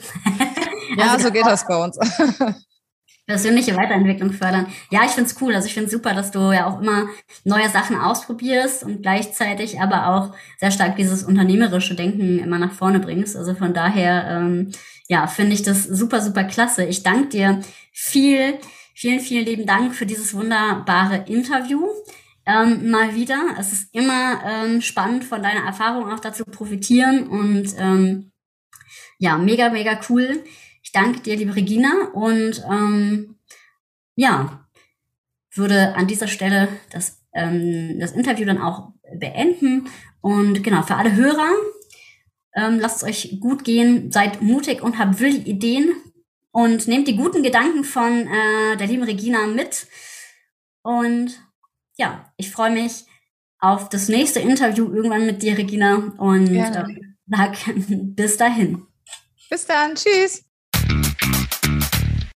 Ja, 0.97 1.13
also 1.13 1.27
so 1.27 1.33
geht 1.33 1.45
das 1.45 1.65
bei 1.67 1.75
uns. 1.83 1.97
Persönliche 3.25 3.75
Weiterentwicklung 3.75 4.31
fördern. 4.31 4.67
Ja, 4.91 5.01
ich 5.05 5.11
finde 5.11 5.29
es 5.29 5.41
cool. 5.41 5.55
Also 5.55 5.67
ich 5.67 5.73
finde 5.73 5.87
es 5.87 5.91
super, 5.91 6.13
dass 6.13 6.31
du 6.31 6.51
ja 6.51 6.67
auch 6.67 6.81
immer 6.81 7.07
neue 7.43 7.69
Sachen 7.69 7.97
ausprobierst 7.97 8.83
und 8.83 9.01
gleichzeitig 9.01 9.81
aber 9.81 10.07
auch 10.07 10.35
sehr 10.59 10.71
stark 10.71 10.95
dieses 10.95 11.23
unternehmerische 11.23 11.95
Denken 11.95 12.39
immer 12.39 12.59
nach 12.59 12.73
vorne 12.73 12.99
bringst. 12.99 13.35
Also 13.35 13.55
von 13.55 13.73
daher, 13.73 14.27
ähm, 14.29 14.71
ja, 15.07 15.27
finde 15.27 15.53
ich 15.53 15.63
das 15.63 15.83
super, 15.83 16.21
super 16.21 16.43
klasse. 16.43 16.85
Ich 16.85 17.03
danke 17.03 17.29
dir 17.29 17.61
viel 17.91 18.59
Vielen, 18.97 19.19
vielen 19.19 19.45
lieben 19.45 19.65
Dank 19.65 19.93
für 19.93 20.05
dieses 20.05 20.33
wunderbare 20.33 21.25
Interview. 21.27 21.85
Ähm, 22.45 22.89
mal 22.89 23.13
wieder. 23.13 23.55
Es 23.59 23.73
ist 23.73 23.93
immer 23.93 24.41
ähm, 24.45 24.79
spannend, 24.79 25.25
von 25.25 25.43
deiner 25.43 25.65
Erfahrung 25.65 26.09
auch 26.13 26.21
dazu 26.21 26.45
profitieren 26.45 27.27
und 27.27 27.75
ähm, 27.77 28.31
ja, 29.19 29.37
mega, 29.37 29.69
mega 29.69 29.99
cool. 30.07 30.41
Danke 30.95 31.19
dir, 31.19 31.35
liebe 31.35 31.57
Regina, 31.57 32.07
und 32.13 32.63
ähm, 32.71 33.35
ja, 34.15 34.65
würde 35.53 35.93
an 35.95 36.07
dieser 36.07 36.29
Stelle 36.29 36.69
das, 36.89 37.21
ähm, 37.33 37.99
das 37.99 38.13
Interview 38.13 38.45
dann 38.45 38.61
auch 38.61 38.93
beenden. 39.19 39.89
Und 40.21 40.63
genau, 40.63 40.83
für 40.83 40.95
alle 40.95 41.13
Hörer, 41.13 41.51
ähm, 42.55 42.79
lasst 42.79 43.03
es 43.03 43.03
euch 43.03 43.39
gut 43.41 43.65
gehen, 43.65 44.09
seid 44.09 44.41
mutig 44.41 44.81
und 44.81 44.97
habt 44.97 45.19
wilde 45.19 45.49
Ideen 45.49 45.91
und 46.51 46.87
nehmt 46.87 47.09
die 47.09 47.17
guten 47.17 47.43
Gedanken 47.43 47.83
von 47.83 48.27
äh, 48.27 48.77
der 48.77 48.87
lieben 48.87 49.03
Regina 49.03 49.47
mit. 49.47 49.87
Und 50.81 51.41
ja, 51.97 52.31
ich 52.37 52.51
freue 52.51 52.71
mich 52.71 53.03
auf 53.59 53.89
das 53.89 54.07
nächste 54.07 54.39
Interview 54.39 54.93
irgendwann 54.93 55.25
mit 55.25 55.41
dir, 55.41 55.57
Regina. 55.57 56.13
Und 56.17 56.55
äh, 56.55 56.85
sag 57.27 57.57
bis 57.75 58.37
dahin. 58.37 58.87
Bis 59.49 59.65
dann. 59.65 59.95
Tschüss. 59.95 60.44